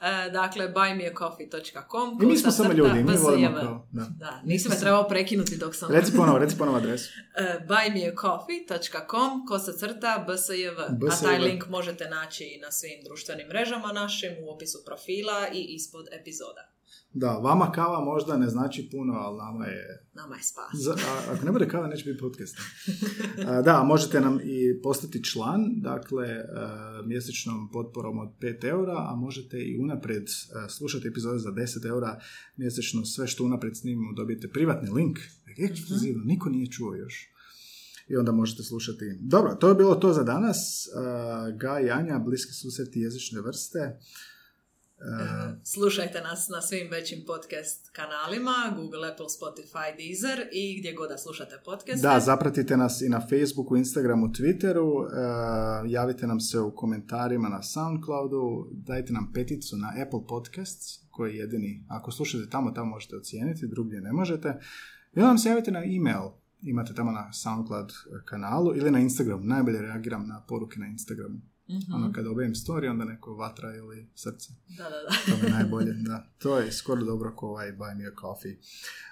E, 0.00 0.30
dakle, 0.30 0.68
buymeacoffee.com 0.68 2.22
I 2.22 2.26
mi 2.26 2.36
smo 2.36 2.50
samo 2.50 2.72
ljudi, 2.72 2.94
mi 2.94 3.12
BSJV. 3.12 3.22
volimo 3.22 3.60
kao, 3.60 3.88
da. 3.92 4.06
Da, 4.18 4.40
nisi 4.44 4.68
me 4.68 4.76
trebao 4.80 5.08
prekinuti 5.08 5.56
dok 5.56 5.74
sam... 5.74 5.92
Reci 5.92 6.12
ponovo, 6.16 6.38
reci 6.38 6.58
ponovo 6.58 6.76
adresu. 6.76 7.12
Uh, 7.14 7.66
buymeacoffee.com 7.68 9.46
kosa 9.48 9.72
crta 9.72 10.26
bsjv. 10.28 10.80
A 11.10 11.16
taj 11.22 11.38
link 11.38 11.68
možete 11.68 12.08
naći 12.08 12.44
i 12.44 12.60
na 12.60 12.72
svim 12.72 13.00
društvenim 13.04 13.48
mrežama 13.48 13.92
našim, 13.92 14.30
u 14.42 14.54
opisu 14.54 14.78
profila 14.86 15.48
i 15.52 15.66
ispod 15.74 16.06
epizoda. 16.20 16.75
Da, 17.18 17.30
vama 17.30 17.72
kava 17.72 18.04
možda 18.04 18.36
ne 18.36 18.48
znači 18.48 18.88
puno, 18.90 19.14
ali 19.14 19.38
nama 19.38 19.66
je... 19.66 20.06
Nama 20.14 20.36
je 20.36 20.42
spas. 20.42 20.82
Za, 20.84 20.92
a, 20.92 21.32
ako 21.32 21.44
ne 21.44 21.52
bude 21.52 21.68
kava, 21.68 21.86
neće 21.86 22.04
biti 22.04 22.20
podcast. 22.20 22.56
A, 23.46 23.62
da, 23.62 23.82
možete 23.82 24.20
nam 24.20 24.40
i 24.44 24.80
postati 24.82 25.24
član, 25.24 25.60
dakle, 25.76 26.28
a, 26.28 27.02
mjesečnom 27.06 27.70
potporom 27.72 28.18
od 28.18 28.28
5 28.40 28.64
eura, 28.64 28.96
a 29.08 29.14
možete 29.14 29.58
i 29.58 29.78
unaprijed 29.78 30.26
a, 30.54 30.68
slušati 30.68 31.08
epizode 31.08 31.38
za 31.38 31.50
10 31.50 31.88
eura 31.88 32.20
mjesečno. 32.56 33.04
Sve 33.04 33.26
što 33.26 33.44
unaprijed 33.44 33.76
snimimo 33.76 34.12
dobijete 34.12 34.48
privatni 34.48 34.90
link, 34.90 35.18
ekskluzivno, 35.58 36.24
niko 36.24 36.48
nije 36.48 36.70
čuo 36.70 36.94
još. 36.94 37.28
I 38.08 38.16
onda 38.16 38.32
možete 38.32 38.62
slušati. 38.62 39.18
Dobro, 39.20 39.54
to 39.54 39.68
je 39.68 39.74
bilo 39.74 39.94
to 39.94 40.12
za 40.12 40.22
danas. 40.22 40.88
Ga 41.58 41.80
i 41.80 41.90
Anja, 41.90 42.18
bliski 42.18 42.52
susreti 42.52 43.00
jezične 43.00 43.40
vrste. 43.40 43.98
Slušajte 45.74 46.20
nas 46.20 46.48
na 46.48 46.62
svim 46.62 46.88
većim 46.90 47.18
podcast 47.26 47.90
kanalima, 47.92 48.56
Google, 48.76 49.08
Apple, 49.12 49.26
Spotify, 49.38 49.88
Deezer 49.98 50.48
i 50.52 50.78
gdje 50.78 50.92
god 50.92 51.08
da 51.08 51.18
slušate 51.18 51.60
podcaste. 51.64 52.08
Da, 52.08 52.20
zapratite 52.20 52.76
nas 52.76 53.02
i 53.02 53.08
na 53.08 53.20
Facebooku, 53.20 53.76
Instagramu, 53.76 54.26
Twitteru, 54.26 54.90
e, 55.04 55.08
javite 55.88 56.26
nam 56.26 56.40
se 56.40 56.60
u 56.60 56.74
komentarima 56.74 57.48
na 57.48 57.62
Soundcloudu, 57.62 58.68
dajte 58.72 59.12
nam 59.12 59.32
peticu 59.32 59.76
na 59.76 59.92
Apple 60.02 60.26
Podcasts, 60.28 61.06
koji 61.10 61.32
je 61.32 61.38
jedini, 61.38 61.84
ako 61.88 62.10
slušate 62.10 62.50
tamo, 62.50 62.70
tamo 62.70 62.90
možete 62.90 63.16
ocijeniti, 63.16 63.68
drugdje 63.68 64.00
ne 64.00 64.12
možete. 64.12 64.58
I 65.14 65.20
nam 65.20 65.38
se 65.38 65.48
javite 65.48 65.70
na 65.70 65.82
email, 65.84 66.30
imate 66.62 66.94
tamo 66.94 67.12
na 67.12 67.32
Soundcloud 67.32 67.92
kanalu 68.24 68.76
ili 68.76 68.90
na 68.90 68.98
Instagramu, 68.98 69.44
najbolje 69.44 69.82
reagiram 69.82 70.28
na 70.28 70.44
poruke 70.48 70.80
na 70.80 70.86
Instagramu. 70.86 71.40
Mhm. 71.68 71.94
Ono 71.94 72.12
kad 72.12 72.24
dobijem 72.24 72.54
story, 72.54 72.90
onda 72.90 73.04
neko 73.04 73.34
vatra 73.34 73.74
ili 73.74 74.10
srce. 74.14 74.48
Da, 74.68 74.84
da, 74.84 74.90
da. 74.90 75.16
To 75.40 75.46
je 75.46 75.52
najbolje, 75.52 75.92
da. 75.92 76.26
To 76.38 76.58
je 76.58 76.72
skoro 76.72 77.04
dobro 77.04 77.36
kao 77.36 77.48
ovaj 77.48 77.72
Buy 77.72 77.96
Me 77.96 78.06
a 78.06 78.10
Coffee. 78.20 78.56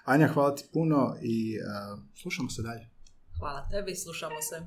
Anja, 0.05 0.29
hvala 0.29 0.55
ti 0.55 0.65
puno 0.73 1.17
i 1.23 1.57
uh, 1.59 1.99
slušamo 2.23 2.51
se 2.51 2.63
dalje. 2.63 2.91
Hvala 3.39 3.69
tebi, 3.71 3.97
slušamo 3.97 4.37
se. 4.51 4.67